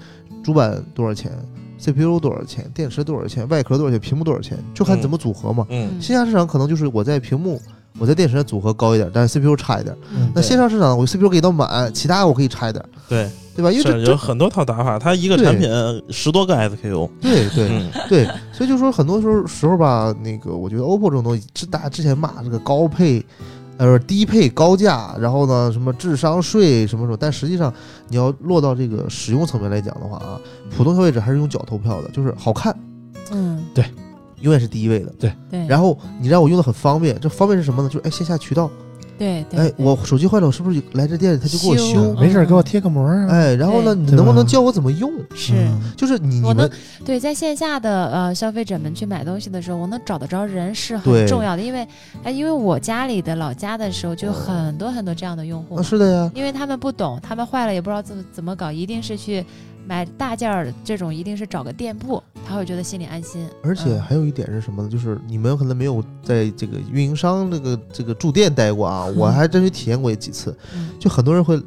[0.43, 1.31] 主板多少钱
[1.77, 5.65] ，CPU 多少钱，电池多少钱，外壳多少钱，屏幕多少钱，就看怎么组合嘛。
[5.69, 7.59] 嗯，线下市场可能就是我在屏幕，
[7.97, 9.95] 我在电池的组合高一点，但是 CPU 差一点。
[10.15, 13.71] 嗯那线上市场我 CPU 给到满，其他我可以差一点，对，对吧？
[13.71, 15.69] 因为这有很多套打法，它一个产品
[16.09, 17.09] 十多个 SKU。
[17.21, 17.69] 对对。
[17.69, 23.25] 嗯，对，所以就说很多时候时候吧，那个我觉得 OPPO 这种东西，之大家之前骂这个高配，
[23.77, 27.73] 呃低配高价，然后呢什么智商税什么什么，但实际上
[28.09, 30.39] 你要落到这个使用层面来讲的话啊，
[30.75, 32.77] 普通消费者还是用脚投票的，就是好看
[33.31, 33.63] 嗯
[34.45, 35.11] 永远是第一位的。
[35.19, 37.89] 对对，然后你让我用的很方便，这方便是什么呢？
[37.89, 38.69] 就是哎线下渠道，
[39.17, 42.13] 对对，哎我手机坏了，我是不是来这店里他就给我修修？
[42.19, 43.27] 没事儿给我贴个膜啊。
[43.29, 45.11] 哎，然后呢，你能不能教我怎么用？
[45.33, 45.53] 是。
[45.53, 46.69] 嗯就是你能们
[47.05, 51.87] 对，在线下的呃消费者们去买东西的时候，我能找得着人是很重要的，因为
[52.23, 59.43] 哎，因为我家里的老家的时候就有很多很多这样的用户啊，是的呀，因为他们不懂，他们坏了也不知道怎么怎么搞，一定是去
[59.87, 63.47] 买大件儿的这种，一定是找个店铺，他会觉得心里安心。
[63.63, 64.89] 而且嗯还有一点是什么呢？
[64.89, 70.55] 就是你们可能没有在这个运营商这个这个驻店待过啊，我还真是体验过几次。
[70.75, 71.57] 嗯就很多人会，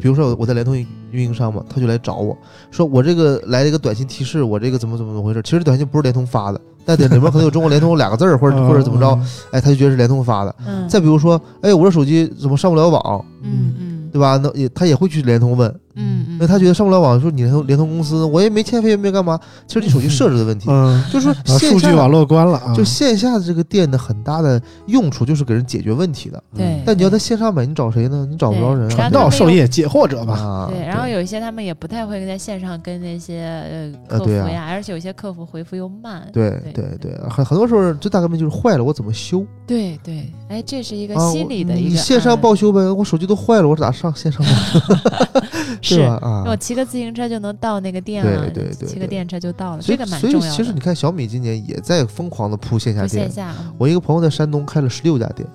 [0.00, 0.74] 比如说我在联通
[1.12, 2.36] 运营商嘛，他就来找我
[2.70, 5.40] 说我这个来了一个短信提示，我这个怎么怎么怎么回事？
[5.42, 9.18] 其实短信不是联通发的，但里面可能有中国联通两个字儿，或者或者怎么着，
[9.52, 10.54] 哎，他就觉得是联通发的。
[10.66, 14.36] 嗯，再比如说，哎，我这手机怎么上不了网，嗯嗯对吧？
[14.42, 26.42] 那也他也会去联通问，嗯嗯，那他觉得上不了网，说你联通联通公司，我也没欠费，也没干嘛，其实你手机设置的问题，嗯，就是数据网络关了啊，就线下的这个店的很大的用处就是给人解决问题的。
[26.54, 26.82] 对。
[26.86, 28.26] 但你要在线上买，你找谁呢？
[28.30, 28.88] 你找不着人。
[28.88, 30.34] 传道授业解惑者嘛。
[30.34, 36.26] 啊，对，然后有一些他们也不太会在线上跟那些呃呃对啊客服呀，而且有些客服回复又慢。
[36.32, 41.30] 对对对对，很很多时候最大的问题就是坏了，我怎么修对对，哎，这是一个啊？
[41.30, 44.50] 心理的一个你线上报修呗，我手机都坏了，我咋上线上报？
[45.80, 46.18] 是吧？
[46.22, 50.50] 啊我，骑个自行车就能到那个店了，对对对骑个电车就到了，这个蛮重要的。
[50.50, 53.30] 其实你看小米今年也在疯狂的铺线下店线。
[53.30, 55.48] 下，嗯我一个朋友在山东开了十六家店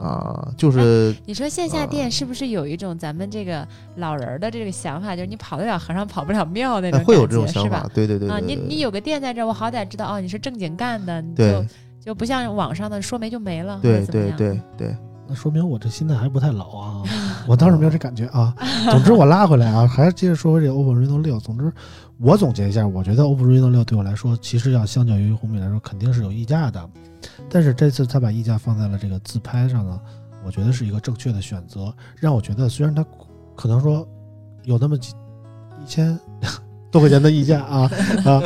[0.00, 7.80] 嗯啊，就是你说线下啊店是不是有一种咱们这个老人儿的这个想法，就是你跑得了和尚跑不了庙那种会有这种想是吧？？
[7.80, 11.68] 法对对对啊，你你有个店在这儿，我好歹知道哦，你是正经干的，你就对
[12.00, 14.96] 就不像网上的说没就没了，或对对对对，
[15.28, 17.02] 那说明我这心态还不太老啊，
[17.46, 18.54] 我当时没有这感觉啊。
[18.90, 21.38] 总之我拉回来啊，还是接着说回这 OPPO Reno 六。
[21.38, 21.72] 总之，
[22.18, 26.88] 我总结一下，我觉得 OPPO Reno 六对我来说，其实要相较于红米来说，肯定是有溢价的。
[27.50, 30.00] 但是这次他把溢价放在了这个自拍上呢，
[30.44, 33.04] 我觉得是一个正确的选择，让我觉得虽然它
[33.54, 34.06] 可能说
[34.64, 35.12] 有那么几
[35.82, 36.18] 一千
[36.90, 37.90] 多块钱的溢价啊
[38.24, 38.40] 啊，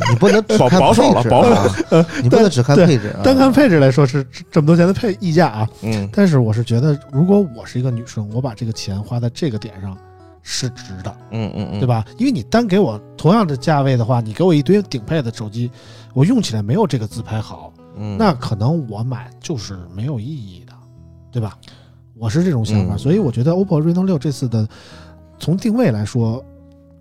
[0.10, 3.20] 你不能只看保保守了配置保守啊，你不能只看配置啊。
[3.22, 9.96] 单看配置来说是这么多钱的配溢价啊，嗯但是我是觉得，如果我是一个女生，我把这个钱花在这个点上
[10.42, 11.86] 是值的，嗯嗯嗯，对？
[11.86, 12.04] 吧？
[12.18, 15.70] 因为你单给我同样的价位的话，你给我一堆顶配的手机，
[16.14, 20.72] 我用起来没有这个自拍好，嗯，那可能我买就是没有意义的，
[21.32, 21.56] 对吧？
[22.14, 24.66] 我是这种想法，嗯所以我觉得 OPPO Reno 六这次的
[25.38, 26.44] 从定位来说，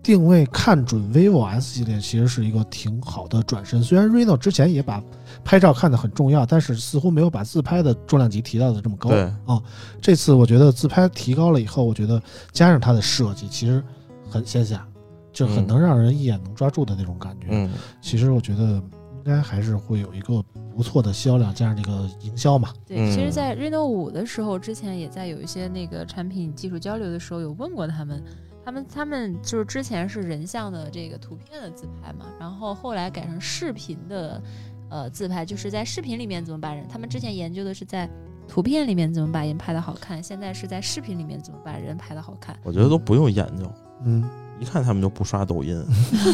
[0.08, 3.84] 定位看准 vivo S 系列其实是一个挺好的转身。
[3.84, 5.04] 虽然 Reno 之前也把
[5.44, 9.10] 拍照看得很重要，但是似乎没有把自拍的重量级提到的这么高。
[9.10, 9.62] 对啊，
[10.02, 12.24] 这次我觉得自拍提高了以后，我觉得
[12.54, 13.84] 加上它的设计，其实
[14.30, 14.88] 很线下，
[15.34, 17.48] 就很嗯能让人一眼能抓住的那种感觉。
[17.50, 17.70] 嗯
[18.02, 20.42] 其实我觉得应该还是会有一个
[20.74, 22.70] 不错的销量，加上这个营销嘛。
[22.86, 28.24] 对，其实，嗯在 Reno 五的时候，之前也在有一些那个产品技术交流的时候，有问过他们，
[28.68, 34.41] 他们他们就是之前是人像的这个图片的自拍嘛，然后后来改成视频的
[34.89, 38.10] 呃自拍，就是在视频里面怎么把人，他们之前研究的是在
[38.45, 42.57] 图片里面怎么把人拍的好看，现在是在视频里面怎么把人拍的好看。
[42.61, 43.72] 我觉得都不用研究，
[44.03, 44.22] 嗯，
[44.60, 45.81] 一看他们就不刷抖音，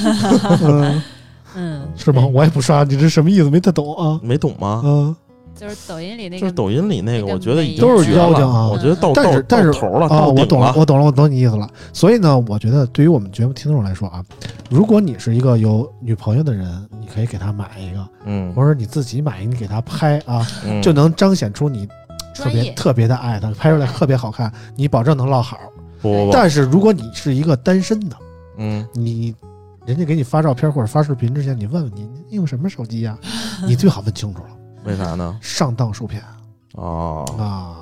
[0.64, 1.04] 嗯
[1.56, 2.26] 嗯，是吗？
[2.26, 3.50] 我也不刷，你这什么意思？
[3.52, 4.20] 没太懂啊。
[4.24, 4.82] 没懂吗？
[4.84, 5.16] 嗯
[5.64, 11.66] 就是抖音里那个就是抖音里那个，我觉得已经都是绝了妖精啊我觉得到到但是但是到头了，啊，到顶我懂了，我懂了，我懂你意思了。
[11.94, 14.22] 所以呢，我觉得对于我们节目听众来说啊，
[14.70, 16.68] 如果你是一个有女朋友的人，
[17.00, 21.88] 你可以给她买一个，嗯或者你自己买一个，你给她拍啊，嗯，就能彰显出你
[22.36, 25.58] 特别特别的爱她，拍出来特别好看，你保证能落好。
[26.34, 28.16] 但是如果你是一个单身的，
[28.58, 29.34] 嗯你
[29.86, 33.18] 人家给你发照片或者发视频之前，你问问你你用什么手机呀、
[33.68, 34.50] 你最好问清楚了，
[34.86, 35.38] 为啥呢？
[35.42, 36.22] 上当受骗
[36.74, 37.76] 哦，啊，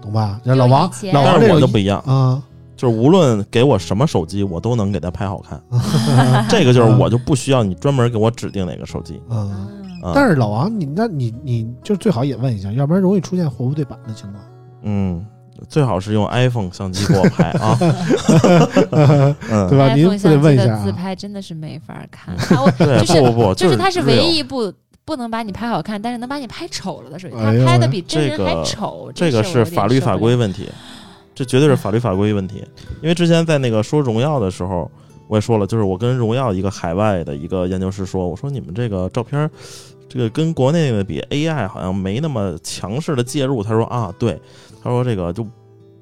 [0.00, 0.40] 懂吧？
[0.44, 2.42] 老王老王我就不一样，啊，
[2.76, 5.62] 就是无论给我什么手机，我都能给它拍好看。
[6.48, 9.20] 这个就是我就不需要你专门给我指定哪个手机。
[9.30, 9.84] 嗯。
[10.14, 14.44] 但是老王，你那你你就最好也问一下，要不然容易出现货不对版的情况。
[14.82, 15.26] 嗯，
[15.68, 17.76] 最好是用 iPhone 相机 给我拍啊。
[19.50, 19.92] 嗯，对吧？
[19.94, 24.72] 您 iPhone 不得相机的问一下啊自拍真的是没法看，啊我对，就是不不不，就是它是唯一一部
[25.08, 27.34] 不能把你拍好看，但是能把你拍丑了的手机。
[27.34, 30.68] 它哎呦喂拍的比真人这个还丑，这个是法律法规问题，
[31.34, 32.62] 这绝对是 法律法规问题。
[33.00, 34.90] 因为之前在那个说荣耀的时候，
[35.26, 39.50] 我也说了，就是我跟荣耀一个海外的一个研究师说，我说你们这个照片儿，
[40.10, 43.62] 这个跟国内的比，AI 好像没那么强势的介入。
[43.62, 44.38] 他说啊，对，
[44.82, 45.46] 他说这个就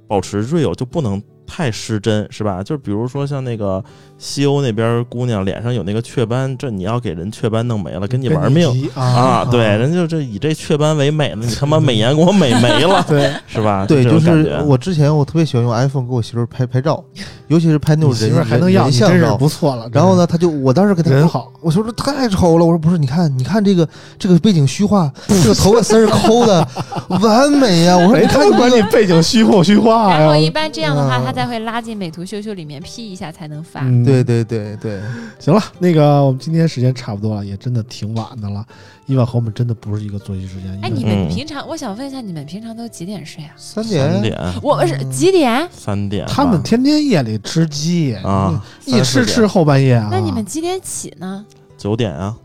[0.08, 2.60] 保持 real 就不能太失真，是吧？
[2.60, 3.84] 就比如说像那个
[4.18, 8.72] 西欧那边姑娘脸上有那个雀斑，这你要给人雀斑弄没了，跟你玩命。
[8.72, 13.84] 急啊啊，对，人就这以这雀斑为美呢，你他妈美颜给我美没了，对，是吧？
[13.86, 17.02] 对，就是我之前我特别喜欢用 iPhone 给我媳妇拍拍照，
[17.48, 19.36] 尤其是拍那种人妇儿还能要，人你真是像照。
[19.36, 19.88] 不错了。
[19.92, 23.88] 然后呢，他就我当时给他人好，我说这太丑了，我说不是，你看，你看这个
[24.18, 26.66] 这个背景虚化，这个头发丝儿抠的
[27.20, 30.50] 完美呀、我说谁你看他妈管你背景虚或虚化然后一？
[30.56, 33.82] 般这样的话，嗯它再会拉进美图秀秀里面 P 一下才能发。
[34.06, 35.00] 嗯，对对对对，
[35.38, 38.64] 行了，那个我们今天时间差不多了，也真的挺晚的了。
[39.06, 40.78] 伊万和我们真的不是一个作息时间。
[40.82, 43.52] 哎，你们嗯平常，我想问一下，你们平常都几点睡啊？
[43.56, 45.68] 三三点点我是几点？
[45.70, 50.08] 三点，他们天天夜里吃鸡啊，一吃吃后半夜啊。
[50.10, 51.44] 那你们几点起呢？
[51.76, 52.36] 九点啊，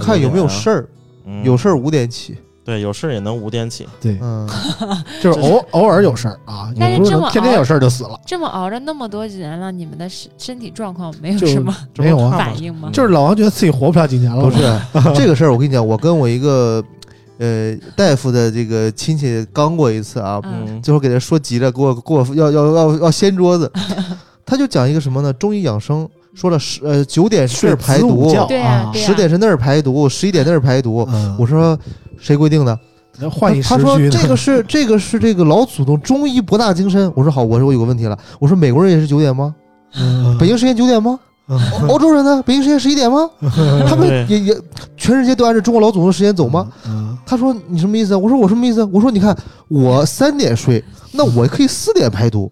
[0.00, 0.88] 看有没有事儿，
[1.24, 2.36] 嗯有事儿五点起。
[2.64, 4.48] 对有事儿也能五点起，对，嗯，
[5.22, 8.20] 就是偶偶尔有事儿啊，但是也不是这么天天有事儿就死了。
[8.26, 12.90] 这么熬着那么多年了，你们的身身体状况没有什么 没有啊反应吗？
[12.94, 14.44] 就是老王觉得自己活不了几年了。
[14.44, 14.58] 不是
[15.14, 16.84] 这个事儿，我跟你讲，我跟我一个
[17.38, 20.40] 呃大夫的这个亲戚刚过一次啊，
[20.82, 23.70] 最后给他说急了，给我给我要要要要掀桌子。
[24.44, 25.32] 他就讲一个什么呢？
[25.32, 31.06] 中医养生说了十呃九点是睡排毒对啊十点是那儿排毒，十一点那儿排毒。
[31.12, 31.78] 嗯，我说
[32.20, 32.78] 谁规定的？
[33.28, 37.12] 换一时他说这个是这个是这个老祖宗中医博大精深。
[37.14, 38.18] 我说好，我说我有个问题了。
[38.38, 39.54] 我说美国人也是九点吗？
[39.94, 41.18] 嗯北京时间九点吗？
[41.48, 42.40] 嗯欧欧洲人呢？
[42.46, 43.28] 北京时间十一点吗？
[43.88, 44.56] 他们也也
[44.96, 46.68] 全世界都按照中国老祖宗时间走吗？？
[46.86, 48.18] 嗯，他说你什么意思啊？
[48.18, 48.88] 我说我什么意思啊？
[48.92, 49.36] 我说你看
[49.68, 50.82] 我三点睡，
[51.12, 52.50] 那我可以四点排毒，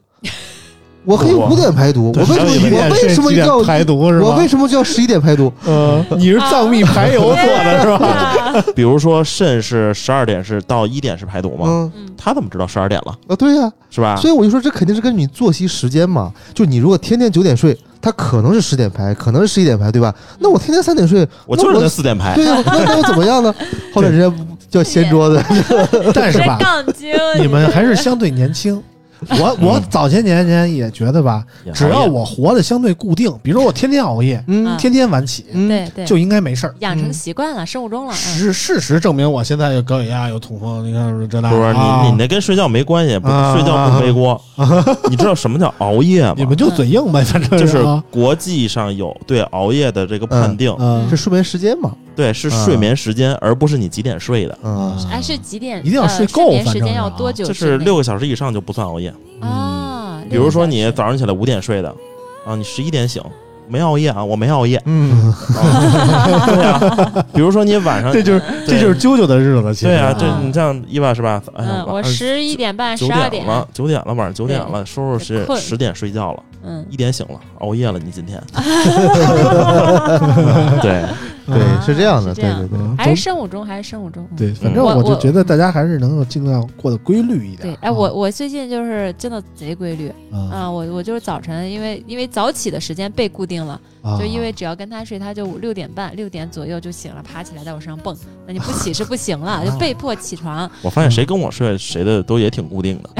[1.09, 4.27] 我可以五点排毒，我为什么一我为什么几要点排毒是吧？
[4.29, 5.51] 我为什么就要十一点排毒？
[5.67, 8.63] 嗯， 你是藏秘排油做的是吧？
[8.77, 14.17] 比如说肾是十二点是到一点是排毒吗，嗯嗯，他怎么知道十二点了啊，对呀、是吧？
[14.17, 16.31] 所以我就说这肯定是根据你作息时间嘛。
[16.53, 20.15] 就你如果天天九点睡，他可能是十点排，可能是十一点排，对吧？
[20.41, 23.55] 那我天天三点睡，我就是那那四点排，对呀、那那又怎么样呢？
[23.95, 24.37] 后来人家
[24.69, 25.43] 叫掀桌子，
[26.13, 26.59] 但是吧，
[27.41, 28.83] 你们还是相对年轻。
[29.31, 34.77] 我我早些年前也觉得吧，只要我活得相对固定，比如说我天天熬夜，嗯。
[34.79, 36.75] 天天晚起，嗯，对对，就应该没事儿。
[36.79, 38.13] 养成习惯了，生物钟了。
[38.13, 38.15] 嗯。
[38.15, 42.03] 事事实证明，我现在有高血压，有痛风，你看这那不是啊。
[42.05, 44.41] 你你那跟睡觉没关系，不啊睡觉不背锅。
[45.11, 46.35] 你知道什么叫熬夜吗？
[46.37, 48.03] 你们就嘴硬呗，反正就是啊。
[48.11, 51.09] 国际上有对熬夜的这个判定，嗯。
[51.11, 51.93] 是睡眠时间嘛？
[52.19, 54.59] 对是睡眠时间，而不是你几点睡的。
[54.65, 55.79] 嗯，哎，是几点？
[55.87, 57.45] 一定要呃睡够睡眠时间要多久？
[57.45, 59.15] 就是六个小时以上就不算熬夜。
[59.41, 60.21] 啊。
[60.29, 61.89] 比如说你早上起来五点睡的，
[62.45, 63.23] 啊，你十一点醒，
[63.69, 64.83] 没熬夜啊，我没熬夜。
[64.85, 71.41] 嗯，啊对啊，比如说你晚上， 这就是这就是啾啾的日子，对啊，啊这你像伊娃是吧？
[71.55, 78.43] 哎呀嗯，，我十一点半、十二点了，九点了，晚上九点了，收拾十十点睡觉了，嗯，一点醒了，熬夜了，你今天。
[80.83, 81.05] 对，
[81.49, 82.79] 对，啊是这样的，对对对。
[82.79, 84.27] 嗯还是生物钟，还是生物钟。
[84.33, 87.69] 嗯对，反正我就觉得大家还是能够尽量过得规律一点。
[87.69, 90.71] 对，哎，我我最近就是真的贼规律啊啊！
[90.71, 98.17] 我我就是早晨，因为因为早起的时间被固定了，啊就因为只要跟他睡，他就六点半、六点左右就醒了，爬起来在我身上蹦。
[98.47, 100.69] 那你不起是不行了， 就被迫起床。
[100.83, 103.11] 我发现谁跟我睡，谁的都也挺固定的。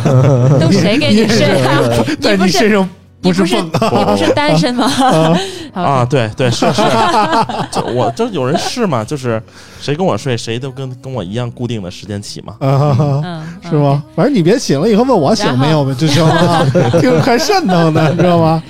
[0.58, 1.82] 都谁给你睡啊？
[2.18, 2.70] 在你不是
[3.20, 4.88] 不是是蹦你不是单身吗？
[5.74, 6.82] 啊，对对是是，
[7.70, 9.42] 就我就有人是嘛，就是
[9.80, 12.54] 谁跟我睡，谁都跟跟我一样固定的时间起嘛。
[13.68, 14.02] 是吗？
[14.16, 16.64] 反正你别醒了以后问我醒没有呗，就行了，
[17.00, 18.62] 听着还瘆得呢，知道吗？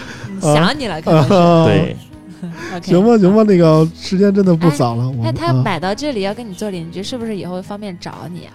[0.42, 0.54] 嗯？
[0.54, 1.34] 想你了，可能是。
[1.34, 1.96] 啊，对
[2.82, 8.52] 行吧，行吧，那个时间真的不早了，我那他买到这里要跟你做邻居，是不是以后方便找你啊？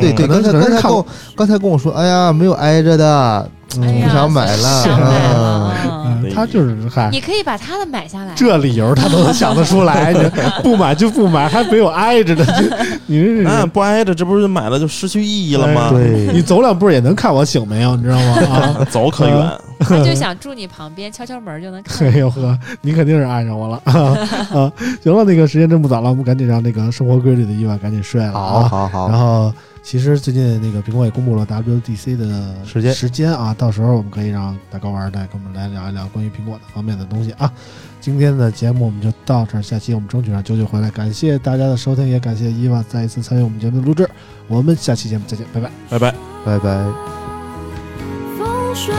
[0.00, 1.06] 对对，刚才刚才跟我
[1.36, 8.32] 刚才跟我说，哎呀，没有挨着的，嗯哎不想买了，想买了嗯嗯嗯他就是嗨，你可以把他的买下来。
[8.34, 10.20] 这理由他都能想得出来， 你
[10.62, 12.52] 不买就不买，还没有挨着的，就
[13.06, 13.66] 你这那是。
[13.66, 15.90] 不挨着，这不是买了就失去意义了吗？
[15.90, 18.38] 对，你走两步也能看我醒没有，你知道吗？
[18.50, 19.50] 啊， 走可远。
[19.80, 22.18] 他就想住你旁边，敲敲门就能看哎。
[22.18, 23.92] 呦呵，你肯定是爱上我了啊！
[24.54, 28.68] 啊，行了，那个时间真不早了，我们赶紧让那个生活规律的意外赶紧睡了好啊。
[28.68, 29.52] 好好，然后，
[29.82, 37.52] 其实最近那个苹果也公布了 WDC 的时间时间啊，到时候我们可以让大高玩儿再跟我们来聊一聊关于苹果的方面的东西啊。
[38.00, 40.90] 今天的节目我们就到这儿，下期我们争取让九九回来。
[40.90, 44.08] 感谢大家的收听，也感谢伊娃再一次参与我们节目的录制。
[44.48, 45.70] 我们下期节目再见，拜拜。
[45.90, 46.14] 拜拜。
[46.44, 46.84] 拜拜。
[48.38, 48.92] 风雪